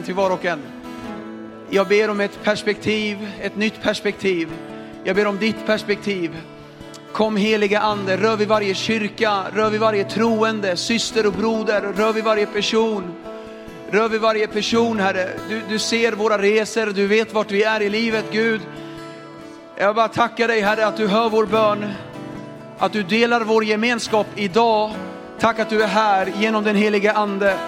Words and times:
till 0.00 0.14
var 0.14 0.30
och 0.30 0.44
en. 0.44 0.62
Jag 1.70 1.88
ber 1.88 2.10
om 2.10 2.20
ett 2.20 2.42
perspektiv, 2.42 3.30
ett 3.40 3.56
nytt 3.56 3.82
perspektiv. 3.82 4.48
Jag 5.04 5.16
ber 5.16 5.26
om 5.26 5.38
ditt 5.38 5.66
perspektiv. 5.66 6.36
Kom 7.12 7.36
heliga 7.36 7.80
ande, 7.80 8.16
rör 8.16 8.36
vid 8.36 8.48
varje 8.48 8.74
kyrka, 8.74 9.42
rör 9.54 9.70
vid 9.70 9.80
varje 9.80 10.04
troende, 10.04 10.76
syster 10.76 11.26
och 11.26 11.32
broder, 11.32 11.80
rör 11.80 12.12
vid 12.12 12.24
varje 12.24 12.46
person. 12.46 13.14
Rör 13.90 14.08
vid 14.08 14.20
varje 14.20 14.46
person 14.46 15.00
Herre. 15.00 15.28
Du, 15.48 15.62
du 15.68 15.78
ser 15.78 16.12
våra 16.12 16.38
resor, 16.38 16.86
du 16.86 17.06
vet 17.06 17.34
vart 17.34 17.50
vi 17.50 17.62
är 17.62 17.80
i 17.82 17.88
livet 17.88 18.24
Gud. 18.30 18.60
Jag 19.76 19.94
bara 19.94 20.08
tackar 20.08 20.48
dig 20.48 20.60
Herre 20.60 20.86
att 20.86 20.96
du 20.96 21.06
hör 21.06 21.28
vår 21.28 21.46
bön. 21.46 21.84
Att 22.78 22.92
du 22.92 23.02
delar 23.02 23.40
vår 23.40 23.64
gemenskap 23.64 24.26
idag. 24.36 24.90
Tack 25.40 25.58
att 25.58 25.70
du 25.70 25.82
är 25.82 25.88
här 25.88 26.32
genom 26.40 26.64
den 26.64 26.76
heliga 26.76 27.12
ande. 27.12 27.58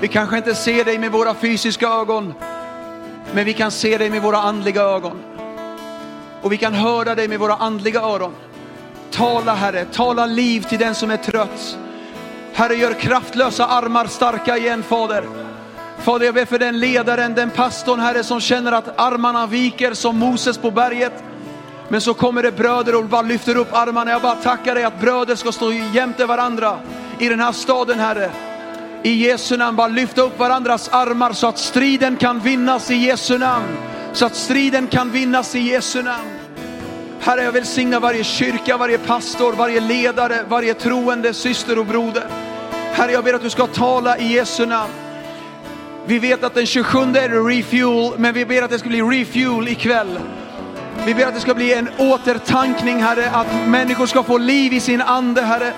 Vi 0.00 0.08
kanske 0.08 0.36
inte 0.36 0.54
ser 0.54 0.84
dig 0.84 0.98
med 0.98 1.12
våra 1.12 1.34
fysiska 1.34 1.88
ögon, 1.88 2.34
men 3.34 3.44
vi 3.44 3.52
kan 3.52 3.70
se 3.70 3.98
dig 3.98 4.10
med 4.10 4.22
våra 4.22 4.38
andliga 4.38 4.82
ögon. 4.82 5.18
Och 6.42 6.52
vi 6.52 6.56
kan 6.56 6.74
höra 6.74 7.14
dig 7.14 7.28
med 7.28 7.38
våra 7.38 7.54
andliga 7.54 8.00
öron. 8.00 8.34
Tala 9.10 9.54
Herre, 9.54 9.84
tala 9.84 10.26
liv 10.26 10.60
till 10.60 10.78
den 10.78 10.94
som 10.94 11.10
är 11.10 11.16
trött. 11.16 11.78
Herre, 12.52 12.74
gör 12.74 12.92
kraftlösa 12.92 13.66
armar 13.66 14.06
starka 14.06 14.56
igen 14.56 14.82
Fader. 14.82 15.24
Fader, 15.98 16.26
jag 16.26 16.34
ber 16.34 16.44
för 16.44 16.58
den 16.58 16.78
ledaren, 16.78 17.34
den 17.34 17.50
pastorn 17.50 18.00
Herre 18.00 18.24
som 18.24 18.40
känner 18.40 18.72
att 18.72 19.00
armarna 19.00 19.46
viker 19.46 19.94
som 19.94 20.18
Moses 20.18 20.58
på 20.58 20.70
berget. 20.70 21.12
Men 21.88 22.00
så 22.00 22.14
kommer 22.14 22.42
det 22.42 22.52
bröder 22.52 22.94
och 22.94 23.04
bara 23.04 23.22
lyfter 23.22 23.56
upp 23.56 23.68
armarna. 23.72 24.10
Jag 24.10 24.22
bara 24.22 24.34
tackar 24.34 24.74
dig 24.74 24.84
att 24.84 25.00
bröder 25.00 25.34
ska 25.34 25.52
stå 25.52 25.72
jämte 25.72 26.26
varandra 26.26 26.78
i 27.18 27.28
den 27.28 27.40
här 27.40 27.52
staden 27.52 27.98
Herre. 27.98 28.30
I 29.06 29.12
Jesu 29.12 29.56
namn, 29.56 29.76
bara 29.76 29.88
lyfta 29.88 30.22
upp 30.22 30.38
varandras 30.38 30.88
armar 30.88 31.32
så 31.32 31.46
att 31.46 31.58
striden 31.58 32.16
kan 32.16 32.40
vinnas 32.40 32.90
i 32.90 32.94
Jesu 32.94 33.38
namn. 33.38 33.76
Så 34.12 34.26
att 34.26 34.34
striden 34.36 34.86
kan 34.86 35.10
vinnas 35.10 35.54
i 35.54 35.58
Jesu 35.58 36.02
namn. 36.02 36.28
Herre, 37.20 37.42
jag 37.42 37.52
välsignar 37.52 38.00
varje 38.00 38.24
kyrka, 38.24 38.76
varje 38.76 38.98
pastor, 38.98 39.52
varje 39.52 39.80
ledare, 39.80 40.44
varje 40.48 40.74
troende 40.74 41.34
syster 41.34 41.78
och 41.78 41.86
broder. 41.86 42.26
Herre, 42.92 43.12
jag 43.12 43.24
ber 43.24 43.34
att 43.34 43.42
du 43.42 43.50
ska 43.50 43.66
tala 43.66 44.18
i 44.18 44.32
Jesu 44.32 44.66
namn. 44.66 44.92
Vi 46.06 46.18
vet 46.18 46.44
att 46.44 46.54
den 46.54 46.66
27 46.66 46.98
är 46.98 47.28
det 47.28 47.56
refuel, 47.56 48.12
men 48.18 48.34
vi 48.34 48.46
ber 48.46 48.62
att 48.62 48.70
det 48.70 48.78
ska 48.78 48.88
bli 48.88 49.02
refuel 49.02 49.68
ikväll. 49.68 50.18
Vi 51.04 51.14
ber 51.14 51.26
att 51.26 51.34
det 51.34 51.40
ska 51.40 51.54
bli 51.54 51.74
en 51.74 51.88
återtankning, 51.98 53.02
Herre, 53.02 53.30
att 53.30 53.68
människor 53.68 54.06
ska 54.06 54.22
få 54.22 54.38
liv 54.38 54.72
i 54.72 54.80
sin 54.80 55.02
ande, 55.02 55.42
Herre. 55.42 55.72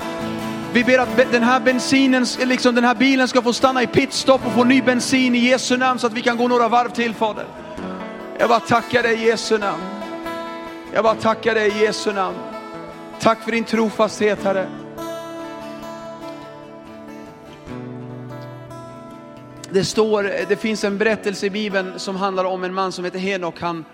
Vi 0.72 0.84
ber 0.84 0.98
att 0.98 1.32
den 1.32 1.42
här 1.42 1.60
bensinen, 1.60 2.26
liksom 2.44 2.74
den 2.74 2.84
här 2.84 2.94
bilen 2.94 3.28
ska 3.28 3.42
få 3.42 3.52
stanna 3.52 3.82
i 3.82 3.86
pitstop 3.86 4.46
och 4.46 4.52
få 4.52 4.64
ny 4.64 4.82
bensin 4.82 5.34
i 5.34 5.38
Jesu 5.38 5.76
namn 5.76 5.98
så 5.98 6.06
att 6.06 6.12
vi 6.12 6.22
kan 6.22 6.36
gå 6.36 6.48
några 6.48 6.68
varv 6.68 6.88
till 6.88 7.14
Fader. 7.14 7.46
Jag 8.38 8.48
bara 8.48 8.60
tackar 8.60 9.02
dig 9.02 9.22
i 9.22 9.26
Jesu 9.26 9.58
namn. 9.58 9.82
Jag 10.92 11.04
bara 11.04 11.14
tackar 11.14 11.54
dig 11.54 11.68
i 11.68 11.84
Jesu 11.84 12.12
namn. 12.12 12.36
Tack 13.20 13.42
för 13.44 13.52
din 13.52 13.64
trofasthet 13.64 14.44
Herre. 14.44 14.68
Det 19.70 19.84
står, 19.84 20.22
det 20.48 20.56
finns 20.56 20.84
en 20.84 20.98
berättelse 20.98 21.46
i 21.46 21.50
Bibeln 21.50 21.98
som 21.98 22.16
handlar 22.16 22.44
om 22.44 22.64
en 22.64 22.74
man 22.74 22.92
som 22.92 23.04
heter 23.04 23.18
Henok. 23.18 23.60
Han, 23.60 23.84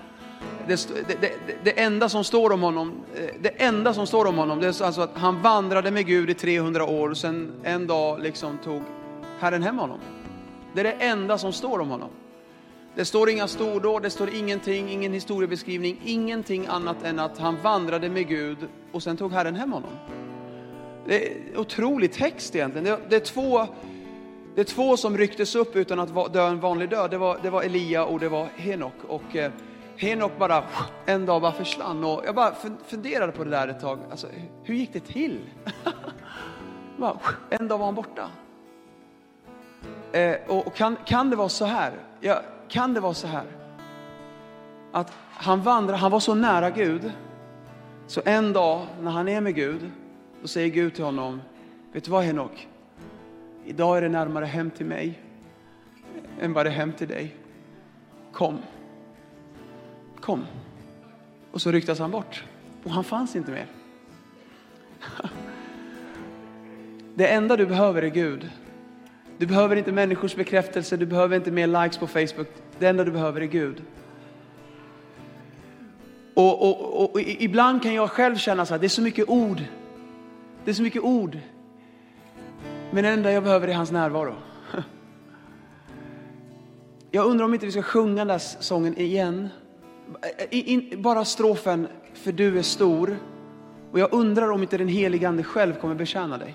det, 0.68 0.88
det, 1.20 1.32
det, 1.64 1.80
enda 1.80 2.08
som 2.08 2.24
står 2.24 2.52
om 2.52 2.62
honom, 2.62 2.92
eh, 3.14 3.34
det 3.40 3.48
enda 3.48 3.94
som 3.94 4.06
står 4.06 4.24
om 4.24 4.38
honom, 4.38 4.60
det 4.60 4.66
är 4.66 4.84
alltså 4.84 5.00
att 5.00 5.10
han 5.14 5.42
vandrade 5.42 5.90
med 5.90 6.06
Gud 6.06 6.30
i 6.30 6.34
300 6.34 6.84
år 6.84 7.10
och 7.10 7.16
sen 7.16 7.52
en 7.62 7.86
dag 7.86 8.20
liksom 8.20 8.58
tog 8.64 8.82
Herren 9.40 9.62
hem 9.62 9.78
honom. 9.78 9.98
Det 10.74 10.80
är 10.80 10.84
det 10.84 10.92
enda 10.92 11.38
som 11.38 11.52
står 11.52 11.78
om 11.78 11.88
honom. 11.88 12.10
Det 12.96 13.04
står 13.04 13.30
inga 13.30 13.48
stordåd, 13.48 14.02
det 14.02 14.10
står 14.10 14.34
ingenting, 14.34 14.90
ingen 14.90 15.12
historiebeskrivning, 15.12 16.00
ingenting 16.04 16.66
annat 16.66 17.02
än 17.02 17.18
att 17.18 17.38
han 17.38 17.56
vandrade 17.62 18.08
med 18.08 18.28
Gud 18.28 18.58
och 18.92 19.02
sen 19.02 19.16
tog 19.16 19.32
Herren 19.32 19.54
hem 19.54 19.72
honom. 19.72 19.90
Det 21.06 21.28
är 21.28 21.58
otrolig 21.58 22.12
text 22.12 22.56
egentligen. 22.56 22.84
Det, 22.84 22.98
det, 23.08 23.16
är 23.16 23.20
två, 23.20 23.66
det 24.54 24.60
är 24.60 24.64
två 24.64 24.96
som 24.96 25.18
rycktes 25.18 25.54
upp 25.54 25.76
utan 25.76 26.00
att 26.00 26.32
dö 26.32 26.48
en 26.48 26.60
vanlig 26.60 26.90
död. 26.90 27.10
Det 27.10 27.18
var, 27.18 27.38
det 27.42 27.50
var 27.50 27.62
Elia 27.62 28.04
och 28.04 28.20
det 28.20 28.28
var 28.28 28.48
Henok. 28.56 28.94
Och, 29.08 29.36
eh, 29.36 29.52
Henok 29.96 30.38
bara 30.38 30.64
en 31.06 31.26
dag 31.26 31.42
bara 31.42 31.52
försvann 31.52 32.04
och 32.04 32.22
jag 32.26 32.34
bara 32.34 32.54
funderade 32.86 33.32
på 33.32 33.44
det 33.44 33.50
där 33.50 33.68
ett 33.68 33.80
tag. 33.80 33.98
Alltså, 34.10 34.26
hur 34.62 34.74
gick 34.74 34.92
det 34.92 35.00
till? 35.00 35.40
bara, 36.96 37.16
en 37.50 37.68
dag 37.68 37.78
var 37.78 37.86
han 37.86 37.94
borta. 37.94 38.30
Eh, 40.12 40.36
och 40.46 40.74
kan, 40.74 40.96
kan 41.04 41.30
det 41.30 41.36
vara 41.36 41.48
så 41.48 41.64
här? 41.64 41.92
Ja, 42.20 42.42
kan 42.68 42.94
det 42.94 43.00
vara 43.00 43.14
så 43.14 43.26
här? 43.26 43.44
Att 44.92 45.12
han 45.30 45.62
vandrar, 45.62 45.96
han 45.96 46.10
var 46.10 46.20
så 46.20 46.34
nära 46.34 46.70
Gud. 46.70 47.12
Så 48.06 48.22
en 48.24 48.52
dag 48.52 48.86
när 49.00 49.10
han 49.10 49.28
är 49.28 49.40
med 49.40 49.54
Gud, 49.54 49.90
då 50.42 50.48
säger 50.48 50.68
Gud 50.68 50.94
till 50.94 51.04
honom, 51.04 51.42
vet 51.92 52.04
du 52.04 52.10
vad 52.10 52.24
Henok? 52.24 52.68
Idag 53.64 53.96
är 53.96 54.02
det 54.02 54.08
närmare 54.08 54.44
hem 54.44 54.70
till 54.70 54.86
mig 54.86 55.20
än 56.40 56.52
vad 56.52 56.66
det 56.66 56.70
är 56.70 56.74
hem 56.74 56.92
till 56.92 57.08
dig. 57.08 57.36
Kom 58.32 58.58
kom. 60.24 60.46
Och 61.50 61.62
så 61.62 61.72
ryktas 61.72 61.98
han 61.98 62.10
bort 62.10 62.44
och 62.84 62.90
han 62.90 63.04
fanns 63.04 63.36
inte 63.36 63.50
mer. 63.50 63.66
Det 67.14 67.26
enda 67.26 67.56
du 67.56 67.66
behöver 67.66 68.02
är 68.02 68.08
Gud. 68.08 68.50
Du 69.38 69.46
behöver 69.46 69.76
inte 69.76 69.92
människors 69.92 70.36
bekräftelse, 70.36 70.96
du 70.96 71.06
behöver 71.06 71.36
inte 71.36 71.50
mer 71.50 71.66
likes 71.66 71.98
på 71.98 72.06
Facebook. 72.06 72.46
Det 72.78 72.86
enda 72.86 73.04
du 73.04 73.10
behöver 73.10 73.40
är 73.40 73.46
Gud. 73.46 73.82
Och, 76.34 76.62
och, 76.62 77.02
och, 77.02 77.14
och 77.14 77.20
ibland 77.20 77.82
kan 77.82 77.94
jag 77.94 78.10
själv 78.10 78.36
känna 78.36 78.66
så 78.66 78.74
här, 78.74 78.78
det 78.78 78.86
är 78.86 78.88
så 78.88 79.02
mycket 79.02 79.28
ord. 79.28 79.62
Det 80.64 80.70
är 80.70 80.74
så 80.74 80.82
mycket 80.82 81.02
ord. 81.02 81.38
Men 82.90 83.04
det 83.04 83.10
enda 83.10 83.32
jag 83.32 83.42
behöver 83.42 83.68
är 83.68 83.74
hans 83.74 83.90
närvaro. 83.90 84.34
Jag 87.10 87.26
undrar 87.26 87.44
om 87.44 87.54
inte 87.54 87.66
vi 87.66 87.72
ska 87.72 87.82
sjunga 87.82 88.16
den 88.16 88.28
där 88.28 88.38
sången 88.38 88.98
igen 88.98 89.48
bara 90.96 91.24
strofen, 91.24 91.88
för 92.14 92.32
du 92.32 92.58
är 92.58 92.62
stor. 92.62 93.18
Och 93.92 93.98
jag 93.98 94.12
undrar 94.12 94.50
om 94.50 94.62
inte 94.62 94.78
den 94.78 94.88
helige 94.88 95.28
Ande 95.28 95.42
själv 95.42 95.74
kommer 95.74 95.94
betjäna 95.94 96.38
dig. 96.38 96.54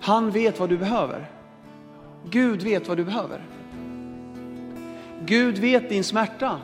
Han 0.00 0.30
vet 0.30 0.60
vad 0.60 0.68
du 0.68 0.78
behöver. 0.78 1.30
Gud 2.30 2.62
vet 2.62 2.88
vad 2.88 2.96
du 2.96 3.04
behöver. 3.04 3.42
Gud 5.24 5.58
vet 5.58 5.88
din 5.88 6.04
smärta. 6.04 6.60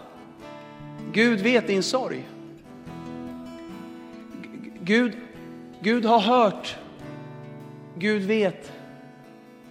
Gud 1.13 1.41
vet 1.41 1.67
din 1.67 1.83
sorg. 1.83 2.29
Gud, 4.81 5.17
Gud 5.81 6.05
har 6.05 6.21
hört. 6.21 6.77
Gud 7.99 8.23
vet. 8.23 8.73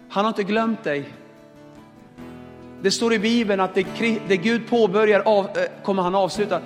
Han 0.09 0.25
har 0.25 0.29
inte 0.29 0.43
glömt 0.43 0.83
dig. 0.83 1.05
Det 2.83 2.91
står 2.91 3.13
i 3.13 3.19
Bibeln 3.19 3.61
att 3.61 3.75
det, 3.75 3.85
det 4.27 4.37
Gud 4.37 4.67
påbörjar 4.69 5.19
av, 5.19 5.45
eh, 5.45 5.83
kommer 5.83 6.03
han 6.03 6.15
avsluta. 6.15 6.59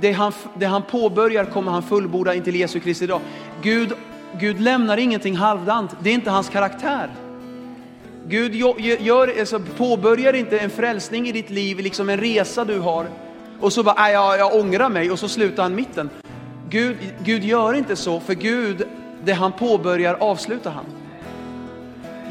Det 0.00 0.12
han, 0.12 0.32
det 0.54 0.66
han 0.66 0.82
påbörjar 0.82 1.44
kommer 1.44 1.72
han 1.72 1.82
fullborda 1.82 2.34
intill 2.34 2.56
Jesu 2.56 2.80
Kristi 2.80 3.06
dag. 3.06 3.20
Gud, 3.62 3.92
Gud 4.40 4.60
lämnar 4.60 4.96
ingenting 4.96 5.36
halvdant. 5.36 5.90
Det 6.02 6.10
är 6.10 6.14
inte 6.14 6.30
hans 6.30 6.48
karaktär. 6.48 7.10
Gud 8.26 8.54
gör, 9.00 9.40
alltså, 9.40 9.60
påbörjar 9.76 10.32
inte 10.32 10.58
en 10.58 10.70
frälsning 10.70 11.28
i 11.28 11.32
ditt 11.32 11.50
liv, 11.50 11.78
liksom 11.78 12.08
en 12.08 12.20
resa 12.20 12.64
du 12.64 12.78
har. 12.78 13.06
Och 13.60 13.72
så 13.72 13.82
bara, 13.82 14.10
jag, 14.10 14.38
jag 14.38 14.54
ångrar 14.54 14.88
mig 14.88 15.10
och 15.10 15.18
så 15.18 15.28
slutar 15.28 15.62
han 15.62 15.74
mitten. 15.74 16.10
Gud, 16.68 16.96
Gud 17.24 17.44
gör 17.44 17.74
inte 17.74 17.96
så, 17.96 18.20
för 18.20 18.34
Gud, 18.34 18.82
det 19.24 19.32
han 19.32 19.52
påbörjar 19.52 20.14
avslutar 20.20 20.70
han. 20.70 21.01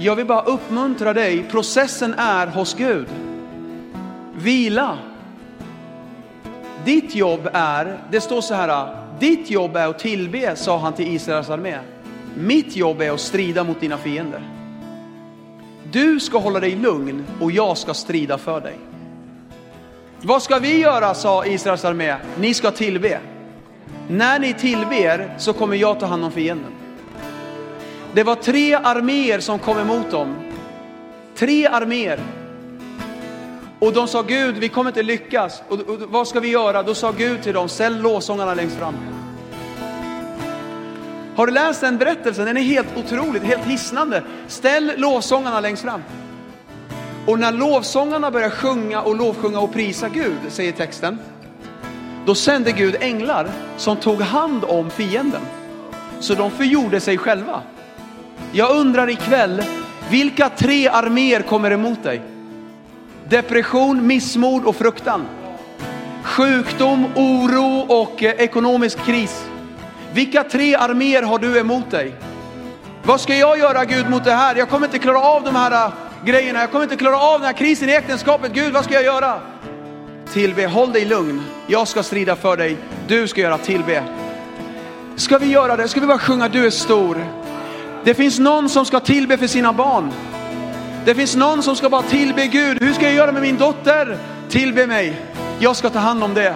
Jag 0.03 0.15
vill 0.15 0.25
bara 0.25 0.41
uppmuntra 0.41 1.13
dig, 1.13 1.43
processen 1.43 2.13
är 2.17 2.47
hos 2.47 2.73
Gud. 2.73 3.07
Vila. 4.35 4.97
Ditt 6.85 7.15
jobb 7.15 7.49
är, 7.53 7.99
det 8.11 8.21
står 8.21 8.41
så 8.41 8.53
här, 8.53 8.95
ditt 9.19 9.49
jobb 9.49 9.75
är 9.75 9.87
att 9.87 9.99
tillbe, 9.99 10.55
sa 10.55 10.77
han 10.77 10.93
till 10.93 11.15
Israels 11.15 11.49
armé. 11.49 11.77
Mitt 12.35 12.75
jobb 12.75 13.01
är 13.01 13.11
att 13.11 13.19
strida 13.19 13.63
mot 13.63 13.79
dina 13.79 13.97
fiender. 13.97 14.41
Du 15.91 16.19
ska 16.19 16.37
hålla 16.37 16.59
dig 16.59 16.75
lugn 16.75 17.25
och 17.41 17.51
jag 17.51 17.77
ska 17.77 17.93
strida 17.93 18.37
för 18.37 18.61
dig. 18.61 18.75
Vad 20.21 20.43
ska 20.43 20.59
vi 20.59 20.79
göra, 20.79 21.13
sa 21.13 21.45
Israels 21.45 21.85
armé. 21.85 22.15
Ni 22.39 22.53
ska 22.53 22.71
tillbe. 22.71 23.19
När 24.07 24.39
ni 24.39 24.53
tillber 24.53 25.35
så 25.37 25.53
kommer 25.53 25.75
jag 25.75 25.99
ta 25.99 26.05
hand 26.05 26.25
om 26.25 26.31
fienden. 26.31 26.80
Det 28.13 28.23
var 28.23 28.35
tre 28.35 28.73
arméer 28.73 29.39
som 29.39 29.59
kom 29.59 29.77
emot 29.77 30.11
dem. 30.11 30.35
Tre 31.35 31.67
arméer. 31.67 32.19
Och 33.79 33.93
de 33.93 34.07
sa 34.07 34.21
Gud, 34.21 34.57
vi 34.57 34.69
kommer 34.69 34.89
inte 34.89 35.03
lyckas. 35.03 35.63
Och, 35.67 35.79
och, 35.79 35.99
vad 35.99 36.27
ska 36.27 36.39
vi 36.39 36.47
göra? 36.47 36.83
Då 36.83 36.95
sa 36.95 37.11
Gud 37.11 37.43
till 37.43 37.53
dem, 37.53 37.69
ställ 37.69 38.01
låsångarna 38.01 38.53
längst 38.53 38.77
fram. 38.77 38.95
Har 41.35 41.47
du 41.47 41.53
läst 41.53 41.81
den 41.81 41.97
berättelsen? 41.97 42.45
Den 42.45 42.57
är 42.57 42.61
helt 42.61 42.97
otrolig, 42.97 43.39
helt 43.39 43.63
hisnande. 43.63 44.23
Ställ 44.47 44.93
låsångarna 44.97 45.59
längst 45.59 45.83
fram. 45.83 46.01
Och 47.27 47.39
när 47.39 47.51
lovsångarna 47.51 48.31
börjar 48.31 48.49
sjunga 48.49 49.01
och 49.01 49.15
lovsjunga 49.15 49.59
och 49.59 49.73
prisa 49.73 50.09
Gud, 50.09 50.37
säger 50.49 50.71
texten, 50.71 51.19
då 52.25 52.35
sände 52.35 52.71
Gud 52.71 52.95
änglar 52.99 53.51
som 53.77 53.97
tog 53.97 54.21
hand 54.21 54.63
om 54.63 54.89
fienden. 54.89 55.41
Så 56.19 56.33
de 56.33 56.51
förgjorde 56.51 56.99
sig 56.99 57.17
själva. 57.17 57.61
Jag 58.53 58.75
undrar 58.75 59.09
ikväll, 59.09 59.63
vilka 60.09 60.49
tre 60.49 60.87
arméer 60.87 61.41
kommer 61.41 61.71
emot 61.71 62.03
dig? 62.03 62.21
Depression, 63.29 64.07
missmod 64.07 64.65
och 64.65 64.75
fruktan. 64.75 65.25
Sjukdom, 66.23 67.05
oro 67.15 67.85
och 67.87 68.23
eh, 68.23 68.31
ekonomisk 68.31 68.97
kris. 69.05 69.45
Vilka 70.13 70.43
tre 70.43 70.75
arméer 70.75 71.23
har 71.23 71.39
du 71.39 71.59
emot 71.59 71.91
dig? 71.91 72.15
Vad 73.03 73.21
ska 73.21 73.35
jag 73.35 73.59
göra 73.59 73.85
Gud 73.85 74.09
mot 74.09 74.23
det 74.23 74.31
här? 74.31 74.55
Jag 74.55 74.69
kommer 74.69 74.87
inte 74.87 74.99
klara 74.99 75.19
av 75.19 75.43
de 75.43 75.55
här 75.55 75.85
eh, 75.85 75.93
grejerna. 76.25 76.59
Jag 76.59 76.71
kommer 76.71 76.83
inte 76.83 76.95
klara 76.95 77.17
av 77.19 77.39
den 77.39 77.45
här 77.45 77.53
krisen 77.53 77.89
i 77.89 77.91
äktenskapet. 77.91 78.53
Gud, 78.53 78.73
vad 78.73 78.83
ska 78.83 78.93
jag 78.93 79.03
göra? 79.03 79.39
Tillbe, 80.33 80.67
håll 80.67 80.91
dig 80.91 81.05
lugn. 81.05 81.41
Jag 81.67 81.87
ska 81.87 82.03
strida 82.03 82.35
för 82.35 82.57
dig. 82.57 82.77
Du 83.07 83.27
ska 83.27 83.41
göra 83.41 83.57
tillbe. 83.57 84.03
Ska 85.15 85.37
vi 85.37 85.47
göra 85.47 85.75
det? 85.75 85.87
Ska 85.87 85.99
vi 85.99 86.07
bara 86.07 86.19
sjunga 86.19 86.47
du 86.49 86.65
är 86.65 86.69
stor? 86.69 87.40
Det 88.03 88.13
finns 88.13 88.39
någon 88.39 88.69
som 88.69 88.85
ska 88.85 88.99
tillbe 88.99 89.37
för 89.37 89.47
sina 89.47 89.73
barn. 89.73 90.11
Det 91.05 91.15
finns 91.15 91.35
någon 91.35 91.63
som 91.63 91.75
ska 91.75 91.89
bara 91.89 92.01
tillbe 92.01 92.47
Gud. 92.47 92.83
Hur 92.83 92.93
ska 92.93 93.05
jag 93.05 93.13
göra 93.13 93.31
med 93.31 93.41
min 93.41 93.57
dotter? 93.57 94.17
Tillbe 94.49 94.87
mig. 94.87 95.21
Jag 95.59 95.75
ska 95.75 95.89
ta 95.89 95.99
hand 95.99 96.23
om 96.23 96.33
det. 96.33 96.55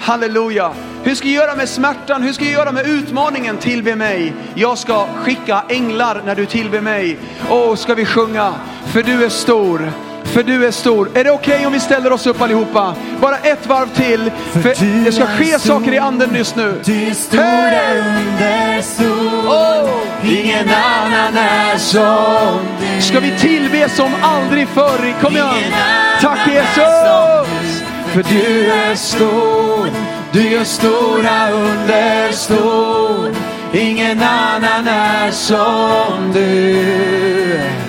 Halleluja. 0.00 0.72
Hur 1.02 1.14
ska 1.14 1.28
jag 1.28 1.46
göra 1.46 1.56
med 1.56 1.68
smärtan? 1.68 2.22
Hur 2.22 2.32
ska 2.32 2.44
jag 2.44 2.52
göra 2.52 2.72
med 2.72 2.86
utmaningen? 2.86 3.56
Tillbe 3.56 3.96
mig. 3.96 4.34
Jag 4.54 4.78
ska 4.78 5.06
skicka 5.06 5.62
änglar 5.68 6.22
när 6.26 6.34
du 6.34 6.46
tillber 6.46 6.80
mig. 6.80 7.18
Åh, 7.50 7.74
ska 7.74 7.94
vi 7.94 8.04
sjunga? 8.04 8.54
För 8.86 9.02
du 9.02 9.24
är 9.24 9.28
stor. 9.28 9.92
För 10.32 10.42
du 10.42 10.66
är 10.66 10.70
stor. 10.70 11.10
Är 11.14 11.24
det 11.24 11.30
okej 11.30 11.54
okay 11.54 11.66
om 11.66 11.72
vi 11.72 11.80
ställer 11.80 12.12
oss 12.12 12.26
upp 12.26 12.40
allihopa? 12.40 12.94
Bara 13.20 13.38
ett 13.38 13.66
varv 13.66 13.88
till. 13.88 14.30
För 14.52 15.04
det 15.04 15.12
ska 15.12 15.26
ske 15.26 15.58
saker 15.58 15.92
i 15.92 15.98
anden 15.98 16.34
just 16.34 16.56
nu. 16.56 16.80
Du 16.84 17.02
är 17.02 17.14
stora 17.14 17.42
hey! 17.42 17.98
under 17.98 18.82
stor. 18.82 19.48
Oh! 19.48 19.88
Ingen 20.24 20.68
annan 20.68 21.36
är 21.36 21.78
som 21.78 22.60
du. 22.80 23.02
Ska 23.02 23.20
vi 23.20 23.38
tillbe 23.38 23.88
som 23.88 24.10
aldrig 24.22 24.68
förr? 24.68 25.14
Kom 25.22 25.36
igen. 25.36 25.72
Tack 26.20 26.38
Jesus. 26.46 27.82
För 28.12 28.22
du 28.22 28.70
är 28.70 28.94
stor. 28.94 29.90
Du 30.32 30.50
gör 30.50 30.64
stora 30.64 31.50
under 31.50 32.32
stor. 32.32 33.34
Ingen 33.72 34.22
annan 34.22 34.88
är 34.88 35.30
som 35.30 36.32
du. 36.34 37.87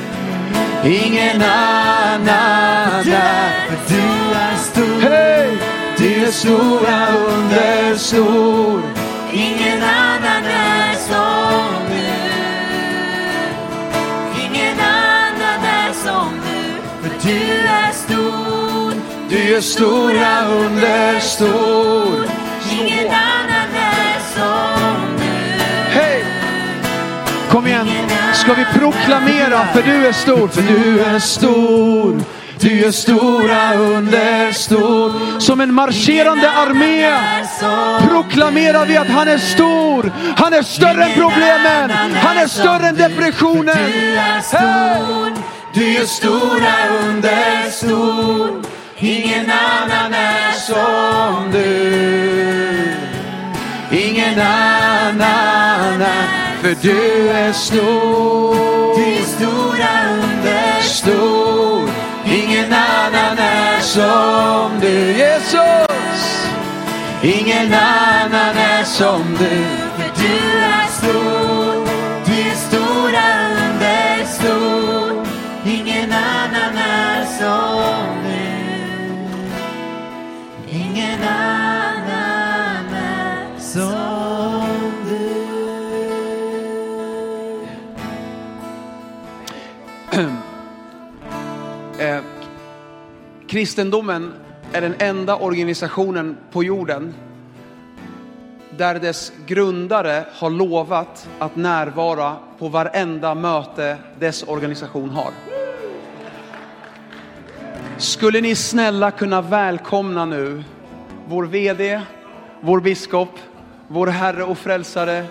Ingen 0.83 1.41
annan 1.41 3.07
är 3.07 3.67
för 3.67 3.95
du 3.95 4.01
är 4.35 4.55
stor. 4.57 5.01
Hey! 5.01 5.57
Du 5.97 6.25
är 6.25 6.31
stora 6.31 7.07
under 7.27 7.95
stor. 7.95 8.81
Ingen 9.33 9.83
annan 9.83 10.43
är 10.45 10.93
som 10.93 11.85
du. 11.89 12.09
Ingen 14.41 14.79
annan 14.79 15.63
är 15.63 15.93
som 15.93 16.31
du. 16.43 17.09
För 17.09 17.27
du 17.27 17.67
är 17.67 17.91
stor. 17.91 18.93
Du 19.29 19.55
är 19.55 19.61
stora 19.61 20.47
under 20.47 21.19
stor. 21.19 22.29
Ingen 22.71 23.07
annan 23.07 23.75
är 23.75 24.19
som! 24.35 24.78
Kom 27.49 27.67
igen. 27.67 27.87
Ska 28.33 28.53
vi 28.53 28.65
proklamera 28.65 29.67
för 29.73 29.83
du 29.83 30.07
är 30.07 30.11
stor, 30.11 30.47
för 30.47 30.61
du 30.61 30.99
är 31.01 31.19
stor. 31.19 32.21
Du 32.59 32.85
är 32.85 32.91
stora 32.91 33.73
under 33.73 34.51
stor. 34.51 35.39
Som 35.39 35.61
en 35.61 35.73
marscherande 35.73 36.51
armé 36.51 37.17
proklamerar 38.07 38.85
vi 38.85 38.97
att 38.97 39.07
han 39.07 39.27
är 39.27 39.37
stor. 39.37 40.11
Han 40.37 40.53
är 40.53 40.61
större 40.61 41.03
än 41.03 41.13
problemen. 41.13 41.91
Han 42.15 42.37
är 42.37 42.47
större 42.47 42.87
än 42.87 42.95
depressionen. 42.95 43.77
Du 45.73 45.95
är 45.97 46.05
stora 46.05 46.73
under 47.07 47.69
stor. 47.71 48.63
Ingen 48.97 49.51
annan 49.51 50.13
är 50.13 50.51
som 50.51 51.51
du. 51.51 51.99
Ingen 53.91 54.39
annan 54.39 56.01
är 56.01 56.38
för 56.61 56.75
du 56.81 57.29
är 57.29 57.53
stor. 57.53 58.55
Är 58.99 59.23
stora 59.23 59.93
under 60.13 60.81
stor. 60.81 61.89
Ingen 62.25 62.73
annan 62.73 63.37
är 63.37 63.79
som 63.79 64.79
du. 64.81 65.11
Jesus! 65.11 66.49
Ingen 67.21 67.73
annan 67.73 68.57
är 68.57 68.83
som 68.83 69.37
du. 69.39 69.65
För 69.97 70.11
du 70.21 70.59
är 70.59 70.78
kristendomen 93.49 94.33
är 94.73 94.81
den 94.81 94.95
enda 94.99 95.35
organisationen 95.35 96.37
på 96.51 96.63
jorden 96.63 97.13
där 98.77 98.99
dess 98.99 99.31
grundare 99.45 100.25
har 100.33 100.49
lovat 100.49 101.29
att 101.39 101.55
närvara 101.55 102.35
på 102.59 102.67
varenda 102.67 103.35
möte 103.35 103.97
dess 104.19 104.43
organisation 104.43 105.09
har. 105.09 105.31
Skulle 107.97 108.41
ni 108.41 108.55
snälla 108.55 109.11
kunna 109.11 109.41
välkomna 109.41 110.25
nu 110.25 110.63
vår 111.27 111.43
VD, 111.43 112.01
vår 112.61 112.79
biskop, 112.79 113.39
vår 113.87 114.07
Herre 114.07 114.43
och 114.43 114.57
Frälsare 114.57 115.25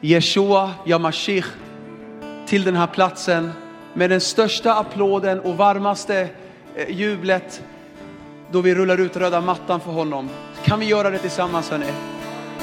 Yeshua 0.00 0.70
Yamashich 0.86 1.46
till 2.46 2.64
den 2.64 2.76
här 2.76 2.86
platsen 2.86 3.52
med 3.94 4.10
den 4.10 4.20
största 4.20 4.74
applåden 4.74 5.40
och 5.40 5.56
varmaste 5.56 6.28
Eh, 6.76 6.90
jublet 6.90 7.62
då 8.50 8.60
vi 8.60 8.74
rullar 8.74 9.00
ut 9.00 9.16
röda 9.16 9.40
mattan 9.40 9.80
för 9.80 9.90
honom. 9.90 10.28
Kan 10.64 10.80
vi 10.80 10.86
göra 10.86 11.10
det 11.10 11.18
tillsammans 11.18 11.70
hörni? 11.70 11.86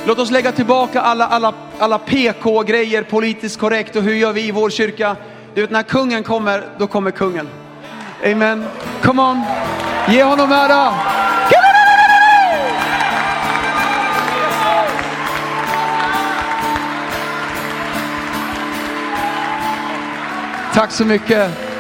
Låt 0.07 0.19
oss 0.19 0.31
lägga 0.31 0.51
tillbaka 0.51 1.01
alla, 1.01 1.27
alla, 1.27 1.53
alla 1.79 1.99
PK-grejer, 1.99 3.03
politiskt 3.03 3.59
korrekt 3.59 3.95
och 3.95 4.03
hur 4.03 4.13
gör 4.13 4.33
vi 4.33 4.47
i 4.47 4.51
vår 4.51 4.69
kyrka? 4.69 5.15
Du 5.53 5.61
vet 5.61 5.71
när 5.71 5.83
kungen 5.83 6.23
kommer, 6.23 6.63
då 6.77 6.87
kommer 6.87 7.11
kungen. 7.11 7.47
Amen. 8.25 8.65
Come 9.01 9.21
on, 9.21 9.41
ge 10.09 10.23
honom 10.23 10.51
ära. 10.51 10.93
Tack 20.73 20.91
så 20.91 21.05
mycket. 21.05 21.72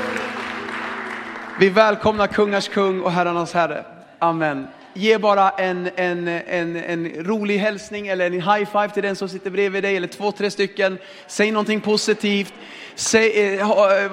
Vi 1.63 1.69
välkomnar 1.69 2.27
kungars 2.27 2.67
kung 2.69 3.01
och 3.01 3.11
herrarnas 3.11 3.53
herre. 3.53 3.85
Amen. 4.19 4.67
Ge 4.93 5.17
bara 5.17 5.49
en, 5.49 5.89
en, 5.95 6.27
en, 6.27 6.75
en 6.75 7.25
rolig 7.25 7.57
hälsning 7.57 8.07
eller 8.07 8.25
en 8.25 8.33
high 8.33 8.65
five 8.65 8.89
till 8.89 9.03
den 9.03 9.15
som 9.15 9.29
sitter 9.29 9.49
bredvid 9.49 9.83
dig 9.83 9.97
eller 9.97 10.07
två, 10.07 10.31
tre 10.31 10.51
stycken. 10.51 10.97
Säg 11.27 11.51
någonting 11.51 11.81
positivt. 11.81 12.53
Säg, 12.95 13.55
eh, 13.55 13.67
har, 13.67 14.11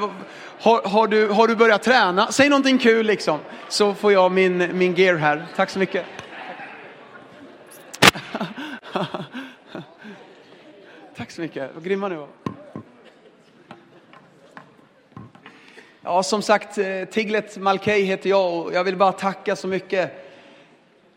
har, 0.60 0.88
har, 0.88 1.06
du, 1.06 1.28
har 1.28 1.48
du 1.48 1.56
börjat 1.56 1.82
träna? 1.82 2.32
Säg 2.32 2.48
någonting 2.48 2.78
kul 2.78 3.06
liksom. 3.06 3.38
Så 3.68 3.94
får 3.94 4.12
jag 4.12 4.32
min, 4.32 4.78
min 4.78 4.94
gear 4.94 5.16
här. 5.16 5.46
Tack 5.56 5.70
så 5.70 5.78
mycket. 5.78 6.04
Tack 11.16 11.30
så 11.30 11.40
mycket. 11.40 11.70
Vad 11.74 11.84
grymma 11.84 12.08
ni 12.08 12.16
var. 12.16 12.28
Ja, 16.10 16.22
som 16.22 16.42
sagt, 16.42 16.78
eh, 16.78 17.04
Tiglet 17.04 17.56
Malkej 17.56 18.02
heter 18.02 18.30
jag 18.30 18.54
och 18.54 18.74
jag 18.74 18.84
vill 18.84 18.96
bara 18.96 19.12
tacka 19.12 19.56
så 19.56 19.68
mycket. 19.68 20.12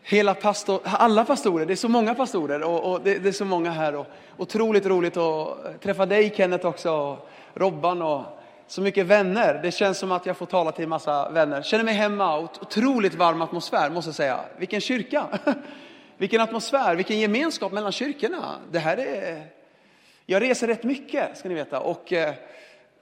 Hela 0.02 0.34
pastor, 0.34 0.80
alla 0.84 1.24
pastorer, 1.24 1.66
det 1.66 1.72
är 1.72 1.76
så 1.76 1.88
många 1.88 2.14
pastorer 2.14 2.62
och, 2.62 2.92
och 2.92 3.00
det, 3.00 3.18
det, 3.18 3.28
är 3.28 3.32
så 3.32 3.44
många 3.44 3.70
här. 3.70 3.94
Och, 3.94 4.06
otroligt 4.36 4.86
roligt 4.86 5.16
att 5.16 5.64
eh, 5.64 5.72
träffa 5.82 6.06
dig 6.06 6.32
Kenneth 6.36 6.66
också, 6.66 6.90
och 6.90 7.28
Robban 7.54 8.02
och 8.02 8.22
så 8.66 8.80
mycket 8.80 9.06
vänner. 9.06 9.60
Det 9.62 9.70
känns 9.70 9.98
som 9.98 10.12
att 10.12 10.26
jag 10.26 10.36
får 10.36 10.46
tala 10.46 10.72
till 10.72 10.84
en 10.84 10.90
massa 10.90 11.30
vänner. 11.30 11.62
Känner 11.62 11.84
mig 11.84 11.94
hemma, 11.94 12.36
och 12.36 12.50
otroligt 12.62 13.14
varm 13.14 13.42
atmosfär 13.42 13.90
måste 13.90 14.08
jag 14.08 14.14
säga. 14.14 14.40
Vilken 14.58 14.80
kyrka! 14.80 15.26
Vilken 16.18 16.40
atmosfär, 16.40 16.96
vilken 16.96 17.18
gemenskap 17.18 17.72
mellan 17.72 17.92
kyrkorna. 17.92 18.54
Det 18.72 18.78
här 18.78 18.96
är... 18.96 19.46
Jag 20.26 20.42
reser 20.42 20.66
rätt 20.66 20.84
mycket 20.84 21.38
ska 21.38 21.48
ni 21.48 21.54
veta 21.54 21.80
och 21.80 22.12
eh, 22.12 22.34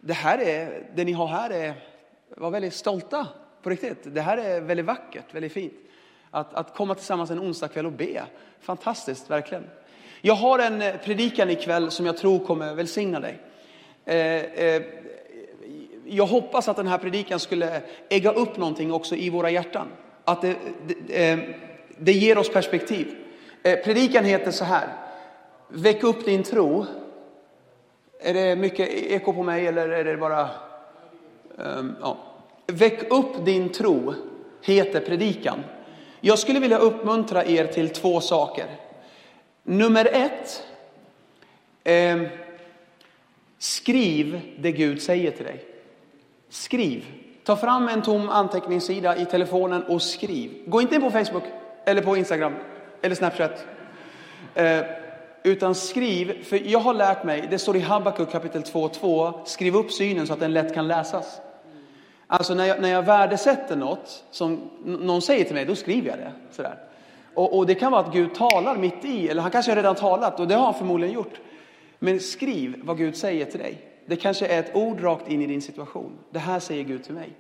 det 0.05 0.13
här 0.13 0.39
är, 0.39 0.87
det 0.95 1.05
ni 1.05 1.13
har 1.13 1.27
här 1.27 1.51
är, 1.51 1.75
var 2.37 2.51
väldigt 2.51 2.75
stolta 2.75 3.27
På 3.63 3.71
riktigt. 3.71 3.99
Det 4.15 4.21
här 4.21 4.37
är 4.39 4.61
väldigt 4.61 4.87
vackert, 4.87 5.35
väldigt 5.35 5.53
fint. 5.53 5.73
Att, 6.31 6.55
att 6.55 6.75
komma 6.75 6.95
tillsammans 6.95 7.31
en 7.31 7.41
onsdagkväll 7.41 7.87
och 7.87 7.93
be. 7.93 8.23
Fantastiskt, 8.61 9.31
verkligen. 9.31 9.65
Jag 10.21 10.35
har 10.35 10.59
en 10.59 10.83
eh, 10.83 10.97
predikan 10.97 11.51
ikväll 11.51 11.91
som 11.91 12.07
jag 12.07 12.17
tror 12.17 12.39
kommer 12.39 12.75
välsigna 12.75 13.21
dig. 13.21 13.41
Eh, 14.05 14.17
eh, 14.17 14.83
jag 16.05 16.27
hoppas 16.27 16.69
att 16.69 16.77
den 16.77 16.87
här 16.87 16.99
predikan 16.99 17.41
skulle 17.41 17.83
ägga 18.09 18.33
upp 18.33 18.57
någonting 18.57 18.93
också 18.93 19.17
i 19.17 19.31
våra 19.31 19.51
hjärtan. 19.51 19.89
Att 20.25 20.43
det, 20.43 20.57
det, 20.87 21.37
det 21.99 22.13
eh, 22.13 22.23
ger 22.23 22.39
oss 22.39 22.53
perspektiv. 22.53 23.15
Eh, 23.63 23.79
predikan 23.79 24.25
heter 24.25 24.51
så 24.51 24.65
här. 24.65 24.89
Väck 25.69 26.03
upp 26.03 26.25
din 26.25 26.43
tro. 26.43 26.87
Är 28.23 28.35
det 28.35 28.57
mycket 28.57 28.89
eko 28.89 29.33
på 29.33 29.43
mig 29.43 29.67
eller 29.67 29.89
är 29.89 30.05
det 30.05 30.17
bara... 30.17 30.49
Um, 31.57 31.97
ja. 32.01 32.17
Väck 32.67 33.13
upp 33.13 33.45
din 33.45 33.69
tro 33.69 34.15
heter 34.63 35.01
predikan. 35.01 35.65
Jag 36.21 36.39
skulle 36.39 36.61
vilja 36.61 36.79
uppmuntra 36.79 37.45
er 37.45 37.67
till 37.67 37.89
två 37.89 38.21
saker. 38.21 38.67
Nummer 39.63 40.09
ett. 40.13 40.67
Eh, 41.85 42.23
skriv 43.59 44.41
det 44.59 44.73
Gud 44.73 45.03
säger 45.03 45.31
till 45.31 45.45
dig. 45.45 45.65
Skriv. 46.49 47.05
Ta 47.45 47.57
fram 47.57 47.89
en 47.89 48.03
tom 48.03 48.29
anteckningssida 48.29 49.17
i 49.17 49.25
telefonen 49.25 49.83
och 49.83 50.03
skriv. 50.03 50.51
Gå 50.67 50.81
inte 50.81 50.95
in 50.95 51.01
på 51.01 51.11
Facebook 51.11 51.45
eller 51.85 52.03
på 52.03 52.17
Instagram 52.17 52.55
eller 53.03 53.15
Snapchat. 53.15 53.67
Eh, 54.55 54.81
utan 55.43 55.75
skriv, 55.75 56.45
för 56.45 56.71
jag 56.71 56.79
har 56.79 56.95
lärt 56.95 57.25
mig, 57.25 57.47
det 57.51 57.59
står 57.59 57.77
i 57.77 57.81
Habakuk 57.81 58.31
kapitel 58.31 58.63
2.2, 58.63 59.35
skriv 59.45 59.77
upp 59.77 59.93
synen 59.93 60.27
så 60.27 60.33
att 60.33 60.41
den 60.41 60.53
lätt 60.53 60.75
kan 60.75 60.89
läsas. 60.89 61.41
Alltså 62.27 62.55
när 62.55 62.67
jag, 62.67 62.81
när 62.81 62.89
jag 62.89 63.03
värdesätter 63.03 63.77
något 63.77 64.25
som 64.31 64.71
någon 64.85 65.23
säger 65.23 65.45
till 65.45 65.55
mig, 65.55 65.65
då 65.65 65.75
skriver 65.75 66.11
jag 66.11 66.19
det. 66.19 66.33
Sådär. 66.51 66.79
Och, 67.35 67.59
och, 67.59 67.67
det 67.67 67.75
kan 67.75 67.93
vara 67.93 68.01
att 68.03 68.13
Gud 68.13 68.35
talar 68.35 68.77
mitt 68.77 69.05
i, 69.05 69.29
eller 69.29 69.43
han 69.43 69.51
kanske 69.51 69.77
redan 69.77 69.95
talat 69.95 70.41
och 70.41 70.49
det 70.49 70.55
har 70.55 70.65
han 70.65 70.75
förmodligen 70.75 71.15
gjort. 71.15 71.41
Men 71.99 72.21
skriv 72.21 72.81
vad 72.83 72.99
Gud 72.99 73.17
säger 73.17 73.45
till 73.45 73.61
dig. 73.61 73.79
Det 74.07 74.17
kanske 74.17 74.47
är 74.47 74.61
ett 74.61 74.77
ord 74.77 75.03
rakt 75.03 75.29
in 75.29 75.43
i 75.43 75.47
din 75.47 75.63
situation. 75.63 76.19
Det 76.31 76.39
här 76.39 76.61
säger 76.61 76.85
Gud 76.85 77.05
till 77.05 77.15
mig. 77.15 77.31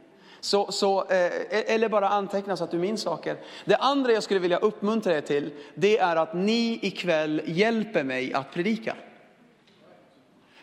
Så, 0.44 0.72
så, 0.72 1.04
eh, 1.10 1.26
e-, 1.26 1.64
eller 1.66 1.88
bara 1.88 2.08
anteckna 2.08 2.56
så 2.56 2.64
att 2.64 2.70
du 2.70 2.78
minns 2.78 3.02
saker. 3.02 3.36
Det 3.64 3.76
andra 3.76 4.12
jag 4.12 4.22
skulle 4.22 4.40
vilja 4.40 4.58
uppmuntra 4.58 5.16
er 5.16 5.20
till, 5.20 5.50
det 5.74 5.98
är 5.98 6.16
att 6.16 6.34
ni 6.34 6.78
ikväll 6.82 7.42
hjälper 7.44 8.04
mig 8.04 8.34
att 8.34 8.52
predika. 8.54 8.96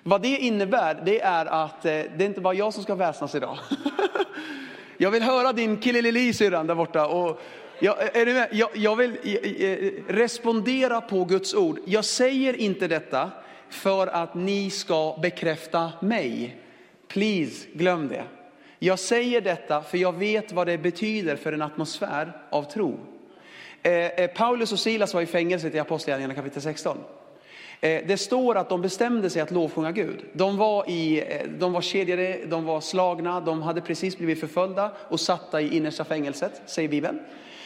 Vad 0.03 0.21
det 0.21 0.37
innebär, 0.37 1.01
det 1.05 1.21
är 1.21 1.45
att 1.45 1.85
eh, 1.85 1.91
det 1.91 2.19
är 2.19 2.25
inte 2.25 2.41
bara 2.41 2.53
jag 2.53 2.73
som 2.73 2.83
ska 2.83 2.95
väsnas 2.95 3.35
idag. 3.35 3.57
jag 4.97 5.11
vill 5.11 5.23
höra 5.23 5.53
din 5.53 5.77
killelili 5.77 6.33
syrran 6.33 6.67
där 6.67 6.75
borta. 6.75 7.07
Och 7.07 7.41
jag, 7.79 8.01
eh, 8.01 8.21
är 8.21 8.25
du 8.25 8.33
med? 8.33 8.49
Jag, 8.51 8.69
jag 8.73 8.95
vill 8.95 9.17
eh, 9.23 9.69
eh, 9.69 9.91
respondera 10.07 11.01
på 11.01 11.25
Guds 11.25 11.53
ord. 11.53 11.79
Jag 11.85 12.05
säger 12.05 12.53
inte 12.53 12.87
detta 12.87 13.31
för 13.69 14.07
att 14.07 14.35
ni 14.35 14.69
ska 14.69 15.17
bekräfta 15.21 15.91
mig. 16.01 16.57
Please, 17.07 17.67
glöm 17.73 18.07
det. 18.07 18.23
Jag 18.79 18.99
säger 18.99 19.41
detta 19.41 19.81
för 19.81 19.97
jag 19.97 20.17
vet 20.17 20.51
vad 20.51 20.67
det 20.67 20.77
betyder 20.77 21.35
för 21.35 21.53
en 21.53 21.61
atmosfär 21.61 22.31
av 22.49 22.63
tro. 22.63 22.99
Eh, 23.83 23.91
eh 23.91 24.27
Paulus 24.27 24.71
och 24.71 24.79
Silas 24.79 25.13
var 25.13 25.21
i 25.21 25.25
fängelset 25.25 25.75
i 25.75 25.79
Apostlagärningarna 25.79 26.33
kapitel 26.33 26.61
16. 26.61 26.97
Eh, 27.81 28.03
det 28.07 28.17
står 28.17 28.57
att 28.57 28.69
de 28.69 28.81
bestämde 28.81 29.29
sig 29.29 29.41
att 29.41 29.51
lovsjunga 29.51 29.91
Gud. 29.91 30.25
De 30.33 30.57
var, 30.57 30.89
i, 30.89 31.19
eh, 31.19 31.49
de 31.59 31.73
var 31.73 31.81
kedjade, 31.81 32.39
de 32.45 32.65
var 32.65 32.81
slagna, 32.81 33.39
de 33.39 33.61
hade 33.61 33.81
precis 33.81 34.17
blivit 34.17 34.39
förföljda 34.39 34.91
och 34.97 35.19
satta 35.19 35.61
i 35.61 35.77
innersta 35.77 36.03
fängelset, 36.03 36.61
säger 36.65 36.89
Bibeln. 36.89 37.19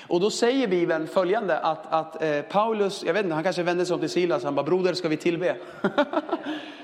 Och 0.07 0.19
då 0.19 0.29
säger 0.29 0.67
Bibeln 0.67 1.07
följande 1.07 1.57
att, 1.57 1.93
att 1.93 2.23
eh, 2.23 2.41
Paulus, 2.41 3.03
jag 3.05 3.13
vet 3.13 3.23
inte, 3.23 3.35
han 3.35 3.43
kanske 3.43 3.63
vände 3.63 3.85
sig 3.85 3.93
om 3.93 3.99
till 3.99 4.09
Silas, 4.09 4.43
han 4.43 4.55
bara 4.55 4.65
broder 4.65 4.93
ska 4.93 5.07
vi 5.07 5.17
tillbe? 5.17 5.55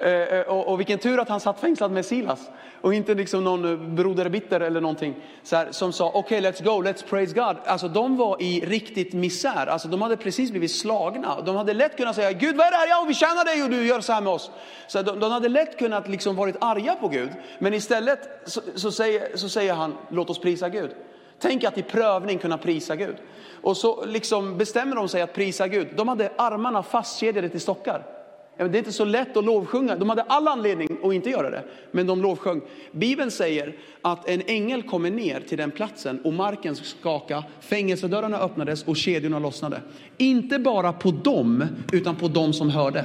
Eh, 0.00 0.10
eh, 0.10 0.40
och, 0.40 0.68
och 0.68 0.80
vilken 0.80 0.98
tur 0.98 1.20
att 1.20 1.28
han 1.28 1.40
satt 1.40 1.60
fängslad 1.60 1.90
med 1.90 2.04
Silas. 2.04 2.50
Och 2.80 2.94
inte 2.94 3.14
liksom 3.14 3.44
någon 3.44 3.64
eh, 3.64 3.76
broder 3.76 4.28
bitter 4.28 4.60
eller 4.60 4.80
någonting 4.80 5.14
så 5.42 5.56
här, 5.56 5.68
som 5.70 5.92
sa 5.92 6.10
okej 6.14 6.38
okay, 6.38 6.50
let's 6.50 6.64
go, 6.64 6.82
let's 6.82 7.04
praise 7.08 7.34
God. 7.34 7.56
Alltså 7.64 7.88
de 7.88 8.16
var 8.16 8.42
i 8.42 8.60
riktigt 8.60 9.12
misär, 9.12 9.66
alltså 9.66 9.88
de 9.88 10.02
hade 10.02 10.16
precis 10.16 10.50
blivit 10.50 10.70
slagna. 10.70 11.40
De 11.40 11.56
hade 11.56 11.74
lätt 11.74 11.96
kunnat 11.96 12.16
säga 12.16 12.32
Gud 12.32 12.56
vad 12.56 12.66
är 12.66 12.70
det 12.70 12.76
här? 12.76 12.88
Ja 12.88 13.04
vi 13.08 13.14
tjänar 13.14 13.44
dig 13.44 13.62
och 13.62 13.70
du 13.70 13.86
gör 13.86 14.00
så 14.00 14.12
här 14.12 14.20
med 14.20 14.32
oss. 14.32 14.50
Så 14.86 15.02
de, 15.02 15.20
de 15.20 15.32
hade 15.32 15.48
lätt 15.48 15.78
kunnat 15.78 16.08
liksom 16.08 16.36
varit 16.36 16.56
arga 16.60 16.94
på 16.94 17.08
Gud. 17.08 17.30
Men 17.58 17.74
istället 17.74 18.20
så, 18.44 18.60
så, 18.74 18.92
säger, 18.92 19.36
så 19.36 19.48
säger 19.48 19.74
han 19.74 19.96
låt 20.08 20.30
oss 20.30 20.38
prisa 20.38 20.68
Gud. 20.68 20.90
Tänk 21.38 21.64
att 21.64 21.78
i 21.78 21.82
prövning 21.82 22.38
kunna 22.38 22.58
prisa 22.58 22.96
Gud. 22.96 23.16
Och 23.62 23.76
så 23.76 24.04
liksom 24.04 24.58
bestämmer 24.58 24.96
de 24.96 25.08
sig 25.08 25.22
att 25.22 25.32
prisa 25.32 25.68
Gud. 25.68 25.88
De 25.96 26.08
hade 26.08 26.30
armarna 26.36 26.82
fastkedjade 26.82 27.48
till 27.48 27.60
stockar. 27.60 28.17
Det 28.58 28.64
är 28.64 28.76
inte 28.76 28.92
så 28.92 29.04
lätt 29.04 29.36
att 29.36 29.44
lovsjunga. 29.44 29.96
De 29.96 30.08
hade 30.08 30.22
all 30.22 30.48
anledning 30.48 30.98
att 31.02 31.12
inte 31.12 31.30
göra 31.30 31.50
det, 31.50 31.64
men 31.90 32.06
de 32.06 32.22
lovsjöng. 32.22 32.60
Bibeln 32.92 33.30
säger 33.30 33.76
att 34.02 34.28
en 34.28 34.42
ängel 34.46 34.82
kommer 34.82 35.10
ner 35.10 35.40
till 35.40 35.58
den 35.58 35.70
platsen 35.70 36.20
och 36.24 36.32
marken 36.32 36.76
skakade, 36.76 37.44
fängelsedörrarna 37.60 38.38
öppnades 38.38 38.84
och 38.84 38.96
kedjorna 38.96 39.38
lossnade. 39.38 39.80
Inte 40.16 40.58
bara 40.58 40.92
på 40.92 41.10
dem, 41.10 41.64
utan 41.92 42.16
på 42.16 42.28
dem 42.28 42.52
som 42.52 42.70
hörde. 42.70 43.04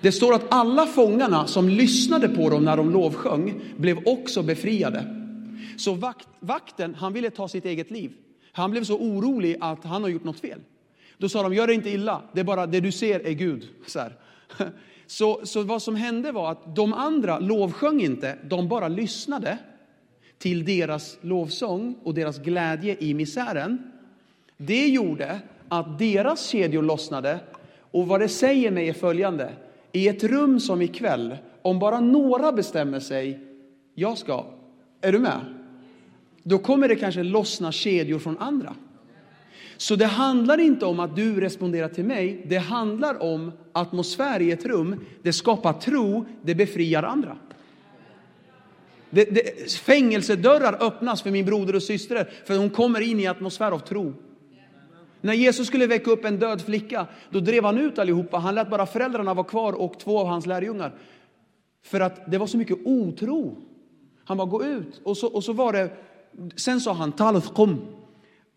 Det 0.00 0.12
står 0.12 0.34
att 0.34 0.44
alla 0.48 0.86
fångarna 0.86 1.46
som 1.46 1.68
lyssnade 1.68 2.28
på 2.28 2.50
dem 2.50 2.64
när 2.64 2.76
de 2.76 2.90
lovsjöng 2.90 3.60
blev 3.76 3.98
också 4.06 4.42
befriade. 4.42 5.04
Så 5.76 5.92
vakt, 5.92 6.28
vakten, 6.40 6.94
han 6.94 7.12
ville 7.12 7.30
ta 7.30 7.48
sitt 7.48 7.64
eget 7.64 7.90
liv. 7.90 8.12
Han 8.52 8.70
blev 8.70 8.84
så 8.84 8.96
orolig 8.96 9.56
att 9.60 9.84
han 9.84 10.02
har 10.02 10.10
gjort 10.10 10.24
något 10.24 10.40
fel. 10.40 10.60
Då 11.18 11.28
sa 11.28 11.42
de, 11.42 11.54
gör 11.54 11.66
det 11.66 11.74
inte 11.74 11.90
illa, 11.90 12.22
det 12.32 12.40
är 12.40 12.44
bara 12.44 12.66
det 12.66 12.80
du 12.80 12.92
ser 12.92 13.20
är 13.20 13.32
Gud. 13.32 13.68
Så 13.86 13.98
här. 13.98 14.12
Så, 15.06 15.40
så 15.44 15.62
vad 15.62 15.82
som 15.82 15.96
hände 15.96 16.32
var 16.32 16.50
att 16.50 16.76
de 16.76 16.92
andra 16.92 17.38
lovsjöng 17.38 18.00
inte, 18.00 18.38
de 18.44 18.68
bara 18.68 18.88
lyssnade 18.88 19.58
till 20.38 20.64
deras 20.64 21.18
lovsång 21.20 21.96
och 22.02 22.14
deras 22.14 22.38
glädje 22.38 22.96
i 23.00 23.14
misären. 23.14 23.92
Det 24.56 24.86
gjorde 24.86 25.40
att 25.68 25.98
deras 25.98 26.46
kedjor 26.46 26.82
lossnade. 26.82 27.40
Och 27.90 28.06
vad 28.06 28.20
det 28.20 28.28
säger 28.28 28.70
mig 28.70 28.88
är 28.88 28.92
följande. 28.92 29.52
I 29.92 30.08
ett 30.08 30.24
rum 30.24 30.60
som 30.60 30.82
ikväll, 30.82 31.36
om 31.62 31.78
bara 31.78 32.00
några 32.00 32.52
bestämmer 32.52 33.00
sig, 33.00 33.40
jag 33.94 34.18
ska, 34.18 34.46
är 35.00 35.12
du 35.12 35.18
med? 35.18 35.40
Då 36.42 36.58
kommer 36.58 36.88
det 36.88 36.96
kanske 36.96 37.22
lossna 37.22 37.72
kedjor 37.72 38.18
från 38.18 38.38
andra. 38.38 38.74
Så 39.78 39.96
det 39.96 40.06
handlar 40.06 40.60
inte 40.60 40.86
om 40.86 41.00
att 41.00 41.16
du 41.16 41.40
responderar 41.40 41.88
till 41.88 42.04
mig, 42.04 42.44
det 42.48 42.56
handlar 42.56 43.22
om 43.22 43.52
atmosfär 43.72 44.40
i 44.42 44.50
ett 44.50 44.64
rum, 44.64 45.04
det 45.22 45.32
skapar 45.32 45.72
tro, 45.72 46.26
det 46.42 46.54
befriar 46.54 47.02
andra. 47.02 47.36
Det, 49.10 49.24
det, 49.24 49.72
fängelsedörrar 49.72 50.82
öppnas 50.82 51.22
för 51.22 51.30
min 51.30 51.44
broder 51.44 51.76
och 51.76 51.82
syster, 51.82 52.30
för 52.44 52.58
hon 52.58 52.70
kommer 52.70 53.00
in 53.00 53.20
i 53.20 53.26
atmosfär 53.26 53.72
av 53.72 53.78
tro. 53.78 54.14
När 55.20 55.34
Jesus 55.34 55.66
skulle 55.66 55.86
väcka 55.86 56.10
upp 56.10 56.24
en 56.24 56.38
död 56.38 56.62
flicka, 56.62 57.06
då 57.30 57.40
drev 57.40 57.64
han 57.64 57.78
ut 57.78 57.98
allihopa. 57.98 58.38
Han 58.38 58.54
lät 58.54 58.70
bara 58.70 58.86
föräldrarna 58.86 59.34
vara 59.34 59.46
kvar 59.46 59.72
och 59.72 59.98
två 59.98 60.18
av 60.18 60.26
hans 60.26 60.46
lärjungar. 60.46 60.94
För 61.82 62.00
att 62.00 62.30
det 62.30 62.38
var 62.38 62.46
så 62.46 62.58
mycket 62.58 62.78
otro. 62.84 63.56
Han 64.24 64.36
bara, 64.36 64.46
gå 64.46 64.64
ut. 64.64 65.00
Och 65.04 65.16
så, 65.16 65.26
och 65.26 65.44
så 65.44 65.52
var 65.52 65.72
det, 65.72 65.90
sen 66.56 66.80
sa 66.80 66.92
han, 66.92 67.12
talet 67.12 67.54
kom. 67.54 67.97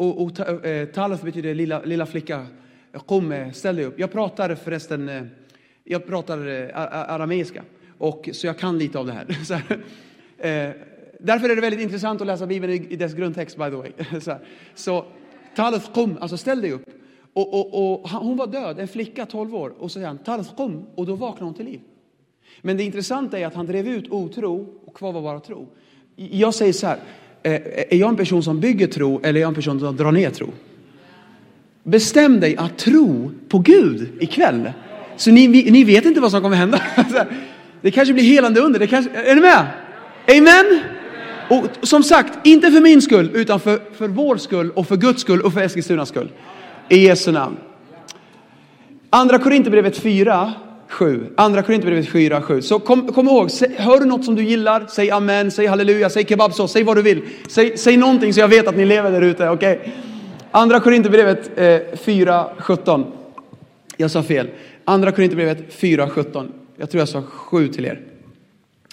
Och, 0.02 0.22
och 0.22 0.66
eh, 0.66 0.86
talaf 0.86 1.22
betyder 1.22 1.56
lilla, 1.56 1.82
lilla 1.82 2.06
flicka. 2.06 2.46
Kom, 3.06 3.32
eh, 3.32 3.52
ställ 3.52 3.76
dig 3.76 3.86
upp. 3.86 4.00
Jag 4.00 4.12
pratar 4.12 4.56
förresten, 4.56 5.10
eh, 5.10 5.24
jag 5.84 6.08
pratar 6.08 6.38
arameiska. 7.10 7.64
Och, 7.98 8.30
så 8.34 8.48
jag 8.48 8.58
kan 8.58 8.78
lite 8.78 9.00
av 9.00 9.06
det 9.06 9.14
här. 9.14 9.28
Så 9.46 9.54
här. 9.54 9.84
Därför 11.20 11.50
är 11.50 11.56
det 11.56 11.62
väldigt 11.62 11.82
intressant 11.82 12.22
att 12.22 12.28
läsa 12.28 12.48
Bibeln 12.48 12.74
i, 12.74 12.88
i 12.90 12.96
dess 12.96 13.14
grundtext, 13.14 13.58
by 13.58 13.64
the 13.64 13.76
way. 13.76 13.92
Så, 14.22 14.36
så 14.76 15.06
talaf 15.56 15.94
kom, 15.94 16.18
alltså 16.22 16.38
ställ 16.38 16.62
dig 16.62 16.72
upp. 16.72 16.86
Och, 17.34 17.54
och, 17.54 17.94
och, 17.94 18.10
hon 18.10 18.38
var 18.38 18.48
död, 18.48 18.80
en 18.80 18.88
flicka, 18.88 19.26
12 19.26 19.56
år. 19.56 19.70
Och 19.70 19.92
så 19.92 19.94
säger 19.94 20.08
han 20.08 20.18
talaf 20.18 20.56
kom, 20.56 20.86
och 20.96 21.06
då 21.06 21.16
vaknade 21.16 21.46
hon 21.46 21.54
till 21.54 21.66
liv. 21.66 21.82
Men 22.62 22.78
det 22.78 22.84
intressanta 22.84 23.40
är 23.40 23.48
att 23.48 23.56
han 23.56 23.66
drev 23.66 23.88
ut 23.88 24.12
otro 24.12 24.80
och 24.86 24.96
kvar 24.96 25.12
var 25.12 25.22
bara 25.22 25.40
tro. 25.40 25.68
Jag 26.16 26.54
säger 26.54 26.74
så 26.74 26.88
här, 26.88 27.00
Eh, 27.44 27.54
eh, 27.54 27.60
är 27.90 27.96
jag 27.96 28.10
en 28.10 28.16
person 28.16 28.44
som 28.44 28.60
bygger 28.60 28.88
tro 28.88 29.20
eller 29.24 29.40
är 29.40 29.42
jag 29.42 29.48
en 29.48 29.56
person 29.56 29.80
som 29.80 29.98
drar 29.98 30.12
ner 30.12 30.30
tro? 30.30 30.48
Bestäm 31.84 32.40
dig 32.40 32.56
att 32.58 32.78
tro 32.78 33.32
på 33.50 33.60
Gud 33.60 34.10
ikväll. 34.20 34.72
Så 35.16 35.32
ni, 35.32 35.48
ni 35.48 35.84
vet 35.84 36.06
inte 36.06 36.20
vad 36.20 36.32
som 36.32 36.42
kommer 36.42 36.58
hända. 36.58 36.82
Det 37.82 37.92
kanske 37.92 38.14
blir 38.14 38.24
helande 38.24 38.62
under. 38.62 38.80
Det 38.80 38.88
kanske, 38.88 39.12
är 39.12 39.36
ni 39.36 39.42
med? 39.42 39.68
Amen? 40.38 40.82
Och 41.50 41.88
som 41.88 42.04
sagt, 42.04 42.48
inte 42.48 42.72
för 42.72 42.82
min 42.82 43.02
skull, 43.02 43.32
utan 43.34 43.60
för, 43.60 43.80
för 43.94 44.08
vår 44.08 44.38
skull 44.38 44.72
och 44.72 44.88
för 44.88 44.98
Guds 44.98 45.22
skull 45.22 45.42
och 45.42 45.54
för 45.54 45.62
Eskilstunas 45.62 46.10
skull. 46.10 46.32
I 46.90 46.98
Jesu 46.98 47.32
namn. 47.32 47.58
Andra 49.10 49.40
Korinthierbrevet 49.40 49.98
4, 49.98 50.54
7. 50.92 51.26
Andra 51.36 51.62
Korinthierbrevet 51.62 52.10
4, 52.10 52.42
7. 52.42 52.62
Så 52.62 52.80
kom, 52.80 53.08
kom 53.08 53.28
ihåg, 53.28 53.50
hör 53.78 54.00
du 54.00 54.06
något 54.06 54.26
som 54.26 54.36
du 54.36 54.44
gillar, 54.44 54.86
säg 54.90 55.12
amen, 55.12 55.52
säg 55.52 55.68
halleluja, 55.68 56.10
säg 56.10 56.26
kebabsås, 56.26 56.72
säg 56.72 56.84
vad 56.84 56.96
du 56.98 57.02
vill. 57.02 57.22
Säg, 57.48 57.78
säg 57.78 57.98
någonting 57.98 58.34
så 58.34 58.40
jag 58.40 58.48
vet 58.48 58.68
att 58.68 58.78
ni 58.78 58.86
lever 58.86 59.12
där 59.12 59.22
ute, 59.22 59.50
okej? 59.50 59.94
Andra 60.52 60.80
Korinthierbrevet 60.80 61.60
eh, 61.60 61.98
4, 61.98 62.46
17. 62.58 63.06
Jag 63.98 64.12
sa 64.12 64.24
fel. 64.24 64.48
Andra 64.86 65.12
Korinthierbrevet 65.12 65.74
4, 65.74 66.10
17. 66.10 66.52
Jag 66.78 66.90
tror 66.90 67.02
jag 67.02 67.10
sa 67.10 67.22
7 67.22 67.68
till 67.68 67.86
er. 67.86 68.02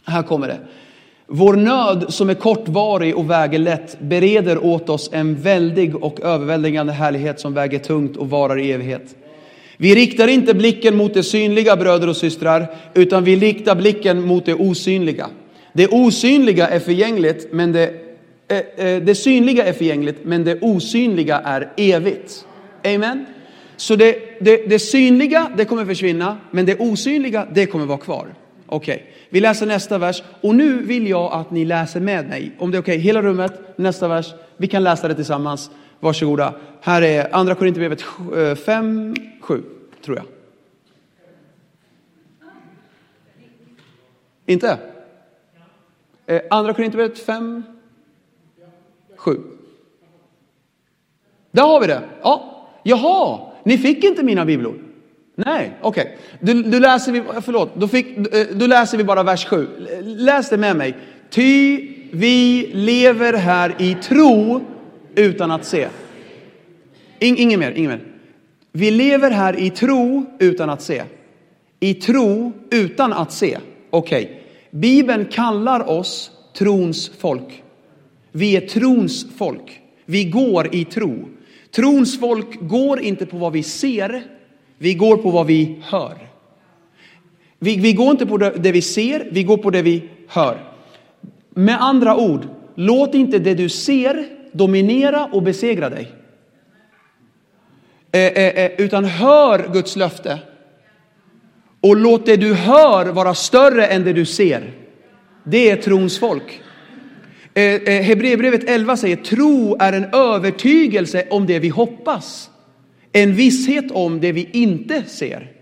Här 0.05 0.23
kommer 0.23 0.49
det. 0.49 0.59
Vår 1.27 1.57
nöd 1.57 2.05
som 2.09 2.31
är 2.31 2.35
kortvarig 2.35 3.17
och 3.17 3.31
väger 3.31 3.59
lätt 3.59 4.01
bereder 4.01 4.65
åt 4.65 4.89
oss 4.89 5.11
en 5.13 5.35
väldig 5.35 5.97
och 5.97 6.21
överväldigande 6.21 6.93
härlighet 6.93 7.41
som 7.41 7.55
väger 7.55 7.79
tungt 7.79 8.17
och 8.17 8.31
varar 8.31 8.59
i 8.59 8.73
evighet. 8.73 9.17
Vi 9.81 9.95
riktar 9.95 10.29
inte 10.29 10.55
blicken 10.55 10.97
mot 10.97 11.15
det 11.15 11.23
synliga 11.23 11.77
bröder 11.77 12.09
och 12.09 12.17
systrar, 12.17 12.77
utan 12.95 13.25
vi 13.25 13.37
riktar 13.37 13.75
blicken 13.75 14.27
mot 14.27 14.47
det 14.47 14.55
osynliga. 14.55 15.31
Det 15.73 15.89
osynliga 15.89 16.69
är 16.69 16.81
förgängligt, 16.81 17.49
men 17.53 17.73
det, 17.73 17.95
eh, 18.49 18.87
eh, 18.87 19.03
det 19.03 19.15
synliga 19.15 19.65
är 19.65 19.73
förgängligt, 19.73 20.19
men 20.23 20.45
det 20.45 20.63
osynliga 20.63 21.39
är 21.39 21.73
evigt. 21.77 22.47
Amen. 22.85 23.27
Så 23.77 23.97
det, 23.97 24.17
det, 24.41 24.69
det 24.69 24.79
synliga, 24.79 25.51
det 25.57 25.65
kommer 25.65 25.85
försvinna, 25.85 26.37
men 26.51 26.67
det 26.67 26.81
osynliga, 26.81 27.47
det 27.55 27.67
kommer 27.67 27.87
vara 27.87 27.99
kvar. 27.99 28.35
Okej, 28.67 29.07
vi 29.31 29.41
läser 29.41 29.67
nästa 29.67 29.99
vers. 29.99 30.23
Och 30.41 30.55
nu 30.55 30.83
vill 30.83 31.09
jag 31.09 31.33
att 31.33 31.51
ni 31.51 31.65
läser 31.65 32.01
med 32.01 32.29
mig. 32.29 32.53
Om 32.59 32.71
det 32.71 32.79
är 32.79 32.83
okej, 32.83 32.99
hela 32.99 33.23
rummet, 33.23 33.53
nästa 33.77 34.09
vers. 34.09 34.27
Vi 34.57 34.67
kan 34.67 34.85
läsa 34.85 35.09
det 35.09 35.15
tillsammans. 35.15 35.71
Varsågoda. 36.01 36.55
Här 36.81 37.03
är 37.03 37.35
Andra 37.35 37.55
Korinthierbrevet 37.55 38.03
5, 38.61 39.15
7, 39.41 39.55
eh, 39.55 40.05
tror 40.05 40.17
jag. 40.17 40.27
Inte? 44.47 44.79
Eh, 46.27 46.41
Andra 46.51 46.75
Korinthierbrevet 46.75 47.19
5, 47.19 47.63
7. 49.17 49.41
Där 51.51 51.63
har 51.63 51.81
vi 51.81 51.87
det. 51.87 52.03
Ja, 52.23 52.69
jaha, 52.83 53.41
ni 53.63 53.79
fick 53.79 54.05
inte 54.05 54.23
mina 54.23 54.45
bibelord. 54.45 54.79
Nej, 55.35 55.77
okej. 55.81 56.19
Du, 56.41 56.63
du 56.63 56.81
läser 56.81 57.13
vi, 57.13 57.19
eh, 57.19 57.41
förlåt, 57.41 57.71
då, 57.75 57.89
fick, 57.89 58.19
då 58.53 58.67
läser 58.67 58.99
vi 58.99 59.05
bara 59.05 59.23
vers 59.23 59.47
7. 59.47 59.69
Läs 60.03 60.51
det 60.51 60.57
med 60.57 60.77
mig. 60.77 60.97
Ty 61.31 61.77
vi 62.13 62.71
lever 62.75 63.33
här 63.33 63.75
i 63.79 63.95
tro 63.95 64.61
utan 65.19 65.51
att 65.51 65.65
se. 65.65 65.89
In, 67.19 67.37
ingen 67.37 67.61
mer, 67.61 67.71
ingen 67.71 67.91
mer. 67.91 68.01
Vi 68.73 68.91
lever 68.91 69.31
här 69.31 69.61
i 69.61 69.71
tro 69.71 70.27
utan 70.39 70.71
att 70.71 70.83
se. 70.83 71.03
I 71.81 71.95
tro 71.95 72.53
utan 72.71 73.13
att 73.13 73.33
se. 73.33 73.59
Okej. 73.91 74.43
Bibeln 74.71 75.25
kallar 75.25 75.89
oss 75.89 76.31
trons 76.57 77.11
folk. 77.19 77.63
Vi 78.33 78.57
är 78.57 78.61
trons 78.61 79.27
folk. 79.37 79.81
Vi 80.05 80.25
går 80.25 80.75
i 80.75 80.85
tro. 80.85 81.29
Trons 81.71 82.21
folk 82.21 82.61
går 82.61 83.01
inte 83.01 83.27
på 83.27 83.37
vad 83.37 83.53
vi 83.53 83.63
ser, 83.63 84.23
vi 84.79 84.95
går 84.95 85.17
på 85.17 85.31
vad 85.31 85.47
vi 85.47 85.77
hör. 85.83 86.17
Vi, 87.59 87.77
vi 87.77 87.93
går 87.93 88.11
inte 88.11 88.27
på 88.27 88.37
det, 88.37 88.51
det 88.51 88.73
vi 88.73 88.83
ser, 88.83 89.29
vi 89.33 89.43
går 89.43 89.57
på 89.57 89.71
det 89.71 89.83
vi 89.83 90.09
hör. 90.29 90.59
Med 91.51 91.83
andra 91.83 92.17
ord, 92.17 92.49
låt 92.75 93.15
inte 93.15 93.39
det 93.39 93.55
du 93.55 93.69
ser 93.69 94.38
dominera 94.53 95.25
och 95.25 95.43
besegra 95.43 95.91
dig. 95.91 96.13
Eh, 98.13 98.21
eh, 98.21 98.65
eh, 98.65 98.71
utan 98.79 99.05
hör 99.05 99.73
Guds 99.73 99.97
löfte. 99.97 100.39
Och 101.81 101.97
låt 101.97 102.27
det 102.27 102.37
du 102.37 102.55
hör 102.55 103.07
vara 103.07 103.35
större 103.35 103.87
än 103.87 104.05
det 104.05 104.13
du 104.13 104.25
ser. 104.25 104.71
Det 105.45 105.71
är 105.71 105.77
trons 105.77 106.19
folk. 106.19 106.63
Eh, 107.55 107.65
eh, 107.65 108.03
Hebreerbrevet 108.03 108.69
11 108.71 108.97
säger 108.97 109.17
tro 109.17 109.77
är 109.81 109.93
en 109.93 110.05
övertygelse 110.05 111.27
om 111.31 111.47
det 111.47 111.59
vi 111.59 111.69
hoppas. 111.69 112.51
En 113.13 113.35
visshet 113.35 113.91
om 113.91 114.21
det 114.21 114.33
vi 114.33 114.49
inte 114.53 115.03
ser. 115.03 115.53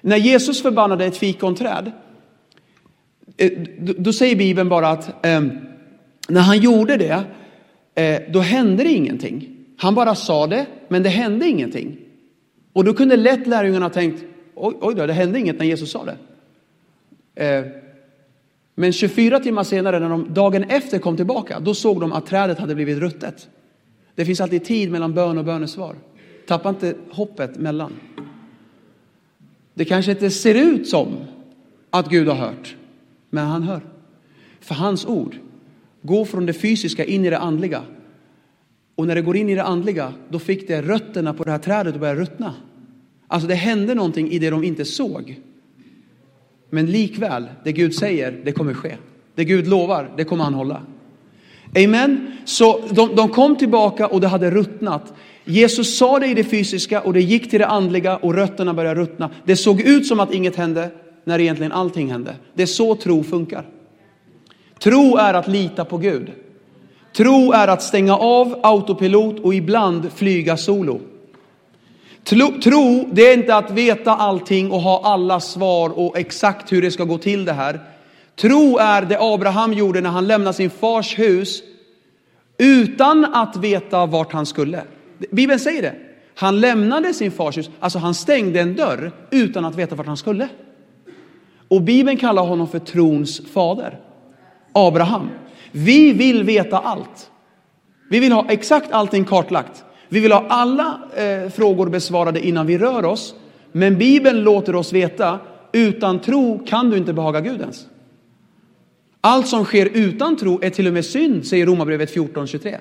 När 0.00 0.16
Jesus 0.16 0.62
förbannade 0.62 1.04
ett 1.04 1.16
fikonträd, 1.16 1.92
eh, 3.36 3.50
då, 3.78 4.12
säger 4.12 4.36
Bibeln 4.36 4.68
bara 4.68 4.88
att 4.88 5.26
eh, 5.26 5.40
när 6.28 6.40
han 6.40 6.58
gjorde 6.58 6.96
det, 6.96 7.24
Eh, 7.96 8.22
då 8.28 8.40
hände 8.40 8.82
det 8.82 8.92
ingenting. 8.92 9.56
Han 9.76 9.94
bara 9.94 10.14
sa 10.14 10.46
det, 10.46 10.66
men 10.88 11.02
det 11.02 11.08
hände 11.08 11.46
ingenting. 11.46 11.96
Och 12.72 12.84
då 12.84 12.94
kunde 12.94 13.16
lätt 13.16 13.46
lärjungarna 13.46 13.84
ha 13.84 13.90
tänkt, 13.90 14.24
oj, 14.54 14.74
oj 14.80 14.94
då, 14.94 15.06
det 15.06 15.12
hände 15.12 15.38
inget 15.38 15.58
när 15.58 15.66
Jesus 15.66 15.90
sa 15.90 16.04
det. 16.04 16.16
Eh, 17.44 17.64
men 18.74 18.92
24 18.92 19.40
timmar 19.40 19.64
senare, 19.64 19.98
när 19.98 20.08
de 20.08 20.34
dagen 20.34 20.64
efter 20.64 20.98
kom 20.98 21.16
tillbaka, 21.16 21.60
då 21.60 21.74
såg 21.74 22.00
de 22.00 22.12
att 22.12 22.26
trädet 22.26 22.58
hade 22.58 22.74
blivit 22.74 22.98
ruttet. 22.98 23.48
Det 24.14 24.24
finns 24.24 24.40
alltid 24.40 24.64
tid 24.64 24.90
mellan 24.90 25.14
bön 25.14 25.38
och 25.38 25.44
bönesvar. 25.44 25.94
Tappa 26.46 26.68
inte 26.68 26.94
hoppet 27.10 27.56
mellan. 27.56 27.92
Det 29.74 29.84
kanske 29.84 30.10
inte 30.10 30.30
ser 30.30 30.54
ut 30.54 30.88
som 30.88 31.16
att 31.90 32.08
Gud 32.08 32.28
har 32.28 32.34
hört, 32.34 32.76
men 33.30 33.46
han 33.46 33.62
hör. 33.62 33.80
För 34.60 34.74
hans 34.74 35.06
ord 35.06 35.36
gå 36.02 36.24
från 36.24 36.46
det 36.46 36.52
fysiska 36.52 37.04
in 37.04 37.24
i 37.24 37.30
det 37.30 37.38
andliga. 37.38 37.82
Och 38.94 39.06
när 39.06 39.14
det 39.14 39.22
går 39.22 39.36
in 39.36 39.48
i 39.48 39.54
det 39.54 39.62
andliga, 39.62 40.12
då 40.28 40.38
fick 40.38 40.68
det 40.68 40.82
rötterna 40.82 41.34
på 41.34 41.44
det 41.44 41.50
här 41.50 41.58
trädet 41.58 41.94
att 41.94 42.00
börja 42.00 42.14
ruttna. 42.14 42.54
Alltså 43.28 43.48
det 43.48 43.54
hände 43.54 43.94
någonting 43.94 44.30
i 44.30 44.38
det 44.38 44.50
de 44.50 44.64
inte 44.64 44.84
såg. 44.84 45.40
Men 46.70 46.86
likväl, 46.86 47.46
det 47.64 47.72
Gud 47.72 47.94
säger, 47.94 48.40
det 48.44 48.52
kommer 48.52 48.74
ske. 48.74 48.96
Det 49.34 49.44
Gud 49.44 49.66
lovar, 49.66 50.10
det 50.16 50.24
kommer 50.24 50.44
han 50.44 50.54
hålla. 50.54 50.82
Amen. 51.76 52.32
Så 52.44 52.80
de, 52.90 53.16
de 53.16 53.28
kom 53.28 53.56
tillbaka 53.56 54.06
och 54.06 54.20
det 54.20 54.28
hade 54.28 54.50
ruttnat. 54.50 55.14
Jesus 55.44 55.98
sa 55.98 56.18
det 56.18 56.26
i 56.26 56.34
det 56.34 56.44
fysiska 56.44 57.00
och 57.00 57.12
det 57.12 57.20
gick 57.20 57.50
till 57.50 57.58
det 57.58 57.66
andliga 57.66 58.16
och 58.16 58.34
rötterna 58.34 58.74
började 58.74 59.00
ruttna. 59.00 59.30
Det 59.44 59.56
såg 59.56 59.80
ut 59.80 60.06
som 60.06 60.20
att 60.20 60.34
inget 60.34 60.56
hände 60.56 60.90
när 61.24 61.38
egentligen 61.38 61.72
allting 61.72 62.10
hände. 62.10 62.34
Det 62.54 62.62
är 62.62 62.66
så 62.66 62.94
tro 62.94 63.22
funkar. 63.22 63.66
Tro 64.78 65.16
är 65.16 65.34
att 65.34 65.48
lita 65.48 65.84
på 65.84 65.98
Gud. 65.98 66.32
Tro 67.16 67.52
är 67.52 67.68
att 67.68 67.82
stänga 67.82 68.16
av 68.16 68.60
autopilot 68.62 69.40
och 69.40 69.54
ibland 69.54 70.12
flyga 70.12 70.56
solo. 70.56 71.00
Tro, 72.24 72.60
tro, 72.62 73.08
det 73.12 73.22
är 73.22 73.34
inte 73.36 73.56
att 73.56 73.70
veta 73.70 74.14
allting 74.14 74.70
och 74.70 74.80
ha 74.80 75.02
alla 75.04 75.40
svar 75.40 75.98
och 75.98 76.18
exakt 76.18 76.72
hur 76.72 76.82
det 76.82 76.90
ska 76.90 77.04
gå 77.04 77.18
till 77.18 77.44
det 77.44 77.52
här. 77.52 77.80
Tro 78.36 78.78
är 78.78 79.02
det 79.02 79.18
Abraham 79.20 79.72
gjorde 79.72 80.00
när 80.00 80.10
han 80.10 80.26
lämnade 80.26 80.56
sin 80.56 80.70
fars 80.70 81.18
hus 81.18 81.62
utan 82.58 83.24
att 83.24 83.56
veta 83.56 84.06
vart 84.06 84.32
han 84.32 84.46
skulle. 84.46 84.82
Bibeln 85.30 85.60
säger 85.60 85.82
det. 85.82 85.94
Han 86.34 86.60
lämnade 86.60 87.14
sin 87.14 87.30
fars 87.30 87.58
hus, 87.58 87.70
alltså 87.80 87.98
han 87.98 88.14
stängde 88.14 88.60
en 88.60 88.76
dörr 88.76 89.12
utan 89.30 89.64
att 89.64 89.74
veta 89.74 89.94
vart 89.94 90.06
han 90.06 90.16
skulle. 90.16 90.48
Och 91.68 91.82
Bibeln 91.82 92.16
kallar 92.16 92.42
honom 92.42 92.68
för 92.68 92.78
trons 92.78 93.40
fader. 93.52 93.98
Abraham. 94.76 95.28
Vi 95.72 96.12
vill 96.12 96.44
veta 96.44 96.78
allt. 96.78 97.30
Vi 98.10 98.20
vill 98.20 98.32
ha 98.32 98.46
exakt 98.48 98.92
allting 98.92 99.24
kartlagt. 99.24 99.84
Vi 100.08 100.20
vill 100.20 100.32
ha 100.32 100.46
alla 100.48 101.00
eh, 101.16 101.50
frågor 101.50 101.88
besvarade 101.88 102.46
innan 102.46 102.66
vi 102.66 102.78
rör 102.78 103.04
oss. 103.04 103.34
Men 103.72 103.98
Bibeln 103.98 104.42
låter 104.42 104.74
oss 104.74 104.92
veta, 104.92 105.38
utan 105.72 106.20
tro 106.20 106.66
kan 106.66 106.90
du 106.90 106.96
inte 106.96 107.12
behaga 107.12 107.40
Gud 107.40 107.60
ens. 107.60 107.86
Allt 109.20 109.48
som 109.48 109.64
sker 109.64 109.86
utan 109.94 110.36
tro 110.36 110.60
är 110.62 110.70
till 110.70 110.86
och 110.86 110.92
med 110.92 111.04
synd, 111.04 111.46
säger 111.46 111.66
Romarbrevet 111.66 112.16
14.23. 112.16 112.76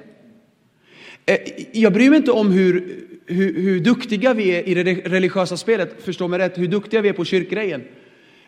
Eh, 1.26 1.38
jag 1.72 1.94
bryr 1.94 2.10
mig 2.10 2.18
inte 2.18 2.32
om 2.32 2.52
hur, 2.52 3.00
hur, 3.26 3.62
hur 3.62 3.80
duktiga 3.80 4.34
vi 4.34 4.50
är 4.50 4.68
i 4.68 4.74
det 4.74 4.94
religiösa 4.94 5.58
spelet, 5.58 6.04
förstå 6.04 6.28
mig 6.28 6.40
rätt, 6.40 6.58
hur 6.58 6.68
duktiga 6.68 7.02
vi 7.02 7.10
är 7.10 7.14
på 7.14 7.26
kyrkgrejen. 7.26 7.84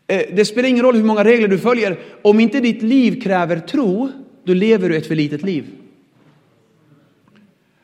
Eh, 0.08 0.22
det 0.34 0.46
spelar 0.46 0.70
ingen 0.70 0.86
roll 0.86 0.96
hur 0.96 1.04
många 1.04 1.24
regler 1.24 1.48
du 1.48 1.58
följer, 1.58 2.00
om 2.22 2.40
inte 2.40 2.60
ditt 2.60 2.82
liv 2.82 3.22
kräver 3.22 3.60
tro, 3.60 4.12
då 4.44 4.54
lever 4.54 4.90
du 4.90 4.98
ett 4.98 5.08
för 5.08 5.16
litet 5.16 5.42
liv. 5.42 5.66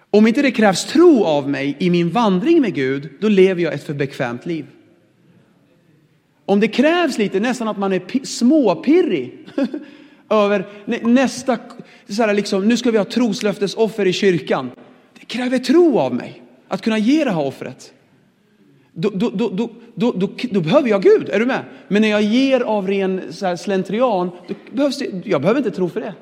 Om 0.10 0.28
inte 0.28 0.42
det 0.42 0.52
krävs 0.52 0.86
tro 0.86 1.24
av 1.24 1.50
mig 1.50 1.76
i 1.80 1.90
min 1.90 2.10
vandring 2.10 2.62
med 2.62 2.74
Gud, 2.74 3.10
då 3.20 3.28
lever 3.28 3.62
jag 3.62 3.74
ett 3.74 3.84
för 3.84 3.94
bekvämt 3.94 4.46
liv. 4.46 4.66
Om 6.46 6.60
det 6.60 6.68
krävs 6.68 7.18
lite, 7.18 7.40
nästan 7.40 7.68
att 7.68 7.78
man 7.78 7.94
är 7.94 8.26
småpirrig 8.26 9.48
över 10.30 10.68
nästa, 11.02 11.58
så 12.10 12.24
här 12.24 12.34
liksom, 12.34 12.68
nu 12.68 12.78
ska 12.78 12.92
vi 12.92 12.98
ha 12.98 13.06
troslöftesoffer 13.06 14.06
i 14.06 14.14
kyrkan. 14.14 14.72
Det 15.20 15.26
kräver 15.26 15.58
tro 15.58 16.00
av 16.00 16.16
mig 16.16 16.42
att 16.68 16.82
kunna 16.82 16.98
ge 16.98 17.24
det 17.24 17.32
här 17.32 17.46
offret. 17.46 17.93
Då, 18.94 19.10
då, 19.10 19.30
då, 19.30 19.50
då, 19.50 19.70
då, 19.96 20.30
då, 20.52 20.62
behöver 20.62 20.90
jag 20.90 21.04
Gud, 21.04 21.30
är 21.30 21.40
du 21.40 21.46
med? 21.46 21.64
Men 21.88 22.02
när 22.02 22.10
jag 22.10 22.22
ger 22.22 22.60
av 22.62 22.88
ren 22.88 23.22
så 23.30 23.46
här, 23.46 23.56
slentrian, 23.56 24.32
då 24.48 24.54
behövs 24.72 24.98
det, 24.98 25.26
jag 25.26 25.42
behöver 25.42 25.60
inte 25.60 25.72
tro 25.72 25.90
för 25.90 26.02
det. 26.02 26.14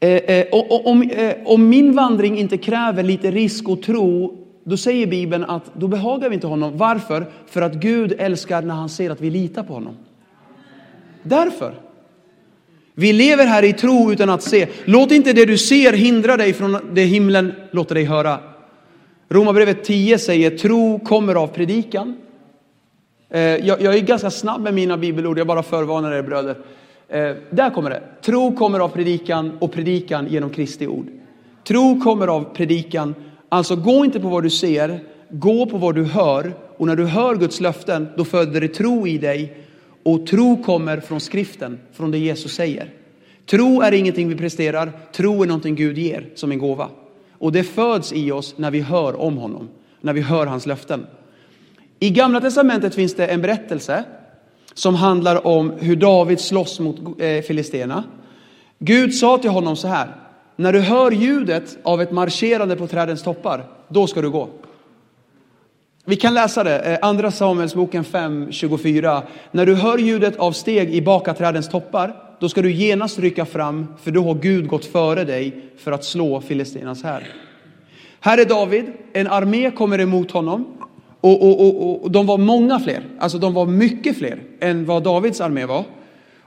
Eh, 0.00 0.36
eh, 0.36 0.46
om, 0.84 1.02
eh, 1.02 1.36
om 1.44 1.68
min 1.68 1.92
vandring 1.92 2.38
inte 2.38 2.58
kräver 2.58 3.02
lite 3.02 3.30
risk 3.30 3.68
och 3.68 3.82
tro, 3.82 4.36
då 4.64 4.76
säger 4.76 5.06
Bibeln 5.06 5.44
att 5.44 5.74
då 5.74 5.88
behagar 5.88 6.28
vi 6.28 6.34
inte 6.34 6.46
honom. 6.46 6.76
Varför? 6.76 7.26
För 7.46 7.62
att 7.62 7.74
Gud 7.74 8.14
älskar 8.18 8.62
när 8.62 8.74
han 8.74 8.88
ser 8.88 9.10
att 9.10 9.20
vi 9.20 9.30
litar 9.30 9.62
på 9.62 9.72
honom. 9.72 9.96
Därför. 11.22 11.74
Vi 12.94 13.12
lever 13.12 13.46
här 13.46 13.62
i 13.62 13.72
tro 13.72 14.12
utan 14.12 14.30
att 14.30 14.42
se. 14.42 14.68
Låt 14.84 15.12
inte 15.12 15.32
det 15.32 15.44
du 15.44 15.58
ser 15.58 15.92
hindra 15.92 16.36
dig 16.36 16.52
från 16.52 16.78
det 16.92 17.04
himlen 17.04 17.52
låter 17.70 17.94
dig 17.94 18.04
höra. 18.04 18.38
Romarbrevet 19.30 19.84
10 19.84 20.18
säger 20.18 20.50
tro 20.50 20.98
kommer 20.98 21.34
av 21.34 21.46
predikan. 21.46 22.16
Eh, 23.30 23.40
jag, 23.40 23.82
är 23.82 24.00
ganska 24.00 24.30
snabb 24.30 24.60
med 24.60 24.74
mina 24.74 24.96
bibelord, 24.96 25.38
jag 25.38 25.46
bara 25.46 25.62
förvarnar 25.62 26.12
er 26.12 26.22
bröder. 26.22 26.56
Eh, 27.08 27.34
där 27.50 27.70
kommer 27.70 27.90
det. 27.90 28.02
Tro 28.22 28.56
kommer 28.56 28.80
av 28.80 28.88
predikan 28.88 29.58
och 29.58 29.72
predikan 29.72 30.26
genom 30.30 30.50
Kristi 30.50 30.86
ord. 30.86 31.06
Tro 31.64 32.00
kommer 32.00 32.26
av 32.26 32.54
predikan. 32.54 33.14
Alltså 33.48 33.76
gå 33.76 34.04
inte 34.04 34.20
på 34.20 34.28
vad 34.28 34.42
du 34.42 34.50
ser, 34.50 35.00
gå 35.30 35.66
på 35.66 35.78
vad 35.78 35.94
du 35.94 36.04
hör. 36.04 36.52
Och 36.76 36.86
när 36.86 36.96
du 36.96 37.04
hör 37.04 37.36
Guds 37.36 37.60
löften, 37.60 38.08
då 38.16 38.24
föder 38.24 38.60
det 38.60 38.68
tro 38.68 39.06
i 39.06 39.18
dig. 39.18 39.56
Och 40.02 40.26
tro 40.26 40.62
kommer 40.62 41.00
från 41.00 41.20
skriften, 41.20 41.78
från 41.92 42.10
det 42.10 42.18
Jesus 42.18 42.54
säger. 42.54 42.90
Tro 43.46 43.82
är 43.82 43.92
ingenting 43.92 44.28
vi 44.28 44.36
presterar, 44.36 44.92
tro 45.12 45.42
är 45.42 45.46
någonting 45.46 45.74
Gud 45.74 45.98
ger 45.98 46.26
som 46.34 46.52
en 46.52 46.58
gåva. 46.58 46.88
Och 47.38 47.52
det 47.52 47.64
föds 47.64 48.12
i 48.12 48.32
oss 48.32 48.54
när 48.56 48.70
vi 48.70 48.80
hör 48.80 49.20
om 49.20 49.36
honom, 49.36 49.68
när 50.00 50.12
vi 50.12 50.20
hör 50.20 50.46
hans 50.46 50.66
löften. 50.66 51.06
I 51.98 52.10
Gamla 52.10 52.40
Testamentet 52.40 52.94
finns 52.94 53.14
det 53.14 53.26
en 53.26 53.42
berättelse 53.42 54.04
som 54.74 54.94
handlar 54.94 55.46
om 55.46 55.70
hur 55.70 55.96
David 55.96 56.40
slåss 56.40 56.80
mot 56.80 57.20
eh, 57.20 57.42
filisterna. 57.42 58.04
Gud 58.78 59.14
sa 59.14 59.38
till 59.38 59.50
honom 59.50 59.76
så 59.76 59.88
här, 59.88 60.08
när 60.56 60.72
du 60.72 60.80
hör 60.80 61.10
ljudet 61.10 61.78
av 61.82 62.02
ett 62.02 62.12
marscherande 62.12 62.76
på 62.76 62.86
trädens 62.86 63.22
toppar, 63.22 63.64
då 63.88 64.06
ska 64.06 64.22
du 64.22 64.30
gå. 64.30 64.48
Vi 66.04 66.16
kan 66.16 66.34
läsa 66.34 66.64
det, 66.64 66.78
eh, 66.80 66.98
Andra 67.02 67.30
Samuelsboken 67.30 68.04
5, 68.04 68.52
24. 68.52 69.22
När 69.50 69.66
du 69.66 69.74
hör 69.74 69.98
ljudet 69.98 70.36
av 70.36 70.52
steg 70.52 70.94
i 70.94 71.02
bakaträdens 71.02 71.68
toppar, 71.68 72.27
då 72.40 72.48
ska 72.48 72.62
du 72.62 72.72
genast 72.72 73.18
rycka 73.18 73.44
fram, 73.44 73.86
för 74.02 74.10
då 74.10 74.22
har 74.22 74.34
Gud 74.34 74.68
gått 74.68 74.84
före 74.84 75.24
dig 75.24 75.62
för 75.78 75.92
att 75.92 76.04
slå 76.04 76.40
Filistinas 76.40 77.02
här. 77.02 77.26
Här 78.20 78.38
är 78.38 78.44
David, 78.44 78.84
en 79.12 79.26
armé 79.26 79.70
kommer 79.70 80.00
emot 80.00 80.30
honom. 80.30 80.66
Och, 81.20 81.42
och, 81.42 81.60
och, 81.60 82.02
och, 82.04 82.10
de 82.10 82.26
var 82.26 82.38
många 82.38 82.80
fler, 82.80 83.02
alltså 83.18 83.38
de 83.38 83.54
var 83.54 83.66
mycket 83.66 84.18
fler 84.18 84.38
än 84.60 84.84
vad 84.84 85.02
Davids 85.02 85.40
armé 85.40 85.64
var. 85.64 85.84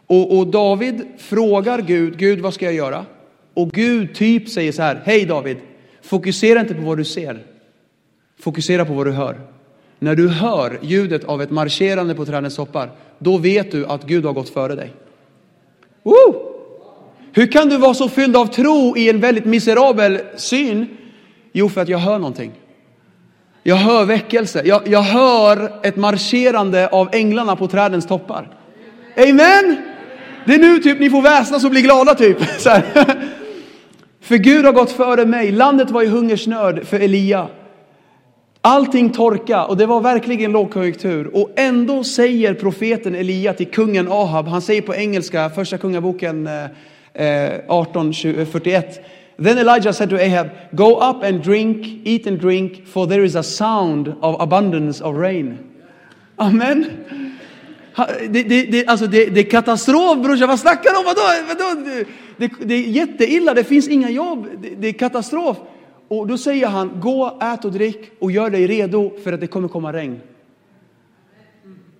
Och, 0.07 0.37
och 0.37 0.47
David 0.47 1.01
frågar 1.17 1.81
Gud, 1.81 2.17
Gud 2.17 2.39
vad 2.39 2.53
ska 2.53 2.65
jag 2.65 2.73
göra? 2.73 3.05
Och 3.53 3.71
Gud 3.71 4.15
typ 4.15 4.49
säger 4.49 4.71
så 4.71 4.81
här, 4.81 5.01
hej 5.05 5.25
David, 5.25 5.57
fokusera 6.01 6.59
inte 6.59 6.73
på 6.73 6.81
vad 6.81 6.97
du 6.97 7.05
ser, 7.05 7.45
fokusera 8.39 8.85
på 8.85 8.93
vad 8.93 9.05
du 9.07 9.11
hör. 9.11 9.39
När 9.99 10.15
du 10.15 10.27
hör 10.29 10.79
ljudet 10.81 11.23
av 11.23 11.41
ett 11.41 11.51
marscherande 11.51 12.15
på 12.15 12.25
trädens 12.25 12.55
toppar, 12.55 12.91
då 13.19 13.37
vet 13.37 13.71
du 13.71 13.85
att 13.85 14.05
Gud 14.05 14.25
har 14.25 14.33
gått 14.33 14.49
före 14.49 14.75
dig. 14.75 14.93
Woo! 16.03 16.51
Hur 17.33 17.51
kan 17.51 17.69
du 17.69 17.77
vara 17.77 17.93
så 17.93 18.09
fylld 18.09 18.37
av 18.37 18.45
tro 18.45 18.97
i 18.97 19.09
en 19.09 19.19
väldigt 19.19 19.45
miserabel 19.45 20.19
syn? 20.35 20.97
Jo, 21.51 21.69
för 21.69 21.81
att 21.81 21.89
jag 21.89 21.97
hör 21.97 22.19
någonting. 22.19 22.51
Jag 23.63 23.75
hör 23.75 24.05
väckelse. 24.05 24.61
Jag, 24.65 24.87
jag 24.87 25.01
hör 25.01 25.71
ett 25.83 25.95
marscherande 25.95 26.87
av 26.87 27.09
änglarna 27.11 27.55
på 27.55 27.67
trädens 27.67 28.07
toppar. 28.07 28.57
Amen! 29.17 29.81
Det 30.45 30.53
är 30.53 30.59
nu 30.59 30.79
typ 30.79 30.99
ni 30.99 31.09
får 31.09 31.21
väsnas 31.21 31.63
och 31.63 31.71
bli 31.71 31.81
glada 31.81 32.15
typ. 32.15 32.37
För 34.21 34.37
Gud 34.37 34.65
har 34.65 34.73
gått 34.73 34.91
före 34.91 35.25
mig. 35.25 35.51
Landet 35.51 35.91
var 35.91 36.03
i 36.03 36.07
hungersnöd 36.07 36.87
för 36.87 36.99
Elia. 36.99 37.47
Allting 38.63 39.09
torka 39.09 39.65
och 39.65 39.77
det 39.77 39.85
var 39.85 40.01
verkligen 40.01 40.51
lågkonjunktur. 40.51 41.35
Och 41.35 41.49
ändå 41.55 42.03
säger 42.03 42.53
profeten 42.53 43.15
Elia 43.15 43.53
till 43.53 43.67
kungen 43.67 44.07
Ahab, 44.11 44.47
han 44.47 44.61
säger 44.61 44.81
på 44.81 44.95
engelska, 44.95 45.49
första 45.49 45.77
kungaboken 45.77 46.47
eh, 46.47 46.63
eh 47.13 47.45
1841. 47.45 48.97
Eh, 48.97 49.03
Then 49.43 49.57
Elijah 49.57 49.91
said 49.91 50.09
to 50.09 50.15
Ahab, 50.15 50.49
Go 50.71 50.99
up 50.99 51.23
and 51.23 51.43
drink, 51.43 51.87
eat 52.05 52.27
and 52.27 52.39
drink, 52.39 52.87
for 52.87 53.07
there 53.07 53.25
is 53.25 53.35
a 53.35 53.43
sound 53.43 54.13
of 54.21 54.41
abundance 54.41 55.03
of 55.03 55.17
rain. 55.17 55.57
Amen. 56.35 56.85
Det, 58.29 58.43
det, 58.43 58.63
det, 58.63 58.87
alltså 58.87 59.07
det, 59.07 59.25
det 59.25 59.39
är 59.39 59.49
katastrof 59.49 60.17
brorsan, 60.17 60.47
vad 60.47 60.59
snackar 60.59 60.91
du 60.91 60.97
om? 60.97 61.05
Vadå? 61.05 61.21
Vadå? 61.47 62.05
Det, 62.37 62.51
det, 62.65 62.73
är 62.73 62.81
jätteilla, 62.81 63.53
det 63.53 63.63
finns 63.63 63.87
inga 63.87 64.09
jobb, 64.09 64.47
det, 64.61 64.69
det 64.79 64.87
är 64.87 64.93
katastrof. 64.93 65.57
Och 66.11 66.27
då 66.27 66.37
säger 66.37 66.67
han, 66.67 66.99
gå, 67.01 67.39
ät 67.41 67.65
och 67.65 67.71
drick 67.71 68.11
och 68.19 68.31
gör 68.31 68.49
dig 68.49 68.67
redo 68.67 69.11
för 69.23 69.33
att 69.33 69.39
det 69.39 69.47
kommer 69.47 69.67
komma 69.67 69.93
regn. 69.93 70.19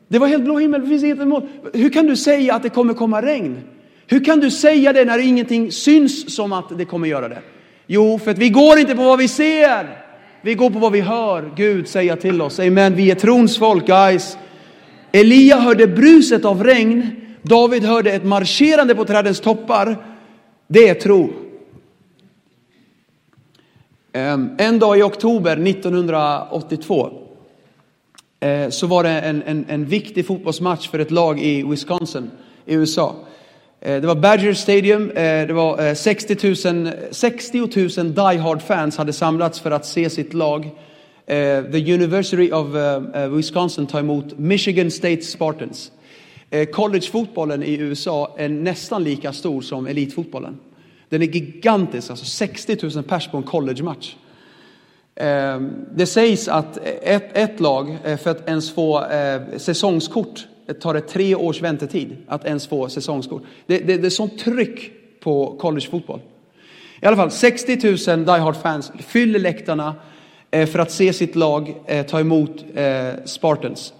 Det 0.08 0.20
var 0.20 0.28
helt 0.28 0.44
blå 0.44 0.60
himmel, 0.60 0.82
det 0.82 0.88
finns 0.88 1.04
inget 1.04 1.28
mål. 1.28 1.48
Hur 1.74 1.90
kan 1.90 2.06
du 2.06 2.16
säga 2.16 2.56
att 2.56 2.64
det 2.64 2.70
kommer 2.70 2.94
komma 2.94 3.22
regn? 3.22 3.60
Hur 4.08 4.26
kan 4.26 4.40
du 4.40 4.52
säga 4.52 4.94
det 4.94 5.06
när 5.06 5.20
ingenting 5.20 5.72
syns 5.72 6.36
som 6.36 6.54
att 6.54 6.78
det 6.78 6.86
kommer 6.86 7.08
göra 7.08 7.30
det? 7.30 7.42
Jo, 7.88 8.20
för 8.20 8.32
att 8.32 8.38
vi 8.38 8.50
går 8.50 8.80
inte 8.80 8.96
på 8.96 9.04
vad 9.04 9.20
vi 9.20 9.28
ser. 9.28 10.06
Vi 10.42 10.54
går 10.54 10.70
på 10.70 10.80
vad 10.80 10.92
vi 10.92 11.02
hör 11.02 11.52
Gud 11.56 11.88
säga 11.88 12.16
till 12.16 12.42
oss. 12.42 12.60
Amen. 12.60 12.96
Vi 12.96 13.12
är 13.12 13.16
trons 13.16 13.58
folk, 13.58 13.88
guys. 13.88 14.38
Elia 15.12 15.60
hörde 15.60 15.88
bruset 15.88 16.46
av 16.46 16.64
regn. 16.64 17.12
David 17.42 17.84
hörde 17.84 18.12
ett 18.12 18.26
marscherande 18.26 18.96
på 18.96 19.06
trädens 19.06 19.40
toppar. 19.40 19.98
Det 20.68 20.90
är 20.90 20.94
tro. 20.94 21.51
Ehm, 24.14 24.50
en 24.58 24.80
dag 24.80 25.00
i 25.00 25.04
oktober 25.04 25.58
1982 25.58 27.10
eh, 28.40 28.70
så 28.70 28.88
var 28.88 29.04
det 29.04 29.10
en, 29.10 29.44
en, 29.46 29.66
en 29.70 29.86
viktig 29.86 30.26
fotbollsmatch 30.26 30.90
för 30.90 31.00
ett 31.00 31.12
lag 31.12 31.40
i 31.40 31.64
Wisconsin 31.64 32.32
i 32.66 32.74
USA. 32.74 33.16
Eh, 33.82 34.02
det 34.02 34.08
var 34.08 34.16
Badger 34.16 34.54
Stadium, 34.54 35.10
eh, 35.10 35.48
det 35.48 35.54
var 35.54 35.94
60 35.94 36.72
000, 36.74 36.94
60 37.12 37.58
000 37.58 38.14
Die 38.14 38.40
Hard 38.40 38.62
fans 38.62 38.98
hade 38.98 39.14
samlats 39.14 39.60
för 39.60 39.72
att 39.72 39.86
se 39.86 40.10
sitt 40.10 40.34
lag. 40.34 40.70
The 41.72 41.94
University 41.94 42.52
of 42.52 42.68
Wisconsin 43.30 43.88
tar 43.88 44.00
emot 44.00 44.38
Michigan 44.38 44.92
State 44.92 45.22
Spartans. 45.22 45.92
Collegefotbollen 46.74 47.64
i 47.64 47.74
USA 47.74 48.36
är 48.38 48.50
nästan 48.50 49.04
lika 49.04 49.34
stor 49.34 49.62
som 49.62 49.88
elitfotbollen. 49.88 50.58
Den 51.12 51.22
är 51.22 51.26
gigantisk, 51.26 52.10
alltså 52.10 52.26
60 52.26 52.78
000 52.96 53.04
pers 53.04 53.28
på 53.28 53.38
en 53.38 53.44
collegematch. 53.44 54.16
Ehm, 55.16 55.86
det 55.96 56.06
sägs 56.06 56.48
att 56.48 56.78
ett, 57.02 57.38
ett 57.38 57.60
lag, 57.60 57.98
eh, 58.04 58.18
för 58.18 58.32
att 58.32 58.50
ens 58.50 58.72
få 58.72 59.06
eh, 59.06 59.42
säsongskort, 59.58 60.48
eh, 60.68 60.74
tar 60.74 60.94
det 60.94 61.02
tre 61.02 61.36
års 61.36 61.62
väntetid 61.62 62.18
att 62.28 62.46
ens 62.46 62.68
få 62.68 62.90
säsongskort. 62.90 63.44
Det, 63.66 63.78
det, 63.80 63.98
det 63.98 64.08
är 64.08 64.10
sånt 64.10 64.40
tryck 64.40 64.92
på 65.20 65.58
collegefotboll. 65.60 66.20
I 67.02 67.06
alla 67.06 67.16
fall 67.16 67.32
60 67.32 68.08
000 68.16 68.26
Die 68.26 68.32
Hard-fans 68.32 68.92
fyller 69.00 69.40
läktarna 69.40 69.96
för 70.52 70.80
att 70.80 70.92
se 70.92 71.14
sitt 71.14 71.36
lag 71.36 71.76
ta 72.08 72.20
emot 72.20 72.64
Spartans. 73.26 73.94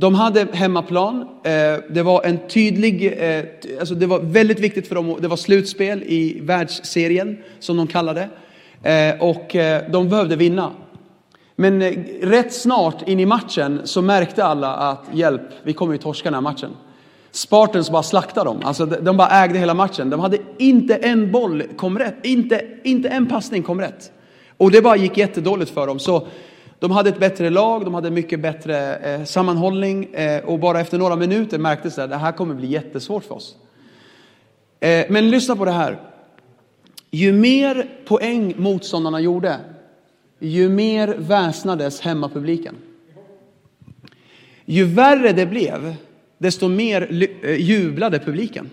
De 0.00 0.14
hade 0.14 0.46
hemmaplan. 0.52 1.20
Eh, 1.20 1.52
det 1.90 2.02
var 2.02 2.24
en 2.24 2.38
tydlig, 2.48 3.14
eh, 3.18 3.44
alltså 3.78 3.94
det 3.94 4.06
var 4.06 4.20
väldigt 4.20 4.60
viktigt 4.60 4.88
för 4.88 4.94
dem. 4.94 5.16
Det 5.20 5.28
var 5.28 5.36
slutspel 5.36 6.02
i 6.02 6.40
världsserien 6.42 7.38
som 7.58 7.76
de 7.76 7.86
kallade 7.86 8.28
det. 8.82 9.18
och 9.20 9.56
de 9.92 10.08
behövde 10.08 10.36
vinna. 10.36 10.72
Men 11.56 11.82
rätt 12.22 12.52
snart 12.54 13.08
in 13.08 13.20
i 13.20 13.26
matchen 13.26 13.80
så 13.84 14.02
märkte 14.02 14.44
alla 14.44 14.74
att 14.74 15.04
hjälp, 15.12 15.42
vi 15.62 15.72
kommer 15.72 15.92
ju 15.92 15.98
torska 15.98 16.26
den 16.26 16.34
här 16.34 16.40
matchen. 16.40 16.70
Spartans 17.30 17.90
bara 17.90 18.02
slaktade 18.02 18.50
dem, 18.50 18.60
alltså 18.64 18.86
de 18.86 19.16
bara 19.16 19.28
ägde 19.28 19.58
hela 19.58 19.74
matchen. 19.74 20.10
De 20.10 20.20
hade 20.20 20.38
inte 20.58 20.94
en 20.94 21.32
boll 21.32 21.62
kom 21.76 21.98
rätt, 21.98 22.16
inte, 22.22 22.66
inte 22.84 23.08
en 23.08 23.26
passning 23.26 23.62
kom 23.62 23.80
rätt. 23.80 24.12
Och 24.56 24.70
det 24.70 24.82
bara 24.82 24.96
gick 24.96 25.18
jättedåligt 25.18 25.70
för 25.70 25.86
dem. 25.86 25.98
Så 25.98 26.26
de 26.78 26.90
hade 26.90 27.08
ett 27.08 27.20
bättre 27.20 27.50
lag, 27.50 27.84
de 27.84 27.94
hade 27.94 28.10
mycket 28.10 28.40
bättre 28.40 28.96
eh, 28.96 29.24
sammanhållning 29.24 30.04
eh, 30.04 30.44
och 30.44 30.58
bara 30.58 30.80
efter 30.80 30.98
några 30.98 31.16
minuter 31.16 31.58
märktes 31.58 31.94
det 31.94 32.04
att 32.04 32.10
det 32.10 32.16
här 32.16 32.32
kommer 32.32 32.54
bli 32.54 32.66
jättesvårt 32.66 33.24
för 33.24 33.34
oss. 33.34 33.56
Eh, 34.80 35.06
men 35.08 35.30
lyssna 35.30 35.56
på 35.56 35.64
det 35.64 35.70
här. 35.70 35.98
Ju 37.10 37.32
mer 37.32 37.86
poäng 38.04 38.54
motståndarna 38.56 39.20
gjorde, 39.20 39.60
ju 40.38 40.68
mer 40.68 41.14
väsnades 41.18 42.00
hemmapubliken. 42.00 42.74
Ju 44.64 44.84
värre 44.84 45.32
det 45.32 45.46
blev, 45.46 45.94
desto 46.38 46.68
mer 46.68 47.28
eh, 47.42 47.54
jublade 47.54 48.18
publiken. 48.18 48.70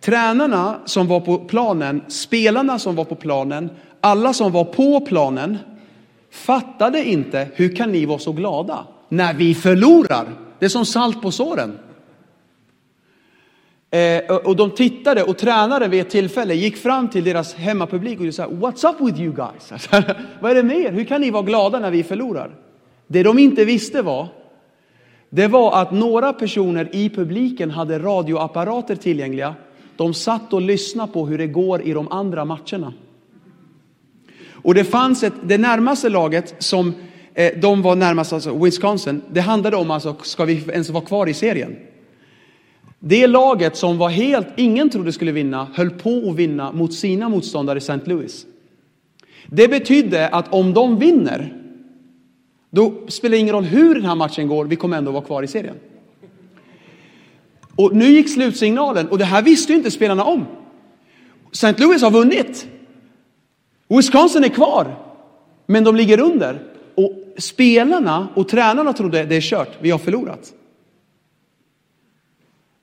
Tränarna 0.00 0.80
som 0.84 1.06
var 1.06 1.20
på 1.20 1.38
planen, 1.38 2.02
spelarna 2.08 2.78
som 2.78 2.96
var 2.96 3.04
på 3.04 3.14
planen, 3.14 3.70
alla 4.00 4.32
som 4.32 4.52
var 4.52 4.64
på 4.64 5.00
planen 5.00 5.58
fattade 6.32 7.04
inte, 7.04 7.48
hur 7.54 7.76
kan 7.76 7.92
ni 7.92 8.06
vara 8.06 8.18
så 8.18 8.32
glada 8.32 8.86
när 9.08 9.34
vi 9.34 9.54
förlorar? 9.54 10.26
Det 10.58 10.64
är 10.64 10.68
som 10.68 10.86
salt 10.86 11.22
på 11.22 11.30
såren. 11.30 11.78
Eh, 13.90 14.36
och 14.36 14.56
de 14.56 14.70
tittade 14.70 15.22
och 15.22 15.38
tränaren 15.38 15.90
vid 15.90 16.00
ett 16.00 16.10
tillfälle 16.10 16.54
gick 16.54 16.76
fram 16.76 17.08
till 17.08 17.24
deras 17.24 17.54
hemmapublik 17.54 18.20
och 18.20 18.34
sa 18.34 18.46
What's 18.46 18.90
up 18.90 19.00
with 19.00 19.20
you 19.20 19.34
guys? 19.34 19.72
Alltså, 19.72 20.14
vad 20.40 20.50
är 20.50 20.54
det 20.54 20.62
med 20.62 20.78
er? 20.78 20.92
Hur 20.92 21.04
kan 21.04 21.20
ni 21.20 21.30
vara 21.30 21.42
glada 21.42 21.78
när 21.78 21.90
vi 21.90 22.02
förlorar? 22.02 22.50
Det 23.06 23.22
de 23.22 23.38
inte 23.38 23.64
visste 23.64 24.02
var, 24.02 24.28
det 25.30 25.46
var 25.46 25.82
att 25.82 25.92
några 25.92 26.32
personer 26.32 26.88
i 26.92 27.10
publiken 27.10 27.70
hade 27.70 27.98
radioapparater 27.98 28.96
tillgängliga. 28.96 29.54
De 29.96 30.14
satt 30.14 30.52
och 30.52 30.62
lyssnade 30.62 31.12
på 31.12 31.26
hur 31.26 31.38
det 31.38 31.46
går 31.46 31.82
i 31.82 31.92
de 31.92 32.12
andra 32.12 32.44
matcherna. 32.44 32.92
Och 34.62 34.74
det 34.74 34.84
fanns 34.84 35.22
ett, 35.22 35.32
det 35.42 35.58
närmaste 35.58 36.08
laget 36.08 36.54
som 36.58 36.94
eh, 37.34 37.52
de 37.60 37.82
var 37.82 37.96
närmast, 37.96 38.32
alltså 38.32 38.58
Wisconsin, 38.64 39.22
det 39.32 39.40
handlade 39.40 39.76
om 39.76 39.90
alltså, 39.90 40.16
ska 40.22 40.44
vi 40.44 40.64
ens 40.72 40.90
vara 40.90 41.04
kvar 41.04 41.26
i 41.26 41.34
serien? 41.34 41.76
Det 42.98 43.26
laget 43.26 43.76
som 43.76 43.98
var 43.98 44.08
helt, 44.08 44.46
ingen 44.56 44.90
trodde 44.90 45.12
skulle 45.12 45.32
vinna, 45.32 45.68
höll 45.74 45.90
på 45.90 46.30
att 46.30 46.36
vinna 46.36 46.72
mot 46.72 46.94
sina 46.94 47.28
motståndare 47.28 47.76
i 47.76 47.78
St. 47.78 48.00
Louis. 48.04 48.46
Det 49.46 49.68
betydde 49.68 50.28
att 50.28 50.52
om 50.52 50.74
de 50.74 50.98
vinner, 50.98 51.56
då 52.70 52.92
spelar 53.08 53.30
det 53.30 53.38
ingen 53.38 53.54
roll 53.54 53.64
hur 53.64 53.94
den 53.94 54.04
här 54.04 54.14
matchen 54.14 54.48
går, 54.48 54.64
vi 54.64 54.76
kommer 54.76 54.98
ändå 54.98 55.10
vara 55.10 55.24
kvar 55.24 55.42
i 55.42 55.46
serien. 55.46 55.76
Och 57.76 57.96
nu 57.96 58.04
gick 58.04 58.34
slutsignalen, 58.34 59.08
och 59.08 59.18
det 59.18 59.24
här 59.24 59.42
visste 59.42 59.72
ju 59.72 59.78
inte 59.78 59.90
spelarna 59.90 60.24
om. 60.24 60.46
St. 61.52 61.74
Louis 61.78 62.02
har 62.02 62.10
vunnit. 62.10 62.66
Wisconsin 63.96 64.44
är 64.44 64.48
kvar, 64.48 64.96
men 65.66 65.84
de 65.84 65.96
ligger 65.96 66.20
under. 66.20 66.62
Och 66.94 67.12
spelarna 67.38 68.28
och 68.34 68.48
tränarna 68.48 68.92
trodde 68.92 69.24
det 69.24 69.36
är 69.36 69.40
kört, 69.40 69.68
vi 69.80 69.90
har 69.90 69.98
förlorat. 69.98 70.52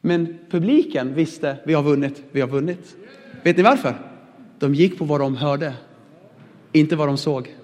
Men 0.02 0.38
publiken 0.50 1.14
visste, 1.14 1.58
vi 1.66 1.74
har 1.74 1.84
vunnit, 1.84 2.24
vi 2.32 2.42
har 2.42 2.48
vunnit. 2.48 2.96
Vet 3.44 3.58
ni 3.58 3.64
varför? 3.64 3.96
De 4.60 4.76
gick 4.76 4.98
på 4.98 5.06
vad 5.06 5.20
de 5.20 5.36
hörde, 5.36 5.74
inte 6.72 6.96
vad 6.96 7.08
de 7.08 7.18
såg. 7.18 7.48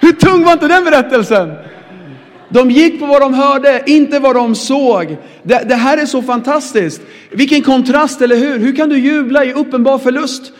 Hur 0.00 0.12
tung 0.12 0.44
var 0.44 0.52
inte 0.52 0.68
den 0.68 0.84
berättelsen? 0.84 1.52
De 2.54 2.70
gick 2.70 3.00
på 3.00 3.06
vad 3.06 3.20
de 3.20 3.34
hörde, 3.34 3.82
inte 3.86 4.18
vad 4.18 4.34
de 4.34 4.54
såg. 4.54 5.16
Det, 5.42 5.64
det, 5.68 5.74
här 5.74 5.98
är 5.98 6.06
så 6.06 6.22
fantastiskt. 6.22 7.00
Vilken 7.30 7.62
kontrast, 7.62 8.22
eller 8.22 8.36
hur? 8.36 8.58
Hur 8.58 8.76
kan 8.76 8.88
du 8.88 8.98
jubla 8.98 9.44
i 9.44 9.52
uppenbar 9.52 9.98
förlust? 9.98 10.52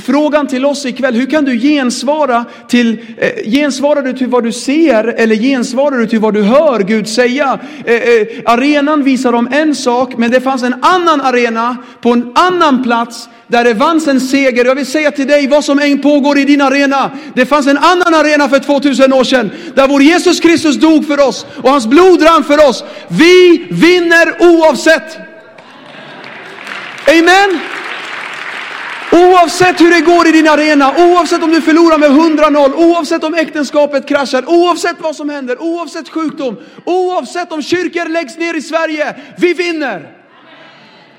Frågan 0.00 0.46
till 0.46 0.66
oss 0.66 0.86
ikväll, 0.86 1.14
hur 1.14 1.26
kan 1.26 1.44
du 1.44 1.58
gensvara 1.58 2.44
till, 2.68 2.98
eh, 3.18 3.50
gensvarar 3.50 4.02
du 4.02 4.12
till 4.12 4.26
vad 4.26 4.44
du 4.44 4.52
ser 4.52 5.04
eller 5.04 5.36
gensvarar 5.36 5.98
du 5.98 6.06
till 6.06 6.20
vad 6.20 6.34
du 6.34 6.42
hör 6.42 6.80
Gud 6.80 7.08
säga? 7.08 7.58
Eh, 7.84 7.94
eh, 7.94 8.26
arenan 8.44 9.02
visar 9.02 9.32
om 9.32 9.48
en 9.52 9.74
sak, 9.74 10.16
men 10.16 10.30
det 10.30 10.40
fanns 10.40 10.62
en 10.62 10.74
annan 10.80 11.20
arena 11.20 11.76
på 12.00 12.10
en 12.12 12.32
annan 12.34 12.82
plats 12.82 13.28
där 13.48 13.64
det 13.64 13.74
vanns 13.74 14.08
en 14.08 14.20
seger. 14.20 14.64
Jag 14.64 14.74
vill 14.74 14.86
säga 14.86 15.10
till 15.10 15.26
dig 15.26 15.46
vad 15.46 15.64
som 15.64 15.78
än 15.78 16.02
pågår 16.02 16.38
i 16.38 16.44
din 16.44 16.60
arena. 16.60 17.10
Det 17.34 17.46
fanns 17.46 17.66
en 17.66 17.78
annan 17.78 18.14
arena 18.14 18.48
för 18.48 18.58
2000 18.58 19.12
år 19.12 19.24
sedan 19.24 19.50
där 19.74 19.88
vår 19.88 20.02
Jesus 20.02 20.40
Kristus 20.40 20.76
dog 20.76 21.06
för 21.06 21.28
oss 21.28 21.46
och 21.62 21.70
hans 21.70 21.86
blod 21.86 22.22
rann 22.22 22.44
för 22.44 22.68
oss. 22.68 22.84
Vi 23.08 23.66
vinner 23.70 24.36
oavsett. 24.40 25.18
Amen. 27.08 27.60
Oavsett 29.12 29.80
hur 29.80 29.90
det 29.90 30.00
går 30.00 30.28
i 30.28 30.32
din 30.32 30.48
arena, 30.48 30.94
oavsett 30.98 31.42
om 31.42 31.50
du 31.50 31.60
förlorar 31.60 31.98
med 31.98 32.10
100-0, 32.10 32.72
oavsett 32.74 33.24
om 33.24 33.34
äktenskapet 33.34 34.08
kraschar, 34.08 34.44
oavsett 34.46 34.96
vad 34.98 35.16
som 35.16 35.28
händer, 35.28 35.62
oavsett 35.62 36.08
sjukdom, 36.08 36.56
oavsett 36.84 37.52
om 37.52 37.62
kyrkor 37.62 38.08
läggs 38.08 38.38
ner 38.38 38.54
i 38.54 38.62
Sverige, 38.62 39.16
vi 39.38 39.52
vinner. 39.52 40.17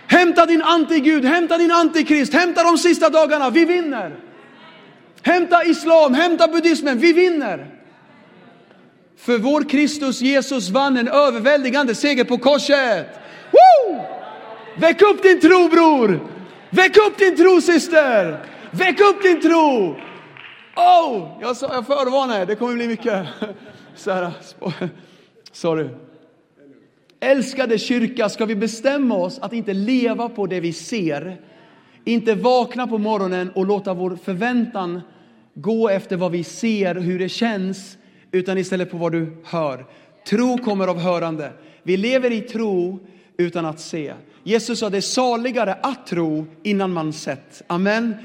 Hämta 0.09 0.45
din 0.45 0.61
antigud, 0.61 1.25
hämta 1.25 1.57
din 1.57 1.71
antikrist, 1.71 2.33
hämta 2.33 2.63
de 2.63 2.77
sista 2.77 3.09
dagarna, 3.09 3.49
vi 3.49 3.65
vinner. 3.65 4.15
Hämta 5.21 5.63
islam, 5.63 6.13
hämta 6.13 6.47
buddhismen, 6.47 6.99
vi 6.99 7.13
vinner. 7.13 7.67
För 9.17 9.37
vår 9.37 9.69
Kristus 9.69 10.21
Jesus 10.21 10.69
vann 10.69 10.97
en 10.97 11.07
överväldigande 11.07 11.95
seger 11.95 12.23
på 12.23 12.37
korset. 12.37 13.07
Woo! 13.51 14.01
Väck 14.77 15.01
upp 15.01 15.23
din 15.23 15.39
tro 15.39 15.67
bror! 15.67 16.19
Väck 16.69 16.97
upp 16.97 17.17
din 17.17 17.37
tro 17.37 17.61
syster! 17.61 18.45
Väck 18.71 18.99
upp 18.99 19.23
din 19.23 19.41
tro! 19.41 19.95
Oh, 20.75 21.37
jag, 21.41 21.57
sa, 21.57 21.73
jag 21.73 21.85
förvarnar 21.85 22.39
er, 22.39 22.45
det 22.45 22.55
kommer 22.55 22.73
bli 22.73 22.87
mycket. 22.87 23.27
Så 23.95 24.11
här, 24.11 24.31
sorry. 25.51 25.89
Älskade 27.19 27.77
kyrka, 27.77 28.29
ska 28.29 28.45
vi 28.45 28.55
bestämma 28.55 29.15
oss 29.15 29.39
att 29.39 29.53
inte 29.53 29.73
leva 29.73 30.29
på 30.29 30.47
det 30.47 30.59
vi 30.59 30.73
ser, 30.73 31.37
inte 32.05 32.35
vakna 32.35 32.87
på 32.87 32.97
morgonen 32.97 33.51
och 33.55 33.65
låta 33.65 33.93
vår 33.93 34.17
förväntan 34.23 35.01
gå 35.53 35.89
efter 35.89 36.17
vad 36.17 36.31
vi 36.31 36.43
ser, 36.43 36.95
hur 36.95 37.19
det 37.19 37.29
känns, 37.29 37.97
utan 38.31 38.57
istället 38.57 38.91
på 38.91 38.97
vad 38.97 39.11
du 39.11 39.37
hör. 39.43 39.85
Tro 40.29 40.57
kommer 40.57 40.87
av 40.87 40.99
hörande. 40.99 41.51
Vi 41.83 41.97
lever 41.97 42.31
i 42.31 42.41
tro 42.41 42.99
utan 43.37 43.65
att 43.65 43.79
se. 43.79 44.13
Jesus 44.43 44.79
sa 44.79 44.89
det 44.89 44.97
är 44.97 45.01
saligare 45.01 45.73
att 45.73 46.07
tro 46.07 46.45
innan 46.63 46.93
man 46.93 47.13
sett. 47.13 47.61
Amen. 47.67 48.15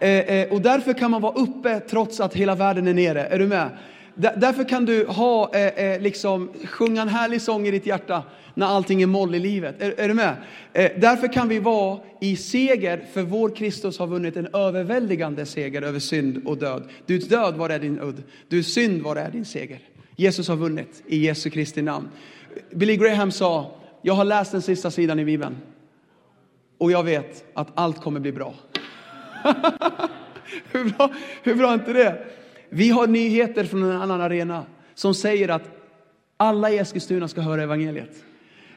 Eh, 0.00 0.10
eh, 0.10 0.52
och 0.52 0.60
därför 0.60 0.92
kan 0.92 1.10
man 1.10 1.20
vara 1.20 1.32
uppe 1.32 1.80
trots 1.80 2.20
att 2.20 2.34
hela 2.34 2.54
världen 2.54 2.88
är 2.88 2.94
nere. 2.94 3.24
Är 3.24 3.38
du 3.38 3.46
med? 3.46 3.68
Därför 4.14 4.68
kan 4.68 4.84
du 4.84 5.06
ha, 5.06 5.54
eh, 5.54 5.84
eh, 5.84 6.00
liksom, 6.00 6.52
sjunga 6.64 7.02
en 7.02 7.08
härlig 7.08 7.42
sång 7.42 7.66
i 7.66 7.70
ditt 7.70 7.86
hjärta 7.86 8.22
när 8.54 8.66
allting 8.66 9.02
är 9.02 9.06
moll 9.06 9.34
i 9.34 9.38
livet. 9.38 9.82
Är, 9.82 9.94
är 10.00 10.08
du 10.08 10.14
med? 10.14 10.36
Eh, 10.72 10.90
därför 10.96 11.32
kan 11.32 11.48
vi 11.48 11.58
vara 11.58 12.00
i 12.20 12.36
seger, 12.36 13.06
för 13.12 13.22
vår 13.22 13.50
Kristus 13.50 13.98
har 13.98 14.06
vunnit 14.06 14.36
en 14.36 14.46
överväldigande 14.54 15.46
seger 15.46 15.82
över 15.82 15.98
synd 15.98 16.46
och 16.46 16.58
död. 16.58 16.88
Du 17.06 17.18
död, 17.18 17.54
var 17.54 17.70
är 17.70 17.78
din 17.78 18.00
udd? 18.00 18.22
Du 18.48 18.62
synd, 18.62 19.02
var 19.02 19.16
är 19.16 19.30
din 19.30 19.44
seger? 19.44 19.78
Jesus 20.16 20.48
har 20.48 20.56
vunnit 20.56 21.02
i 21.06 21.26
Jesu 21.26 21.50
Kristi 21.50 21.82
namn. 21.82 22.08
Billy 22.70 22.96
Graham 22.96 23.30
sa, 23.30 23.74
jag 24.02 24.14
har 24.14 24.24
läst 24.24 24.52
den 24.52 24.62
sista 24.62 24.90
sidan 24.90 25.18
i 25.18 25.24
Bibeln 25.24 25.56
och 26.78 26.92
jag 26.92 27.02
vet 27.02 27.44
att 27.54 27.68
allt 27.74 28.00
kommer 28.00 28.20
bli 28.20 28.32
bra. 28.32 28.54
hur, 30.72 30.84
bra 30.90 31.10
hur 31.42 31.54
bra 31.54 31.68
är 31.68 31.74
inte 31.74 31.92
det? 31.92 32.26
Vi 32.74 32.90
har 32.90 33.06
nyheter 33.06 33.64
från 33.64 33.82
en 33.82 34.02
annan 34.02 34.20
arena 34.20 34.64
som 34.94 35.14
säger 35.14 35.48
att 35.48 35.62
alla 36.36 36.70
i 36.70 36.78
Eskilstuna 36.78 37.28
ska 37.28 37.40
höra 37.40 37.62
evangeliet. 37.62 38.24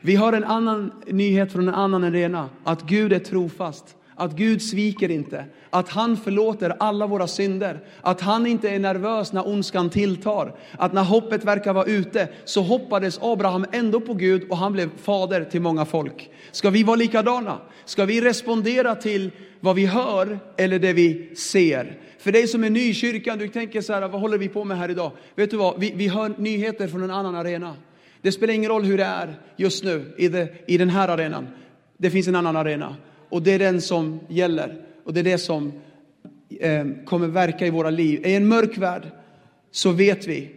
Vi 0.01 0.15
har 0.15 0.33
en 0.33 0.43
annan 0.43 0.91
nyhet 1.07 1.51
från 1.51 1.67
en 1.67 1.73
annan 1.73 2.03
arena, 2.03 2.49
att 2.63 2.81
Gud 2.81 3.13
är 3.13 3.19
trofast, 3.19 3.95
att 4.15 4.31
Gud 4.35 4.61
sviker 4.61 5.11
inte, 5.11 5.45
att 5.69 5.89
han 5.89 6.17
förlåter 6.17 6.75
alla 6.79 7.07
våra 7.07 7.27
synder, 7.27 7.79
att 8.01 8.21
han 8.21 8.47
inte 8.47 8.69
är 8.69 8.79
nervös 8.79 9.33
när 9.33 9.47
ondskan 9.47 9.89
tilltar, 9.89 10.55
att 10.71 10.93
när 10.93 11.03
hoppet 11.03 11.45
verkar 11.45 11.73
vara 11.73 11.85
ute 11.85 12.27
så 12.45 12.61
hoppades 12.61 13.19
Abraham 13.21 13.65
ändå 13.71 13.99
på 13.99 14.13
Gud 14.13 14.49
och 14.49 14.57
han 14.57 14.73
blev 14.73 14.89
fader 14.97 15.43
till 15.43 15.61
många 15.61 15.85
folk. 15.85 16.29
Ska 16.51 16.69
vi 16.69 16.83
vara 16.83 16.95
likadana? 16.95 17.57
Ska 17.85 18.05
vi 18.05 18.21
respondera 18.21 18.95
till 18.95 19.31
vad 19.59 19.75
vi 19.75 19.85
hör 19.85 20.39
eller 20.57 20.79
det 20.79 20.93
vi 20.93 21.35
ser? 21.35 21.99
För 22.25 22.31
dig 22.31 22.47
som 22.47 22.63
är 22.63 22.69
ny 22.69 22.89
i 22.89 22.93
kyrkan, 22.93 23.37
du 23.37 23.47
tänker 23.47 23.81
så 23.81 23.93
här, 23.93 24.07
vad 24.07 24.21
håller 24.21 24.37
vi 24.37 24.49
på 24.49 24.63
med 24.63 24.77
här 24.77 24.91
idag? 24.91 25.11
Vet 25.35 25.51
du 25.51 25.57
vad, 25.57 25.79
vi, 25.79 25.93
vi 25.95 26.07
hör 26.07 26.33
nyheter 26.37 26.87
från 26.87 27.03
en 27.03 27.11
annan 27.11 27.35
arena. 27.35 27.75
Det 28.21 28.31
spelar 28.31 28.53
ingen 28.53 28.71
roll 28.71 28.83
hur 28.83 28.97
det 28.97 29.03
är 29.03 29.35
just 29.55 29.83
nu 29.83 30.13
i, 30.17 30.27
det, 30.27 30.49
i 30.67 30.77
den 30.77 30.89
här 30.89 31.07
arenan. 31.07 31.47
Det 31.97 32.09
finns 32.09 32.27
en 32.27 32.35
annan 32.35 32.55
arena 32.55 32.95
och 33.29 33.41
det 33.41 33.51
är 33.51 33.59
den 33.59 33.81
som 33.81 34.19
gäller 34.27 34.81
och 35.03 35.13
det 35.13 35.19
är 35.19 35.23
det 35.23 35.37
som 35.37 35.73
eh, 36.59 36.85
kommer 37.05 37.27
verka 37.27 37.67
i 37.67 37.69
våra 37.69 37.89
liv. 37.89 38.25
I 38.25 38.35
en 38.35 38.47
mörk 38.47 38.77
värld 38.77 39.03
så 39.71 39.91
vet 39.91 40.27
vi 40.27 40.51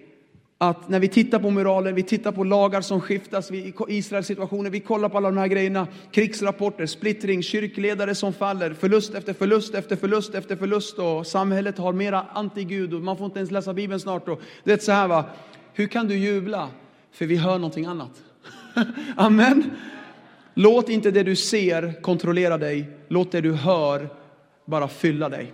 att 0.61 0.89
när 0.89 1.01
vi 1.01 1.09
tittar 1.09 1.39
på 1.39 1.51
moralen, 1.51 1.95
vi 1.95 2.03
tittar 2.03 2.33
på 2.33 2.45
lagar 2.45 2.81
som 2.81 3.01
skiftas, 3.01 3.51
vi, 3.51 3.75
Israels 3.89 4.27
situationer, 4.27 4.71
vi 4.71 4.81
kollar 4.81 5.09
på 5.09 5.17
alla 5.17 5.31
de 5.31 5.39
här 5.39 5.47
grejerna, 5.47 5.87
krigsrapporter, 6.11 6.87
splittring, 6.87 7.43
kyrkledare 7.43 8.15
som 8.15 8.33
faller, 8.33 8.75
förlust 8.75 9.15
efter 9.15 9.33
förlust 9.33 9.75
efter 9.75 9.97
förlust 9.97 10.35
efter 10.35 10.57
förlust 10.57 10.99
och 10.99 11.27
samhället 11.27 11.79
har 11.79 11.93
mera 11.93 12.27
antigud 12.33 12.95
och 12.95 13.01
man 13.01 13.17
får 13.17 13.27
inte 13.27 13.39
ens 13.39 13.51
läsa 13.51 13.75
Bibeln 13.75 14.01
snart. 14.01 14.29
Och 14.29 14.41
det 14.65 14.73
är 14.73 14.79
så 14.79 14.93
här 14.93 15.09
va, 15.09 15.25
hur 15.73 15.87
kan 15.87 16.09
du 16.09 16.17
jubla? 16.17 16.69
För 17.13 17.27
vi 17.27 17.37
hör 17.37 17.59
någonting 17.59 17.87
annat. 17.87 18.23
Amen. 19.17 19.71
Låt 20.55 20.89
inte 20.89 21.11
det 21.11 21.23
du 21.23 21.37
ser 21.37 22.03
kontrollera 22.03 22.59
dig, 22.59 22.91
låt 23.09 23.33
det 23.33 23.41
du 23.41 23.53
hör 23.53 24.09
bara 24.65 24.89
fylla 24.89 25.29
dig. 25.29 25.53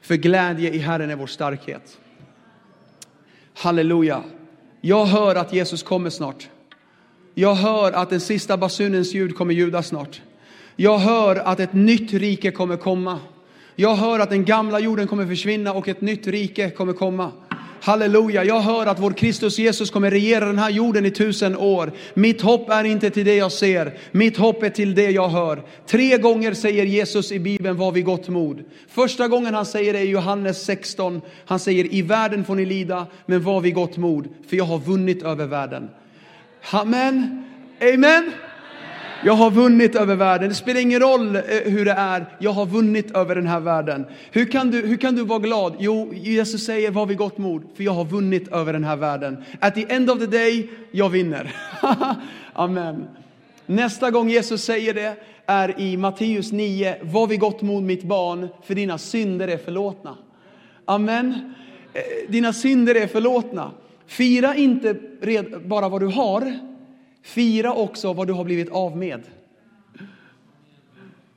För 0.00 0.14
glädje 0.14 0.70
i 0.70 0.78
Herren 0.78 1.10
är 1.10 1.16
vår 1.16 1.26
starkhet. 1.26 1.98
Halleluja. 3.54 4.22
Jag 4.80 5.06
hör 5.06 5.34
att 5.34 5.52
Jesus 5.52 5.82
kommer 5.82 6.10
snart. 6.10 6.48
Jag 7.34 7.54
hör 7.54 7.92
att 7.92 8.10
den 8.10 8.20
sista 8.20 8.56
basunens 8.56 9.14
ljud 9.14 9.36
kommer 9.36 9.54
ljuda 9.54 9.82
snart. 9.82 10.20
Jag 10.76 10.98
hör 10.98 11.36
att 11.36 11.60
ett 11.60 11.72
nytt 11.72 12.12
rike 12.12 12.50
kommer 12.50 12.76
komma. 12.76 13.18
Jag 13.76 13.94
hör 13.94 14.18
att 14.20 14.30
den 14.30 14.44
gamla 14.44 14.80
jorden 14.80 15.06
kommer 15.06 15.26
försvinna 15.26 15.72
och 15.72 15.88
ett 15.88 16.00
nytt 16.00 16.26
rike 16.26 16.70
kommer 16.70 16.92
komma. 16.92 17.32
Halleluja, 17.84 18.44
jag 18.44 18.60
hör 18.60 18.86
att 18.86 18.98
vår 18.98 19.10
Kristus 19.10 19.58
Jesus 19.58 19.90
kommer 19.90 20.10
regera 20.10 20.46
den 20.46 20.58
här 20.58 20.70
jorden 20.70 21.06
i 21.06 21.10
tusen 21.10 21.56
år. 21.56 21.92
Mitt 22.14 22.40
hopp 22.42 22.70
är 22.70 22.84
inte 22.84 23.10
till 23.10 23.24
det 23.24 23.34
jag 23.34 23.52
ser, 23.52 23.98
mitt 24.12 24.36
hopp 24.36 24.62
är 24.62 24.70
till 24.70 24.94
det 24.94 25.10
jag 25.10 25.28
hör. 25.28 25.62
Tre 25.86 26.18
gånger 26.18 26.54
säger 26.54 26.84
Jesus 26.84 27.32
i 27.32 27.38
Bibeln, 27.38 27.76
var 27.76 27.92
vid 27.92 28.04
gott 28.04 28.28
mod. 28.28 28.64
Första 28.88 29.28
gången 29.28 29.54
han 29.54 29.66
säger 29.66 29.92
det 29.92 29.98
är 29.98 30.04
Johannes 30.04 30.64
16. 30.64 31.20
Han 31.44 31.58
säger, 31.58 31.94
i 31.94 32.02
världen 32.02 32.44
får 32.44 32.54
ni 32.54 32.64
lida, 32.64 33.06
men 33.26 33.42
var 33.42 33.60
vid 33.60 33.74
gott 33.74 33.96
mod, 33.96 34.28
för 34.48 34.56
jag 34.56 34.64
har 34.64 34.78
vunnit 34.78 35.22
över 35.22 35.46
världen. 35.46 35.88
Amen. 36.70 37.44
Amen. 37.94 38.32
Jag 39.24 39.32
har 39.32 39.50
vunnit 39.50 39.94
över 39.94 40.16
världen. 40.16 40.48
Det 40.48 40.54
spelar 40.54 40.80
ingen 40.80 41.00
roll 41.00 41.36
eh, 41.36 41.42
hur 41.64 41.84
det 41.84 41.92
är. 41.92 42.26
Jag 42.38 42.50
har 42.50 42.66
vunnit 42.66 43.10
över 43.16 43.34
den 43.34 43.46
här 43.46 43.60
världen. 43.60 44.06
Hur 44.30 44.44
kan 44.44 44.70
du, 44.70 44.86
hur 44.86 44.96
kan 44.96 45.14
du 45.14 45.24
vara 45.24 45.38
glad? 45.38 45.76
Jo, 45.78 46.12
Jesus 46.14 46.66
säger 46.66 46.90
var 46.90 47.06
vid 47.06 47.18
gott 47.18 47.38
mod, 47.38 47.62
för 47.74 47.84
jag 47.84 47.92
har 47.92 48.04
vunnit 48.04 48.48
över 48.48 48.72
den 48.72 48.84
här 48.84 48.96
världen. 48.96 49.44
At 49.60 49.74
the 49.74 49.92
end 49.92 50.10
of 50.10 50.18
the 50.18 50.26
day, 50.26 50.70
jag 50.90 51.08
vinner. 51.08 51.54
Amen. 52.52 53.04
Nästa 53.66 54.10
gång 54.10 54.28
Jesus 54.28 54.64
säger 54.64 54.94
det 54.94 55.16
är 55.46 55.80
i 55.80 55.96
Matteus 55.96 56.52
9. 56.52 56.96
Var 57.02 57.26
vid 57.26 57.40
gott 57.40 57.62
mod 57.62 57.82
mitt 57.82 58.02
barn, 58.02 58.48
för 58.62 58.74
dina 58.74 58.98
synder 58.98 59.48
är 59.48 59.58
förlåtna. 59.58 60.16
Amen. 60.84 61.54
Eh, 61.94 62.02
dina 62.28 62.52
synder 62.52 62.94
är 62.94 63.06
förlåtna. 63.06 63.70
Fira 64.06 64.54
inte 64.54 64.96
bara 65.64 65.88
vad 65.88 66.00
du 66.00 66.06
har, 66.06 66.71
Fira 67.22 67.74
också 67.74 68.12
vad 68.12 68.26
du 68.26 68.32
har 68.32 68.44
blivit 68.44 68.68
av 68.68 68.96
med. 68.96 69.22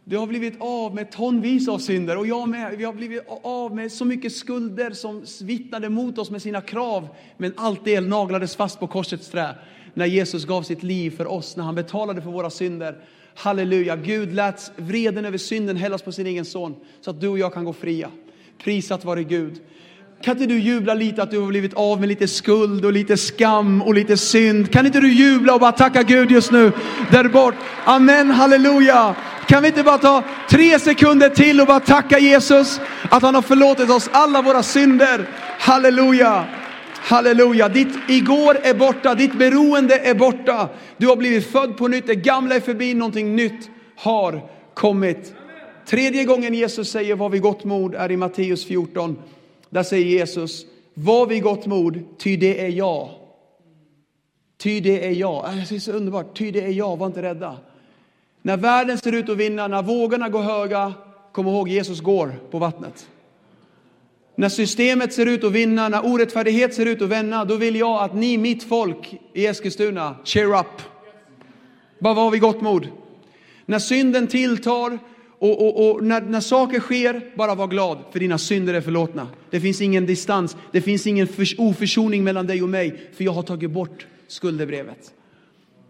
Du 0.08 0.18
har 0.18 0.28
blivit 0.28 0.54
av 0.60 0.96
med 0.96 1.12
tonvis 1.12 1.68
av 1.68 1.80
synder 1.80 2.18
och 2.18 2.28
jag 2.28 2.50
med. 2.50 2.78
Vi 2.78 2.84
har 2.84 2.94
blivit 2.94 3.24
av 3.44 3.76
med 3.76 3.92
så 3.92 4.06
mycket 4.06 4.36
skulder 4.36 4.92
som 4.92 5.26
vittnade 5.42 5.90
mot 5.90 6.18
oss 6.18 6.32
med 6.32 6.42
sina 6.42 6.62
krav. 6.62 7.08
Men 7.38 7.54
allt 7.58 7.86
det 7.86 8.02
naglades 8.02 8.56
fast 8.56 8.80
på 8.80 8.88
korsets 8.88 9.30
trä 9.30 9.56
när 9.94 10.06
Jesus 10.06 10.46
gav 10.46 10.64
sitt 10.64 10.84
liv 10.84 11.12
för 11.12 11.28
oss, 11.28 11.58
när 11.58 11.64
han 11.64 11.76
betalade 11.76 12.22
för 12.22 12.32
våra 12.32 12.50
synder. 12.50 12.98
Halleluja, 13.36 13.96
Gud 13.96 14.34
lät 14.34 14.72
vreden 14.76 15.26
över 15.26 15.38
synden 15.38 15.78
hällas 15.78 16.02
på 16.02 16.12
sin 16.12 16.28
egen 16.28 16.46
son 16.46 16.76
så 17.02 17.10
att 17.10 17.22
du 17.22 17.28
och 17.28 17.40
jag 17.40 17.54
kan 17.54 17.66
gå 17.66 17.74
fria. 17.74 18.12
Prisat 18.58 19.06
vare 19.06 19.24
Gud. 19.24 19.62
Kan 20.26 20.32
inte 20.42 20.54
du 20.54 20.60
jubla 20.60 20.94
lite 20.94 21.24
att 21.24 21.32
du 21.32 21.40
har 21.40 21.48
blivit 21.48 21.74
av 21.74 22.00
med 22.00 22.10
lite 22.10 22.28
skuld 22.28 22.86
och 22.86 22.94
lite 22.94 23.18
skam 23.18 23.82
och 23.82 23.94
lite 23.94 24.18
synd? 24.18 24.72
Kan 24.72 24.86
inte 24.86 25.00
du 25.00 25.14
jubla 25.14 25.54
och 25.54 25.60
bara 25.60 25.72
tacka 25.72 26.04
Gud 26.04 26.32
just 26.32 26.52
nu 26.52 26.72
där 27.12 27.24
bort? 27.28 27.56
Amen, 27.84 28.32
halleluja. 28.32 29.16
Kan 29.48 29.62
vi 29.62 29.68
inte 29.68 29.84
bara 29.84 29.98
ta 29.98 30.24
tre 30.50 30.80
sekunder 30.80 31.30
till 31.30 31.62
och 31.62 31.68
bara 31.68 31.80
tacka 31.80 32.20
Jesus 32.20 32.82
att 33.10 33.22
han 33.22 33.36
har 33.36 33.42
förlåtit 33.42 33.90
oss 33.90 34.10
alla 34.12 34.42
våra 34.42 34.64
synder. 34.64 35.30
Halleluja. 35.60 36.46
Halleluja, 36.94 37.70
ditt 37.70 37.98
igår 38.08 38.58
är 38.64 38.74
borta, 38.74 39.16
ditt 39.16 39.34
beroende 39.34 39.98
är 39.98 40.16
borta. 40.16 40.70
Du 40.98 41.08
har 41.08 41.16
blivit 41.16 41.52
född 41.52 41.78
på 41.78 41.88
nytt, 41.88 42.08
det 42.08 42.16
gamla 42.16 42.56
är 42.56 42.60
förbi, 42.60 42.94
någonting 42.94 43.36
nytt 43.36 43.70
har 43.96 44.42
kommit. 44.74 45.34
Tredje 45.88 46.24
gången 46.24 46.54
Jesus 46.54 46.92
säger 46.92 47.16
var 47.16 47.30
vi 47.30 47.40
gott 47.40 47.64
mod 47.64 47.96
är 47.96 48.12
i 48.12 48.18
Matteus 48.18 48.66
14. 48.66 49.18
Där 49.76 49.84
säger 49.84 50.06
Jesus, 50.06 50.66
var 50.94 51.28
vid 51.28 51.44
gott 51.44 51.66
mod, 51.66 52.04
ty 52.18 52.38
det 52.38 52.66
är 52.66 52.70
jag. 52.70 53.10
Ty 54.58 54.80
det 54.80 55.08
är 55.08 55.12
jag. 55.12 55.46
Äh, 55.46 55.56
det 55.70 55.76
är 55.76 55.80
så 55.80 55.92
underbart, 55.92 56.38
ty 56.38 56.52
det 56.52 56.62
är 56.62 56.70
jag, 56.70 56.98
var 56.98 57.08
inte 57.08 57.22
rädda. 57.22 57.58
När 58.42 58.58
världen 58.58 58.98
ser 58.98 59.12
ut 59.12 59.30
att 59.30 59.38
vinna, 59.38 59.68
när 59.68 59.84
vågorna 59.84 60.30
går 60.30 60.42
höga, 60.42 60.94
kom 61.32 61.48
ihåg 61.48 61.70
Jesus 61.70 62.02
går 62.02 62.36
på 62.52 62.60
vattnet. 62.60 63.08
När 64.36 64.50
systemet 64.50 65.14
ser 65.14 65.26
ut 65.26 65.44
att 65.44 65.52
vinna, 65.52 65.90
när 65.90 66.06
orättfärdighet 66.06 66.74
ser 66.74 66.86
ut 66.86 67.02
att 67.02 67.10
vända, 67.10 67.46
då 67.46 67.56
vill 67.56 67.76
jag 67.76 68.04
att 68.04 68.16
ni, 68.16 68.38
mitt 68.38 68.64
folk 68.64 69.20
i 69.34 69.46
Eskilstuna, 69.46 70.16
cheer 70.24 70.60
up. 70.60 70.82
Bara 72.00 72.14
var 72.14 72.32
vid 72.32 72.42
gott 72.42 72.62
mod. 72.62 72.88
När 73.66 73.80
synden 73.80 74.28
tilltar, 74.28 75.00
och, 75.46 75.68
och, 75.68 75.92
och 75.92 76.04
när, 76.04 76.22
när, 76.22 76.40
saker 76.40 76.80
sker, 76.80 77.32
bara 77.36 77.56
var 77.56 77.68
glad, 77.68 77.98
för 78.12 78.20
dina 78.20 78.38
synder 78.38 78.74
är 78.74 78.82
förlåtna. 78.82 79.28
Det 79.50 79.60
finns 79.60 79.82
ingen 79.82 80.06
distans, 80.06 80.58
det 80.72 80.82
finns 80.82 81.08
ingen 81.08 81.28
för, 81.28 81.46
oförsoning 81.58 82.24
mellan 82.24 82.48
dig 82.48 82.64
och 82.64 82.70
mig, 82.70 83.10
för 83.14 83.24
jag 83.24 83.32
har 83.32 83.44
tagit 83.44 83.72
bort 83.72 84.08
skuldebrevet. 84.28 85.14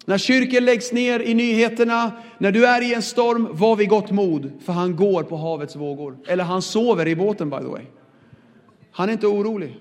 När 0.06 0.18
kyrkor 0.18 0.62
läggs 0.62 0.92
ner 0.92 1.20
i 1.20 1.34
nyheterna, 1.34 2.12
när 2.38 2.52
du 2.52 2.66
är 2.66 2.82
i 2.82 2.94
en 2.94 3.02
storm, 3.02 3.48
var 3.52 3.76
vid 3.76 3.90
gott 3.90 4.12
mod, 4.12 4.52
för 4.66 4.74
han 4.74 4.96
går 4.96 5.24
på 5.24 5.38
havets 5.38 5.76
vågor. 5.76 6.18
Eller 6.28 6.44
han 6.44 6.62
sover 6.62 7.08
i 7.08 7.16
båten 7.16 7.50
by 7.50 7.58
the 7.58 7.64
way. 7.64 7.84
Han 8.92 9.10
är 9.10 9.14
inte 9.14 9.28
orolig. 9.28 9.78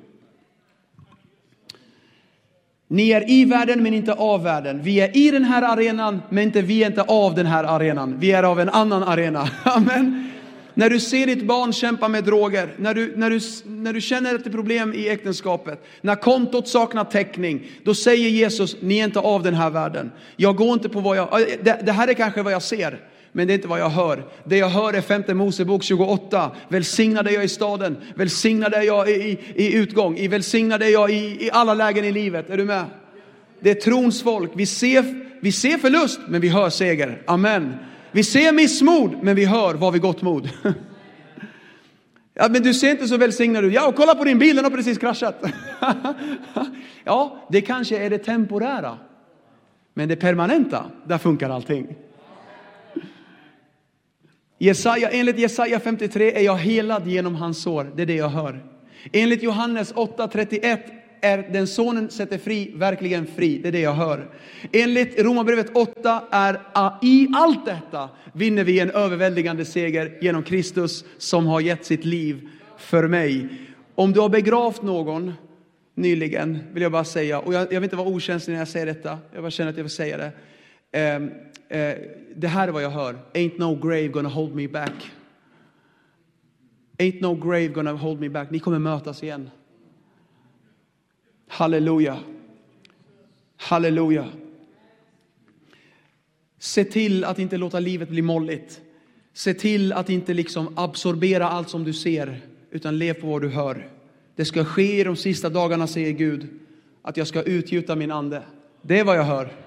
Ni 2.94 3.10
är 3.10 3.30
i 3.30 3.44
världen 3.44 3.82
men 3.82 3.94
inte 3.94 4.12
av 4.12 4.42
världen. 4.42 4.82
Vi 4.82 5.00
är 5.00 5.16
i 5.16 5.30
den 5.30 5.44
här 5.44 5.62
arenan 5.62 6.22
men 6.28 6.44
inte, 6.44 6.62
vi 6.62 6.82
är 6.82 6.86
inte 6.86 7.02
av 7.02 7.34
den 7.34 7.46
här 7.46 7.64
arenan. 7.64 8.18
Vi 8.18 8.32
är 8.32 8.42
av 8.42 8.60
en 8.60 8.68
annan 8.68 9.02
arena. 9.02 9.48
Amen. 9.62 10.30
När 10.74 10.90
du 10.90 11.00
ser 11.00 11.26
ditt 11.26 11.44
barn 11.44 11.72
kämpa 11.72 12.08
med 12.08 12.24
droger, 12.24 12.74
när 12.76 12.94
du, 12.94 13.16
när, 13.16 13.30
du, 13.30 13.40
när 13.64 13.92
du 13.92 14.00
känner 14.00 14.34
ett 14.34 14.52
problem 14.52 14.94
i 14.94 15.08
äktenskapet, 15.08 15.84
när 16.00 16.14
kontot 16.14 16.68
saknar 16.68 17.04
täckning, 17.04 17.66
då 17.84 17.94
säger 17.94 18.28
Jesus, 18.28 18.76
ni 18.80 18.98
är 18.98 19.04
inte 19.04 19.20
av 19.20 19.42
den 19.42 19.54
här 19.54 19.70
världen. 19.70 20.12
Jag 20.36 20.56
går 20.56 20.72
inte 20.72 20.88
på 20.88 21.00
vad 21.00 21.16
jag, 21.16 21.28
det, 21.62 21.80
det 21.86 21.92
här 21.92 22.08
är 22.08 22.14
kanske 22.14 22.42
vad 22.42 22.52
jag 22.52 22.62
ser 22.62 23.00
men 23.36 23.46
det 23.46 23.52
är 23.52 23.54
inte 23.54 23.68
vad 23.68 23.80
jag 23.80 23.88
hör. 23.88 24.24
Det 24.44 24.56
jag 24.56 24.68
hör 24.68 24.92
är 24.92 25.00
femte 25.00 25.34
Mosebok 25.34 25.82
28. 25.82 26.50
Välsignad 26.68 27.28
är 27.28 27.30
jag 27.30 27.44
i 27.44 27.48
staden, 27.48 27.96
välsignad 28.14 28.74
är 28.74 28.82
jag 28.82 29.10
i, 29.10 29.12
i, 29.12 29.38
i 29.54 29.74
utgång, 29.74 30.16
i 30.16 30.28
välsignad 30.28 30.82
är 30.82 30.88
jag 30.88 31.10
i, 31.10 31.46
i 31.46 31.50
alla 31.52 31.74
lägen 31.74 32.04
i 32.04 32.12
livet. 32.12 32.50
Är 32.50 32.56
du 32.56 32.64
med? 32.64 32.84
Det 33.60 33.70
är 33.70 33.74
trons 33.74 34.22
folk. 34.22 34.50
Vi 34.54 34.66
ser, 34.66 35.04
vi 35.40 35.52
ser 35.52 35.78
förlust, 35.78 36.20
men 36.28 36.40
vi 36.40 36.48
hör 36.48 36.70
seger. 36.70 37.22
Amen. 37.26 37.74
Vi 38.12 38.24
ser 38.24 38.52
missmod, 38.52 39.14
men 39.22 39.36
vi 39.36 39.44
hör 39.44 39.74
vad 39.74 39.92
vi 39.92 39.98
gott 39.98 40.22
mod. 40.22 40.50
Ja, 42.36 42.48
men 42.50 42.62
du 42.62 42.74
ser 42.74 42.90
inte 42.90 43.08
så 43.08 43.16
välsignad 43.16 43.64
ut. 43.64 43.72
Ja, 43.72 43.88
och 43.88 43.94
kolla 43.94 44.14
på 44.14 44.24
din 44.24 44.38
bil, 44.38 44.56
den 44.56 44.64
har 44.64 44.70
precis 44.72 44.98
kraschat. 44.98 45.44
ja, 47.04 47.46
det 47.50 47.60
kanske 47.60 47.98
är 47.98 48.10
det 48.10 48.18
temporära. 48.18 48.98
Men 49.94 50.08
det 50.08 50.16
permanenta, 50.16 50.84
där 51.06 51.18
funkar 51.18 51.50
allting. 51.50 51.96
Jesaja, 54.64 55.10
enligt 55.10 55.38
Jesaja 55.38 55.80
53 55.80 56.32
är 56.32 56.40
jag 56.40 56.56
helad 56.56 57.06
genom 57.06 57.34
hans 57.34 57.62
sår. 57.62 57.92
Det 57.96 58.02
är 58.02 58.06
det 58.06 58.14
jag 58.14 58.28
hör. 58.28 58.64
Enligt 59.12 59.42
Johannes 59.42 59.94
8.31 59.94 60.78
är 61.20 61.38
den 61.52 61.66
sonen 61.66 62.10
sätter 62.10 62.38
fri 62.38 62.72
verkligen 62.74 63.26
fri. 63.26 63.58
Det 63.58 63.68
är 63.68 63.72
det 63.72 63.80
jag 63.80 63.92
hör. 63.92 64.30
Enligt 64.72 65.20
Romarbrevet 65.20 65.76
8 65.76 66.22
är 66.30 66.60
i 67.02 67.28
allt 67.34 67.66
detta 67.66 68.08
vinner 68.32 68.64
vi 68.64 68.80
en 68.80 68.90
överväldigande 68.90 69.64
seger 69.64 70.18
genom 70.20 70.42
Kristus 70.42 71.04
som 71.18 71.46
har 71.46 71.60
gett 71.60 71.84
sitt 71.84 72.04
liv 72.04 72.48
för 72.78 73.08
mig. 73.08 73.48
Om 73.94 74.12
du 74.12 74.20
har 74.20 74.28
begravt 74.28 74.82
någon 74.82 75.32
nyligen 75.94 76.58
vill 76.72 76.82
jag 76.82 76.92
bara 76.92 77.04
säga, 77.04 77.38
och 77.38 77.54
jag, 77.54 77.62
jag 77.62 77.80
vill 77.80 77.84
inte 77.84 77.96
vara 77.96 78.08
okänslig 78.08 78.52
när 78.52 78.60
jag 78.60 78.68
säger 78.68 78.86
detta, 78.86 79.18
jag 79.32 79.42
bara 79.42 79.50
känner 79.50 79.70
att 79.70 79.76
jag 79.76 79.84
vill 79.84 79.90
säga 79.90 80.16
det. 80.16 80.32
Ehm, 80.92 81.30
eh, 81.68 81.94
det 82.36 82.48
här 82.48 82.68
är 82.68 82.72
vad 82.72 82.82
jag 82.82 82.90
hör. 82.90 83.18
Ain't 83.32 83.58
no 83.58 83.88
grave 83.88 84.08
gonna 84.08 84.28
hold 84.28 84.54
me 84.54 84.68
back. 84.68 85.12
Ain't 86.98 87.20
no 87.20 87.34
grave 87.34 87.68
gonna 87.68 87.92
hold 87.92 88.20
me 88.20 88.28
back. 88.28 88.50
Ni 88.50 88.58
kommer 88.58 88.78
mötas 88.78 89.22
igen. 89.22 89.50
Halleluja. 91.48 92.18
Halleluja. 93.56 94.28
Se 96.58 96.84
till 96.84 97.24
att 97.24 97.38
inte 97.38 97.56
låta 97.56 97.80
livet 97.80 98.08
bli 98.08 98.22
molligt. 98.22 98.80
Se 99.32 99.54
till 99.54 99.92
att 99.92 100.10
inte 100.10 100.34
liksom 100.34 100.78
absorbera 100.78 101.48
allt 101.48 101.68
som 101.68 101.84
du 101.84 101.92
ser, 101.92 102.40
utan 102.70 102.98
lev 102.98 103.14
på 103.14 103.26
vad 103.26 103.42
du 103.42 103.48
hör. 103.48 103.88
Det 104.36 104.44
ska 104.44 104.64
ske 104.64 105.00
i 105.00 105.04
de 105.04 105.16
sista 105.16 105.48
dagarna, 105.48 105.86
säger 105.86 106.12
Gud, 106.12 106.48
att 107.02 107.16
jag 107.16 107.26
ska 107.26 107.42
utgjuta 107.42 107.96
min 107.96 108.10
ande. 108.10 108.42
Det 108.82 108.98
är 108.98 109.04
vad 109.04 109.16
jag 109.16 109.24
hör. 109.24 109.63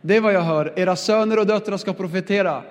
Det 0.00 0.16
är 0.16 0.20
vad 0.20 0.32
jag 0.32 0.40
hör. 0.40 0.72
Era 0.76 0.96
söner 0.96 1.38
och 1.38 1.46
döttrar 1.46 1.76
ska 1.76 1.92
profetera. 1.92 2.62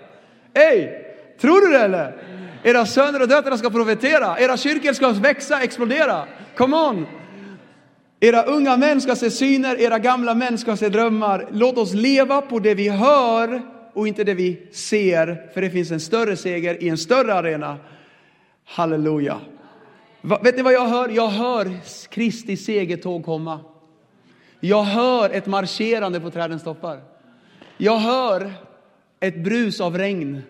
Ej, 0.54 1.06
tror 1.42 1.62
du 1.62 1.72
det 1.72 1.80
eller? 1.80 2.16
Era 2.64 2.86
söner 2.86 3.22
och 3.22 3.28
döttrar 3.28 3.58
ska 3.58 3.70
profetera. 3.70 4.40
Era 4.40 4.58
kyrkor 4.58 4.94
ska 4.94 5.10
växa, 5.10 5.62
explodera. 5.62 6.24
Come 6.56 6.78
on! 6.78 7.08
Era 8.20 8.44
unga 8.44 8.78
män 8.78 9.02
ska 9.02 9.16
se 9.16 9.32
syner, 9.32 9.82
era 9.82 10.00
gamla 10.00 10.36
män 10.36 10.58
ska 10.58 10.76
se 10.76 10.90
drömmar. 10.90 11.48
Låt 11.52 11.78
oss 11.78 11.94
leva 11.94 12.42
på 12.42 12.60
det 12.60 12.74
vi 12.74 12.90
hör 12.90 13.62
och 13.94 14.08
inte 14.08 14.24
det 14.24 14.34
vi 14.34 14.68
ser, 14.72 15.52
för 15.54 15.62
det 15.62 15.70
finns 15.70 15.92
en 15.92 16.00
större 16.00 16.36
seger 16.36 16.84
i 16.84 16.90
en 16.90 16.98
större 16.98 17.34
arena. 17.34 17.78
Halleluja. 18.66 19.40
Va, 20.22 20.40
vet 20.44 20.58
ni 20.58 20.62
vad 20.62 20.74
jag 20.74 20.88
hör? 20.88 21.10
Jag 21.10 21.28
hör 21.28 21.72
Kristi 22.10 22.58
segertåg 22.58 23.26
komma. 23.26 23.60
Jag 24.60 24.84
hör 24.84 25.30
ett 25.30 25.46
marscherande 25.46 26.20
på 26.20 26.32
trädens 26.32 26.64
toppar. 26.64 27.00
Jag 27.82 27.98
hör 27.98 28.54
ett 29.20 29.44
brus 29.44 29.82
av 29.82 29.98
regn. 29.98 30.42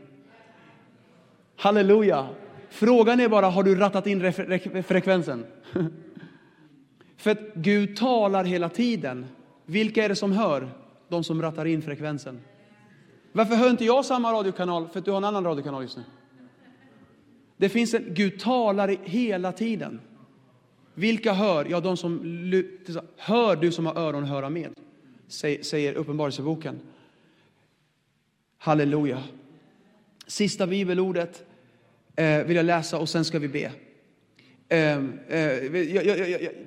Halleluja. 1.55 2.27
Frågan 2.69 3.19
är 3.19 3.29
bara, 3.29 3.49
har 3.49 3.63
du 3.63 3.75
rattat 3.75 4.07
in 4.07 4.33
frekvensen? 4.83 5.45
För 7.17 7.31
att 7.31 7.39
Gud 7.53 7.97
talar 7.97 8.43
hela 8.43 8.69
tiden. 8.69 9.25
Vilka 9.65 10.05
är 10.05 10.09
det 10.09 10.15
som 10.15 10.31
hör? 10.31 10.69
De 11.09 11.23
som 11.23 11.41
rattar 11.41 11.65
in 11.65 11.81
frekvensen. 11.81 12.39
Varför 13.31 13.55
hör 13.55 13.69
inte 13.69 13.85
jag 13.85 14.05
samma 14.05 14.33
radiokanal? 14.33 14.87
För 14.87 14.99
att 14.99 15.05
du 15.05 15.11
har 15.11 15.17
en 15.17 15.23
annan 15.23 15.43
radiokanal 15.43 15.81
just 15.81 15.97
nu. 15.97 16.03
Det 17.57 17.69
finns 17.69 17.93
en, 17.93 18.13
Gud 18.13 18.39
talar 18.39 18.95
hela 19.03 19.51
tiden. 19.51 19.99
Vilka 20.93 21.33
hör? 21.33 21.65
Ja, 21.69 21.79
de 21.79 21.97
som 21.97 22.19
hör 23.17 23.55
du 23.55 23.71
som 23.71 23.85
har 23.85 23.97
öron 23.97 24.23
höra 24.23 24.49
med, 24.49 24.73
säger 25.61 25.93
Uppenbarelseboken. 25.93 26.79
Halleluja. 28.61 29.23
Sista 30.27 30.67
bibelordet 30.67 31.43
eh, 32.15 32.37
vill 32.37 32.55
jag 32.55 32.65
läsa 32.65 32.97
och 32.97 33.09
sen 33.09 33.25
ska 33.25 33.39
vi 33.39 33.47
be. 33.47 33.71
Ehm, 34.69 35.19
eh, 35.27 35.37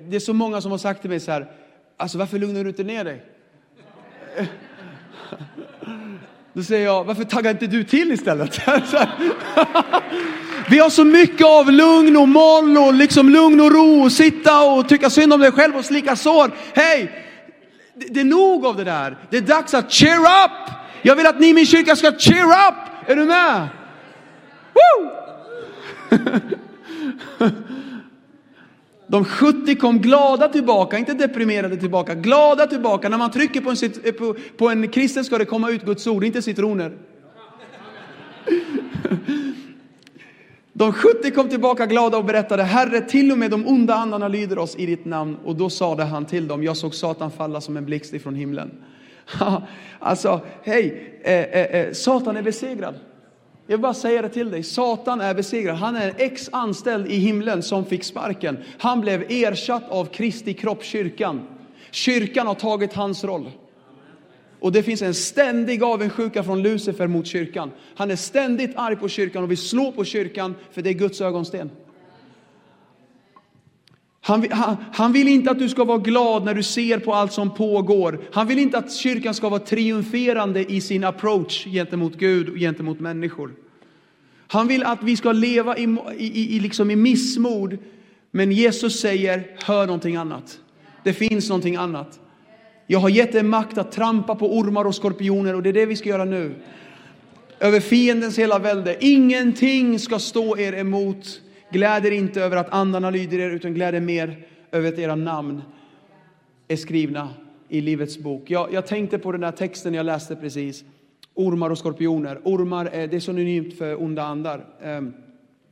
det 0.07 0.15
är 0.15 0.19
så 0.19 0.33
många 0.33 0.61
som 0.61 0.71
har 0.71 0.77
sagt 0.77 1.01
till 1.01 1.09
mig 1.09 1.19
så 1.19 1.31
här, 1.31 1.51
alltså 1.97 2.17
varför 2.17 2.39
lugnar 2.39 2.63
du 2.63 2.69
inte 2.69 2.83
ner 2.83 3.03
dig? 3.03 3.23
Då 6.53 6.63
säger 6.63 6.85
jag, 6.85 7.03
varför 7.03 7.23
taggar 7.23 7.51
inte 7.51 7.67
du 7.67 7.83
till 7.83 8.11
istället? 8.11 8.59
Vi 10.69 10.79
har 10.79 10.89
så 10.89 11.03
mycket 11.03 11.47
av 11.47 11.71
lugn 11.71 12.17
och 12.17 12.29
moll 12.29 12.77
och 12.77 12.93
liksom 12.93 13.29
lugn 13.29 13.61
och 13.61 13.71
ro 13.71 14.03
och 14.03 14.11
sitta 14.11 14.63
och 14.63 14.89
tycka 14.89 15.09
synd 15.09 15.33
om 15.33 15.39
dig 15.39 15.51
själv 15.51 15.75
och 15.75 15.85
slicka 15.85 16.15
sår. 16.15 16.51
Hej, 16.73 17.11
det 17.93 18.19
är 18.19 18.23
nog 18.23 18.65
av 18.65 18.77
det 18.77 18.83
där. 18.83 19.17
Det 19.29 19.37
är 19.37 19.41
dags 19.41 19.73
att 19.73 19.91
cheer 19.91 20.19
up. 20.19 20.82
Jag 21.05 21.15
vill 21.15 21.27
att 21.27 21.39
ni 21.39 21.49
i 21.49 21.53
min 21.53 21.65
kyrka 21.65 21.95
ska 21.95 22.11
cheer 22.11 22.45
up. 22.45 23.09
Är 23.09 23.15
du 23.15 23.25
med? 23.25 23.67
Woo! 24.73 25.09
De 29.07 29.25
70 29.25 29.75
kom 29.75 29.99
glada 29.99 30.47
tillbaka, 30.47 30.97
inte 30.97 31.13
deprimerade 31.13 31.77
tillbaka, 31.77 32.15
glada 32.15 32.67
tillbaka. 32.67 33.09
När 33.09 33.17
man 33.17 33.31
trycker 33.31 33.61
på 33.61 33.69
en, 33.69 33.77
eh, 34.03 34.11
på, 34.11 34.35
på 34.57 34.69
en 34.69 34.87
kristen 34.87 35.25
ska 35.25 35.37
det 35.37 35.45
komma 35.45 35.69
ut 35.69 35.85
Guds 35.85 36.07
ord, 36.07 36.23
inte 36.23 36.41
citroner. 36.41 36.97
De 40.73 40.93
70 40.93 41.31
kom 41.31 41.49
tillbaka 41.49 41.85
glada 41.85 42.17
och 42.17 42.25
berättade, 42.25 42.63
Herre, 42.63 43.01
till 43.01 43.31
och 43.31 43.37
med 43.37 43.51
de 43.51 43.67
onda 43.67 43.93
andarna 43.93 44.27
lyder 44.27 44.59
oss 44.59 44.75
i 44.75 44.85
ditt 44.85 45.05
namn. 45.05 45.37
Och 45.43 45.55
då 45.55 45.69
sade 45.69 46.03
han 46.03 46.25
till 46.25 46.47
dem, 46.47 46.63
jag 46.63 46.77
såg 46.77 46.95
Satan 46.95 47.31
falla 47.31 47.61
som 47.61 47.77
en 47.77 47.85
blixt 47.85 48.13
ifrån 48.13 48.35
himlen 48.35 48.71
alltså, 49.99 50.41
hej, 50.63 51.13
eh, 51.23 51.33
eh, 51.33 51.75
eh, 51.75 51.93
Satan 51.93 52.37
är 52.37 52.41
besegrad. 52.41 52.95
Jag 53.67 53.77
vill 53.77 53.81
bara 53.81 53.93
säga 53.93 54.21
det 54.21 54.29
till 54.29 54.51
dig, 54.51 54.63
Satan 54.63 55.21
är 55.21 55.33
besegrad. 55.33 55.75
Han 55.75 55.95
är 55.95 56.09
en 56.09 56.15
ex-anställd 56.17 57.07
i 57.07 57.15
himlen 57.15 57.63
som 57.63 57.85
fick 57.85 58.03
sparken. 58.03 58.57
Han 58.77 59.01
blev 59.01 59.25
ersatt 59.29 59.89
av 59.89 60.05
Kristi 60.05 60.53
kropp, 60.53 60.83
kyrkan. 60.83 61.41
Kyrkan 61.91 62.47
har 62.47 62.55
tagit 62.55 62.93
hans 62.93 63.23
roll. 63.23 63.51
Och 64.59 64.71
det 64.71 64.83
finns 64.83 65.01
en 65.01 65.13
ständig 65.13 65.83
avundsjuka 65.83 66.43
från 66.43 66.61
Lucifer 66.61 67.07
mot 67.07 67.27
kyrkan. 67.27 67.71
Han 67.95 68.11
är 68.11 68.15
ständigt 68.15 68.71
arg 68.75 68.95
på 68.95 69.09
kyrkan 69.09 69.43
och 69.43 69.51
vill 69.51 69.57
slå 69.57 69.91
på 69.91 70.05
kyrkan 70.05 70.55
för 70.71 70.81
det 70.81 70.89
är 70.89 70.93
Guds 70.93 71.21
ögonsten. 71.21 71.69
Han, 74.25 74.47
han, 74.51 74.75
han, 74.93 75.13
vill 75.13 75.27
inte 75.27 75.51
att 75.51 75.59
du 75.59 75.69
ska 75.69 75.83
vara 75.83 75.97
glad 75.97 76.45
när 76.45 76.53
du 76.53 76.63
ser 76.63 76.99
på 76.99 77.13
allt 77.13 77.33
som 77.33 77.55
pågår. 77.55 78.19
Han 78.31 78.47
vill 78.47 78.59
inte 78.59 78.77
att 78.77 78.93
kyrkan 78.93 79.33
ska 79.33 79.49
vara 79.49 79.59
triumferande 79.59 80.71
i 80.71 80.81
sin 80.81 81.03
approach 81.03 81.65
gentemot 81.65 82.15
Gud 82.15 82.49
och 82.49 82.55
gentemot 82.55 82.99
människor. 82.99 83.51
Han 84.47 84.67
vill 84.67 84.83
att 84.83 85.03
vi 85.03 85.17
ska 85.17 85.31
leva 85.31 85.77
i, 85.77 85.97
i, 86.17 86.55
i, 86.55 86.59
liksom 86.59 86.91
i 86.91 86.95
missmod. 86.95 87.77
Men 88.31 88.51
Jesus 88.51 88.99
säger, 88.99 89.47
hör 89.65 89.85
någonting 89.85 90.15
annat. 90.15 90.59
Det 91.03 91.13
finns 91.13 91.49
någonting 91.49 91.75
annat. 91.75 92.19
Jag 92.87 92.99
har 92.99 93.09
gett 93.09 93.35
er 93.35 93.43
makt 93.43 93.77
att 93.77 93.91
trampa 93.91 94.35
på 94.35 94.57
ormar 94.57 94.85
och 94.85 94.95
skorpioner 94.95 95.55
och 95.55 95.63
det 95.63 95.69
är 95.69 95.73
det 95.73 95.85
vi 95.85 95.95
ska 95.95 96.09
göra 96.09 96.25
nu. 96.25 96.55
Över 97.59 97.79
fiendens 97.79 98.39
hela 98.39 98.59
välde. 98.59 98.97
Ingenting 98.99 99.99
ska 99.99 100.19
stå 100.19 100.57
er 100.57 100.73
emot. 100.73 101.41
Gläd 101.73 102.05
er 102.05 102.11
inte 102.11 102.41
över 102.41 102.57
att 102.57 102.69
andarna 102.69 103.09
lyder 103.09 103.39
er, 103.39 103.49
utan 103.49 103.73
gläd 103.73 103.95
er 103.95 103.99
mer 103.99 104.45
över 104.71 104.89
att 104.89 104.99
era 104.99 105.15
namn 105.15 105.61
är 106.67 106.75
skrivna 106.75 107.29
i 107.69 107.81
Livets 107.81 108.17
bok. 108.17 108.49
Jag, 108.49 108.73
jag 108.73 108.87
tänkte 108.87 109.19
på 109.19 109.31
den 109.31 109.41
där 109.41 109.51
texten 109.51 109.93
jag 109.93 110.05
läste 110.05 110.35
precis. 110.35 110.83
Ormar 111.33 111.69
och 111.69 111.77
skorpioner. 111.77 112.39
Ormar 112.43 112.85
är, 112.85 113.07
det 113.07 113.15
är 113.15 113.19
synonymt 113.19 113.77
för 113.77 114.01
onda 114.03 114.23
andar. 114.23 114.65
Um, 114.83 115.13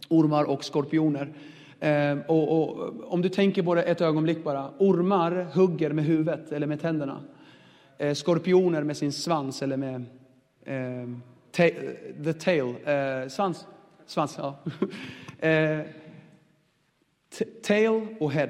ormar 0.09 0.43
och 0.43 0.63
skorpioner. 0.63 1.33
Um, 1.79 2.21
och, 2.27 2.61
och, 2.61 2.93
om 3.13 3.21
du 3.21 3.29
tänker 3.29 3.63
på 3.63 3.75
det 3.75 3.83
ett 3.83 4.01
ögonblick 4.01 4.43
bara. 4.43 4.69
Ormar 4.77 5.47
hugger 5.53 5.91
med 5.91 6.05
huvudet 6.05 6.51
eller 6.51 6.67
med 6.67 6.81
tänderna. 6.81 7.21
Uh, 8.03 8.13
skorpioner 8.13 8.83
med 8.83 8.97
sin 8.97 9.11
svans 9.11 9.61
eller 9.61 9.77
med 9.77 10.05
uh, 10.69 11.17
ta 11.51 11.63
the 12.23 12.33
tail. 12.33 12.65
Uh, 12.65 13.29
svans. 13.29 13.65
Svans, 14.05 14.35
ja. 14.37 14.55
Eh, 15.41 15.79
tail 17.63 18.07
och 18.19 18.31
head. 18.31 18.49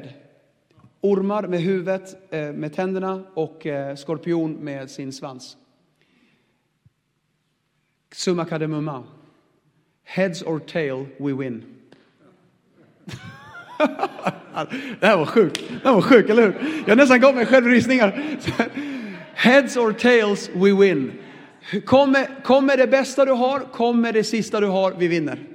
Ormar 1.02 1.48
med 1.48 1.62
huvudet, 1.62 2.34
eh, 2.34 2.52
med 2.52 2.74
tänderna 2.74 3.24
och 3.34 3.66
eh, 3.66 3.96
skorpion 3.96 4.54
med 4.54 4.90
sin 4.90 5.14
svans. 5.14 5.58
Summa 8.14 8.46
kardemumma. 8.46 9.04
Heads 10.04 10.44
or 10.44 10.60
tail, 10.60 11.06
we 11.18 11.34
win. 11.34 11.64
det 15.00 15.08
här 15.08 15.18
var 15.18 15.26
sjukt. 15.26 15.62
Det 15.70 15.88
här 15.88 15.94
var 15.94 16.02
sjukt, 16.02 16.30
eller 16.30 16.44
hur? 16.44 16.84
Jag 16.88 16.98
nästan 16.98 17.20
gav 17.20 17.36
mig 17.36 17.46
själv 17.46 17.66
rysningar. 17.66 18.38
Heads 19.34 19.78
or 19.78 19.92
tails, 19.92 20.50
we 20.54 20.74
win. 20.74 21.12
Kom 22.44 22.66
med 22.66 22.80
det 22.80 22.88
bästa 22.88 23.26
du 23.26 23.32
har, 23.32 23.60
kom 23.60 24.02
med 24.02 24.14
det 24.14 24.24
sista 24.24 24.60
du 24.60 24.68
har, 24.68 24.92
vi 24.92 25.08
vinner. 25.08 25.51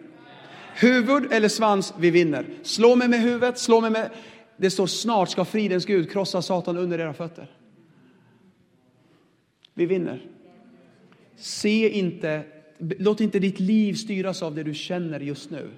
Huvud 0.79 1.33
eller 1.33 1.49
svans, 1.49 1.95
vi 1.99 2.11
vinner. 2.11 2.47
Slå 2.62 2.97
mig 2.97 3.09
med 3.09 3.20
huvudet, 3.20 3.59
slå 3.59 3.81
mig 3.81 3.91
med... 3.91 4.11
Det 4.57 4.70
står 4.70 4.87
snart 4.87 5.31
ska 5.31 5.45
fridens 5.45 5.87
Gud 5.87 6.11
krossa 6.11 6.43
Satan 6.43 6.77
under 6.77 6.99
era 6.99 7.14
fötter. 7.14 7.51
Vi 9.74 9.87
vinner. 9.87 10.27
Se 11.37 11.91
inte, 11.91 12.43
låt 12.79 13.20
inte 13.20 13.39
ditt 13.39 13.61
liv 13.61 13.95
styras 13.95 14.43
av 14.43 14.55
det 14.55 14.62
du 14.62 14.74
känner 14.74 15.20
just 15.20 15.51
nu. 15.51 15.68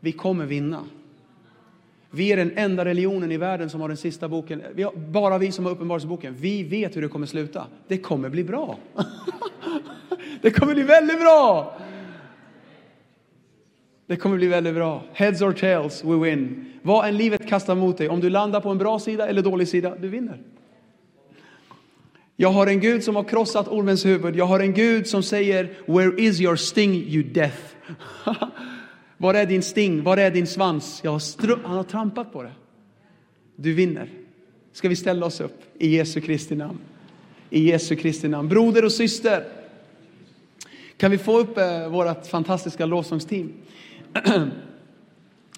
Vi 0.00 0.12
kommer 0.12 0.46
vinna. 0.46 0.84
Vi 2.10 2.32
är 2.32 2.36
den 2.36 2.52
enda 2.56 2.84
religionen 2.84 3.32
i 3.32 3.36
världen 3.36 3.70
som 3.70 3.80
har 3.80 3.88
den 3.88 3.96
sista 3.96 4.28
boken. 4.28 4.62
Vi 4.74 4.82
har, 4.82 4.92
bara 4.92 5.38
vi 5.38 5.52
som 5.52 5.64
har 5.64 5.72
Uppenbarelseboken. 5.72 6.34
Vi 6.34 6.62
vet 6.62 6.96
hur 6.96 7.02
det 7.02 7.08
kommer 7.08 7.26
sluta. 7.26 7.66
Det 7.88 7.98
kommer 7.98 8.28
bli 8.28 8.44
bra. 8.44 8.78
det 10.40 10.50
kommer 10.50 10.74
bli 10.74 10.82
väldigt 10.82 11.20
bra. 11.20 11.78
Det 14.06 14.16
kommer 14.16 14.36
bli 14.36 14.46
väldigt 14.46 14.74
bra. 14.74 15.02
Heads 15.12 15.42
or 15.42 15.52
tails, 15.52 16.04
we 16.04 16.16
win. 16.16 16.72
Vad 16.82 17.08
än 17.08 17.16
livet 17.16 17.48
kastar 17.48 17.74
mot 17.74 17.98
dig, 17.98 18.08
om 18.08 18.20
du 18.20 18.30
landar 18.30 18.60
på 18.60 18.70
en 18.70 18.78
bra 18.78 18.98
sida 18.98 19.28
eller 19.28 19.42
dålig 19.42 19.68
sida, 19.68 19.96
du 20.00 20.08
vinner. 20.08 20.38
Jag 22.36 22.48
har 22.48 22.66
en 22.66 22.80
Gud 22.80 23.04
som 23.04 23.16
har 23.16 23.24
krossat 23.24 23.68
ormens 23.68 24.06
huvud. 24.06 24.36
Jag 24.36 24.46
har 24.46 24.60
en 24.60 24.72
Gud 24.72 25.06
som 25.06 25.22
säger, 25.22 25.70
where 25.86 26.22
is 26.22 26.40
your 26.40 26.56
sting 26.56 26.94
you 26.94 27.22
death? 27.22 27.58
Var 29.16 29.34
är 29.34 29.46
din 29.46 29.62
sting? 29.62 30.02
Var 30.02 30.16
är 30.16 30.30
din 30.30 30.46
svans? 30.46 31.00
Jag 31.04 31.10
har 31.10 31.66
han 31.66 31.76
har 31.76 31.84
trampat 31.84 32.32
på 32.32 32.42
det. 32.42 32.52
Du 33.56 33.72
vinner. 33.72 34.08
Ska 34.72 34.88
vi 34.88 34.96
ställa 34.96 35.26
oss 35.26 35.40
upp 35.40 35.62
i 35.78 35.96
Jesu 35.96 36.20
Kristi 36.20 36.54
namn? 36.56 36.78
I 37.50 37.70
Jesu 37.70 37.96
Kristi 37.96 38.28
namn. 38.28 38.48
Broder 38.48 38.84
och 38.84 38.92
syster, 38.92 39.44
kan 40.96 41.10
vi 41.10 41.18
få 41.18 41.38
upp 41.38 41.58
eh, 41.58 41.88
vårt 41.88 42.26
fantastiska 42.26 42.86
lovsångsteam? 42.86 43.52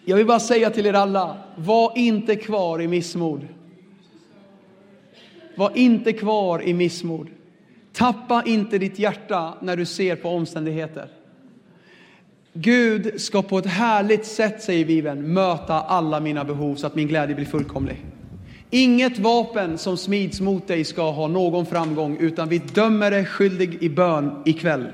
Jag 0.05 0.17
vill 0.17 0.27
bara 0.27 0.41
säga 0.41 0.71
till 0.71 0.87
er 0.87 0.93
alla, 0.93 1.37
var 1.57 1.93
inte 1.97 2.37
kvar 2.37 2.83
i 2.83 2.89
missmod. 2.89 3.47
Var 5.57 5.73
inte 5.75 6.13
kvar 6.13 6.63
i 6.63 6.75
missmod. 6.75 7.29
Tappa 7.93 8.43
inte 8.47 8.79
ditt 8.79 8.99
hjärta 8.99 9.55
när 9.61 9.77
du 9.77 9.85
ser 9.85 10.17
på 10.17 10.29
omständigheter. 10.29 11.09
Gud 12.53 13.21
ska 13.21 13.43
på 13.43 13.59
ett 13.59 13.67
härligt 13.67 14.27
sätt, 14.27 14.63
säger 14.63 14.85
Bibeln, 14.85 15.33
möta 15.33 15.75
alla 15.75 16.21
mina 16.21 16.45
behov 16.45 16.75
så 16.75 16.87
att 16.87 16.95
min 16.95 17.09
glädje 17.09 17.35
blir 17.35 17.47
fullkomlig. 17.47 18.05
Inget 18.71 19.19
vapen 19.19 19.79
som 19.79 19.97
smids 19.97 20.41
mot 20.41 20.69
dig 20.69 20.85
ska 20.85 21.11
ha 21.11 21.29
någon 21.29 21.67
framgång, 21.67 22.17
utan 22.21 22.49
vi 22.49 22.59
dömer 22.59 23.11
dig 23.11 23.25
skyldig 23.25 23.83
i 23.83 23.89
bön 23.89 24.43
ikväll. 24.45 24.87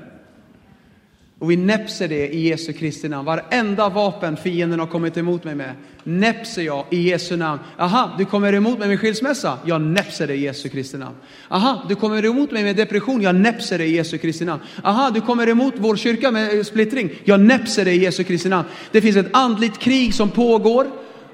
Och 1.39 1.51
vi 1.51 1.57
näpser 1.57 2.07
det 2.07 2.27
i 2.27 2.49
Jesu 2.49 2.73
Kristi 2.73 3.09
namn. 3.09 3.25
Varenda 3.25 3.89
vapen 3.89 4.37
fienden 4.37 4.79
har 4.79 4.87
kommit 4.87 5.17
emot 5.17 5.43
mig 5.43 5.55
med, 5.55 5.75
näpser 6.03 6.61
jag 6.61 6.85
i 6.89 7.09
Jesu 7.09 7.37
namn. 7.37 7.59
Aha, 7.77 8.15
du 8.17 8.25
kommer 8.25 8.53
emot 8.53 8.79
mig 8.79 8.87
med 8.87 8.99
skilsmässa? 8.99 9.57
Jag 9.65 9.81
näpser 9.81 10.27
det 10.27 10.35
i 10.35 10.41
Jesu 10.41 10.69
Kristi 10.69 10.97
namn. 10.97 11.15
Aha, 11.49 11.85
du 11.89 11.95
kommer 11.95 12.25
emot 12.25 12.51
mig 12.51 12.63
med 12.63 12.75
depression? 12.75 13.21
Jag 13.21 13.35
näpser 13.35 13.77
det 13.77 13.85
i 13.85 13.95
Jesu 13.95 14.17
Kristi 14.17 14.45
namn. 14.45 14.61
Aha, 14.83 15.11
du 15.13 15.21
kommer 15.21 15.49
emot 15.49 15.73
vår 15.77 15.95
kyrka 15.95 16.31
med 16.31 16.65
splittring? 16.65 17.09
Jag 17.23 17.39
näpser 17.39 17.85
det 17.85 17.91
i 17.91 18.03
Jesu 18.03 18.23
Kristi 18.23 18.49
namn. 18.49 18.67
Det 18.91 19.01
finns 19.01 19.17
ett 19.17 19.29
andligt 19.33 19.79
krig 19.79 20.13
som 20.13 20.29
pågår 20.29 20.87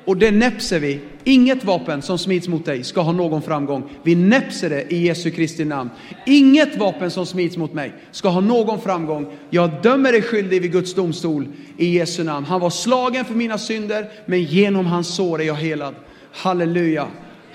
och 0.06 0.18
det 0.18 0.32
näpser 0.32 0.80
vi. 0.80 1.00
Inget 1.24 1.64
vapen 1.64 2.02
som 2.02 2.18
smids 2.18 2.48
mot 2.48 2.66
dig 2.66 2.84
ska 2.84 3.02
ha 3.02 3.12
någon 3.12 3.42
framgång. 3.42 3.90
Vi 4.04 4.16
näpser 4.16 4.70
det 4.70 4.94
i 4.94 4.98
Jesu 4.98 5.32
Kristi 5.32 5.66
namn. 5.66 5.90
Inget 6.26 6.78
vapen 6.78 7.12
som 7.12 7.26
smids 7.26 7.58
mot 7.58 7.74
mig 7.74 7.94
ska 8.12 8.30
ha 8.30 8.42
någon 8.42 8.82
framgång. 8.82 9.34
Jag 9.50 9.72
dömer 9.84 10.12
dig 10.12 10.22
skyldig 10.22 10.62
vid 10.62 10.72
Guds 10.72 10.94
domstol 10.94 11.48
i 11.78 11.98
Jesu 11.98 12.24
namn. 12.24 12.46
Han 12.46 12.62
var 12.62 12.70
slagen 12.70 13.26
för 13.26 13.36
mina 13.36 13.58
synder, 13.58 14.10
men 14.26 14.44
genom 14.44 14.86
hans 14.86 15.16
sår 15.16 15.42
är 15.42 15.46
jag 15.46 15.56
helad. 15.56 15.96
Halleluja. 16.32 17.08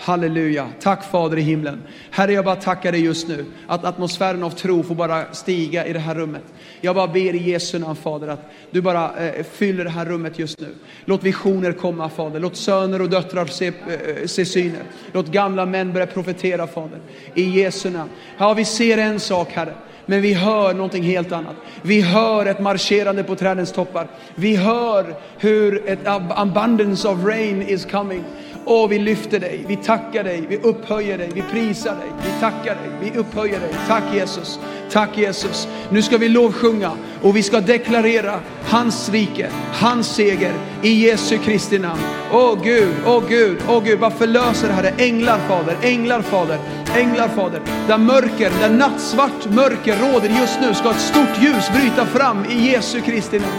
Halleluja. 0.05 0.69
Tack 0.81 1.11
Fader 1.11 1.37
i 1.37 1.41
himlen. 1.41 1.83
Herre, 2.11 2.33
jag 2.33 2.45
bara 2.45 2.57
tackar 2.57 2.93
dig 2.93 3.05
just 3.05 3.29
nu 3.29 3.45
att 3.67 3.85
atmosfären 3.85 4.43
av 4.43 4.51
tro 4.51 4.83
får 4.83 4.95
bara 4.95 5.35
stiga 5.35 5.87
i 5.87 5.93
det 5.93 5.99
här 5.99 6.15
rummet. 6.15 6.43
Jag 6.81 6.95
bara 6.95 7.07
ber 7.07 7.35
i 7.35 7.51
Jesu 7.51 7.79
namn 7.79 7.97
Fader 7.97 8.29
att 8.29 8.51
du 8.71 8.81
bara 8.81 9.17
eh, 9.17 9.45
fyller 9.45 9.85
det 9.85 9.91
här 9.91 10.05
rummet 10.05 10.39
just 10.39 10.61
nu. 10.61 10.75
Låt 11.05 11.23
visioner 11.23 11.73
komma 11.73 12.09
Fader. 12.09 12.41
Låt 12.41 12.57
söner 12.57 13.03
och 13.03 13.11
döttrar 13.11 13.47
se, 13.47 13.67
eh, 13.67 14.27
se 14.27 14.45
syner. 14.45 14.83
Låt 15.13 15.27
gamla 15.27 15.67
män 15.67 15.93
börja 15.93 16.07
profetera 16.07 16.67
Fader. 16.67 16.99
I 17.35 17.43
Jesu 17.43 17.91
namn. 17.91 18.11
Ja, 18.39 18.55
vi 18.55 18.65
ser 18.65 18.99
en 18.99 19.21
sak 19.21 19.49
Herre. 19.53 19.75
Men 20.07 20.23
vi 20.23 20.35
hör 20.35 20.75
någonting 20.75 21.03
helt 21.03 21.33
annat. 21.33 21.57
Vi 21.83 22.01
hör 22.01 22.47
ett 22.47 22.61
marscherande 22.61 23.23
på 23.23 23.37
trädens 23.37 23.73
toppar. 23.73 24.07
Vi 24.35 24.57
hör 24.57 25.15
hur 25.39 25.89
ett 25.89 26.07
abundance 26.31 27.09
of 27.09 27.25
rain 27.25 27.63
is 27.63 27.85
coming. 27.85 28.25
Och 28.67 28.93
vi 28.93 28.99
lyfter 28.99 29.41
dig, 29.41 29.65
vi 29.69 29.77
tackar 29.77 30.25
dig, 30.25 30.45
vi 30.49 30.57
upphöjer 30.57 31.19
dig, 31.19 31.31
vi 31.35 31.43
prisar 31.43 31.91
dig, 31.91 32.09
vi 32.25 32.41
tackar 32.41 32.75
dig, 32.75 32.91
vi 33.13 33.19
upphöjer 33.19 33.61
dig. 33.61 33.71
Tack 33.89 34.03
Jesus, 34.15 34.59
tack 34.91 35.18
Jesus. 35.18 35.68
Nu 35.91 36.03
ska 36.03 36.18
vi 36.18 36.28
lovsjunga 36.28 36.91
och 37.22 37.37
vi 37.37 37.43
ska 37.43 37.61
deklarera 37.61 38.41
hans 38.68 39.09
rike, 39.09 39.51
hans 39.72 40.14
seger 40.14 40.53
i 40.82 41.07
Jesu 41.07 41.39
Kristi 41.39 41.78
namn. 41.78 42.01
Åh 42.32 42.59
Gud, 42.62 42.95
åh 43.07 43.22
Gud, 43.28 43.59
åh 43.68 43.85
Gud, 43.85 43.99
vad 43.99 44.12
förlöser 44.12 44.68
Herre. 44.68 44.93
Änglar 44.99 45.39
Fader, 45.49 45.76
änglar 45.82 46.22
Fader, 46.22 46.59
änglar 46.97 47.28
Fader. 47.28 47.61
Där 47.87 47.99
mörker, 47.99 48.51
där 48.61 48.70
nattsvart 48.70 49.51
mörker 49.51 49.97
råder 49.97 50.28
just 50.41 50.61
nu 50.61 50.74
ska 50.74 50.91
ett 50.91 51.01
stort 51.01 51.43
ljus 51.43 51.70
bryta 51.72 52.07
fram 52.07 52.45
i 52.45 52.70
Jesu 52.70 53.01
Kristi 53.01 53.39
namn. 53.39 53.53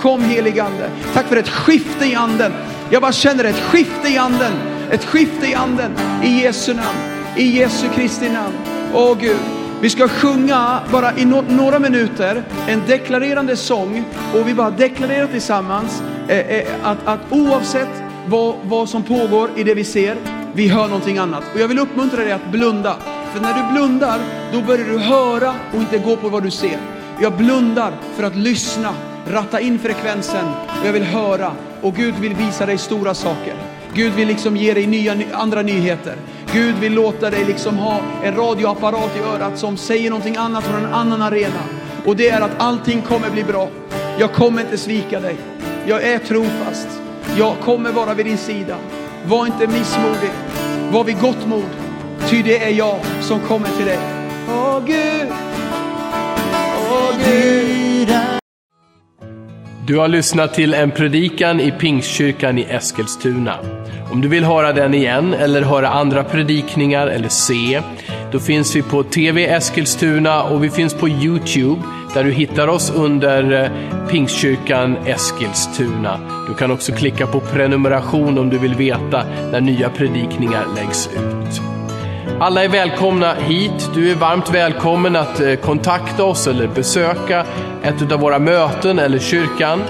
Kom 0.00 0.24
heligande. 0.24 0.90
Tack 1.14 1.26
för 1.26 1.36
ett 1.36 1.48
skifte 1.48 2.06
i 2.06 2.14
anden. 2.14 2.52
Jag 2.90 3.02
bara 3.02 3.12
känner 3.12 3.44
ett 3.44 3.60
skifte 3.60 4.08
i 4.08 4.16
anden. 4.16 4.52
Ett 4.90 5.04
skifte 5.04 5.46
i 5.46 5.54
anden. 5.54 5.92
I 6.24 6.42
Jesu 6.42 6.74
namn. 6.74 6.98
I 7.36 7.58
Jesu 7.58 7.88
Kristi 7.94 8.28
namn. 8.28 8.54
Åh 8.94 9.18
Gud. 9.20 9.61
Vi 9.82 9.90
ska 9.90 10.08
sjunga 10.08 10.80
bara 10.92 11.18
i 11.18 11.24
no 11.24 11.44
några 11.48 11.78
minuter 11.78 12.42
en 12.68 12.82
deklarerande 12.86 13.56
sång 13.56 14.04
och 14.34 14.48
vi 14.48 14.54
bara 14.54 14.70
deklarerar 14.70 15.26
tillsammans 15.26 16.02
eh, 16.28 16.38
eh, 16.38 16.66
att, 16.82 16.98
att 17.04 17.20
oavsett 17.30 17.88
vad, 18.26 18.54
vad 18.62 18.88
som 18.88 19.02
pågår 19.02 19.50
i 19.56 19.64
det 19.64 19.74
vi 19.74 19.84
ser, 19.84 20.16
vi 20.54 20.68
hör 20.68 20.88
någonting 20.88 21.18
annat. 21.18 21.44
Och 21.54 21.60
jag 21.60 21.68
vill 21.68 21.78
uppmuntra 21.78 22.24
dig 22.24 22.32
att 22.32 22.50
blunda. 22.50 22.96
För 23.32 23.40
när 23.40 23.54
du 23.54 23.72
blundar, 23.72 24.18
då 24.52 24.60
börjar 24.60 24.84
du 24.84 24.98
höra 24.98 25.54
och 25.74 25.80
inte 25.80 25.98
gå 25.98 26.16
på 26.16 26.28
vad 26.28 26.42
du 26.42 26.50
ser. 26.50 26.78
Jag 27.20 27.36
blundar 27.36 27.92
för 28.16 28.22
att 28.22 28.36
lyssna 28.36 28.94
ratta 29.28 29.60
in 29.60 29.78
frekvensen 29.78 30.46
och 30.80 30.86
jag 30.86 30.92
vill 30.92 31.02
höra. 31.04 31.52
Och 31.80 31.94
Gud 31.94 32.14
vill 32.14 32.34
visa 32.34 32.66
dig 32.66 32.78
stora 32.78 33.14
saker. 33.14 33.54
Gud 33.94 34.12
vill 34.12 34.28
liksom 34.28 34.56
ge 34.56 34.74
dig 34.74 34.86
nya, 34.86 35.16
andra 35.32 35.62
nyheter. 35.62 36.16
Gud 36.52 36.74
vill 36.74 36.94
låta 36.94 37.30
dig 37.30 37.44
liksom 37.44 37.76
ha 37.76 38.00
en 38.22 38.36
radioapparat 38.36 39.16
i 39.16 39.20
örat 39.20 39.58
som 39.58 39.76
säger 39.76 40.10
någonting 40.10 40.36
annat 40.36 40.64
från 40.64 40.84
en 40.84 40.94
annan 40.94 41.22
arena. 41.22 41.62
Och 42.04 42.16
det 42.16 42.28
är 42.28 42.40
att 42.40 42.50
allting 42.58 43.02
kommer 43.02 43.30
bli 43.30 43.44
bra. 43.44 43.68
Jag 44.18 44.32
kommer 44.32 44.62
inte 44.62 44.76
svika 44.78 45.20
dig. 45.20 45.36
Jag 45.86 46.02
är 46.02 46.18
trofast. 46.18 46.88
Jag 47.38 47.60
kommer 47.60 47.92
vara 47.92 48.14
vid 48.14 48.26
din 48.26 48.38
sida. 48.38 48.76
Var 49.26 49.46
inte 49.46 49.66
missmodig. 49.66 50.30
Var 50.90 51.04
vid 51.04 51.20
gott 51.20 51.46
mod. 51.46 51.68
Ty 52.28 52.42
det 52.42 52.64
är 52.64 52.70
jag 52.70 52.98
som 53.20 53.40
kommer 53.40 53.68
till 53.68 53.86
dig. 53.86 53.98
Åh 54.48 54.84
Gud. 54.86 55.28
Åh 56.90 57.14
Gud. 57.24 58.08
Du 59.86 59.96
har 59.98 60.08
lyssnat 60.08 60.54
till 60.54 60.74
en 60.74 60.90
predikan 60.90 61.60
i 61.60 61.70
Pingstkyrkan 61.70 62.58
i 62.58 62.62
Eskilstuna. 62.62 63.81
Om 64.12 64.20
du 64.20 64.28
vill 64.28 64.44
höra 64.44 64.72
den 64.72 64.94
igen 64.94 65.34
eller 65.34 65.62
höra 65.62 65.88
andra 65.88 66.24
predikningar 66.24 67.06
eller 67.06 67.28
se, 67.28 67.80
då 68.32 68.38
finns 68.38 68.76
vi 68.76 68.82
på 68.82 69.02
TV 69.02 69.46
Eskilstuna 69.46 70.42
och 70.42 70.64
vi 70.64 70.70
finns 70.70 70.94
på 70.94 71.08
Youtube 71.08 71.82
där 72.14 72.24
du 72.24 72.30
hittar 72.30 72.68
oss 72.68 72.92
under 72.96 73.52
eh, 73.52 74.08
Pingstkyrkan 74.08 74.96
Eskilstuna. 75.06 76.20
Du 76.48 76.54
kan 76.54 76.70
också 76.70 76.92
klicka 76.92 77.26
på 77.26 77.40
prenumeration 77.40 78.38
om 78.38 78.50
du 78.50 78.58
vill 78.58 78.74
veta 78.74 79.24
när 79.52 79.60
nya 79.60 79.90
predikningar 79.90 80.64
läggs 80.76 81.06
ut. 81.06 81.60
Alla 82.40 82.64
är 82.64 82.68
välkomna 82.68 83.34
hit. 83.34 83.90
Du 83.94 84.10
är 84.10 84.14
varmt 84.14 84.54
välkommen 84.54 85.16
att 85.16 85.40
eh, 85.40 85.54
kontakta 85.54 86.24
oss 86.24 86.46
eller 86.46 86.68
besöka 86.68 87.46
ett 87.82 88.12
av 88.12 88.20
våra 88.20 88.38
möten 88.38 88.98
eller 88.98 89.18
kyrkan. 89.18 89.80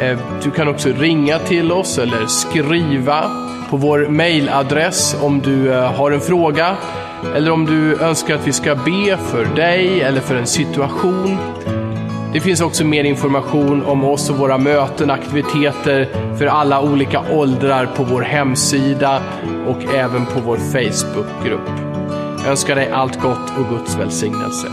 Eh, 0.00 0.18
du 0.44 0.50
kan 0.50 0.68
också 0.68 0.88
ringa 0.88 1.38
till 1.38 1.72
oss 1.72 1.98
eller 1.98 2.26
skriva 2.26 3.41
på 3.72 3.78
vår 3.78 4.06
mailadress 4.08 5.16
om 5.22 5.40
du 5.40 5.72
eh, 5.72 5.92
har 5.92 6.10
en 6.10 6.20
fråga 6.20 6.76
eller 7.36 7.50
om 7.50 7.66
du 7.66 8.00
önskar 8.00 8.34
att 8.34 8.46
vi 8.46 8.52
ska 8.52 8.74
be 8.74 9.16
för 9.16 9.44
dig 9.56 10.00
eller 10.00 10.20
för 10.20 10.34
en 10.34 10.46
situation. 10.46 11.38
Det 12.32 12.40
finns 12.40 12.60
också 12.60 12.84
mer 12.84 13.04
information 13.04 13.84
om 13.84 14.04
oss 14.04 14.30
och 14.30 14.36
våra 14.36 14.58
möten, 14.58 15.10
aktiviteter 15.10 16.08
för 16.38 16.46
alla 16.46 16.80
olika 16.80 17.20
åldrar 17.32 17.86
på 17.96 18.04
vår 18.04 18.22
hemsida 18.22 19.22
och 19.66 19.94
även 19.94 20.26
på 20.26 20.40
vår 20.40 20.56
Facebookgrupp. 20.56 21.68
Jag 22.38 22.50
önskar 22.50 22.74
dig 22.74 22.90
allt 22.90 23.20
gott 23.20 23.52
och 23.58 23.78
Guds 23.78 23.96
välsignelse. 23.96 24.66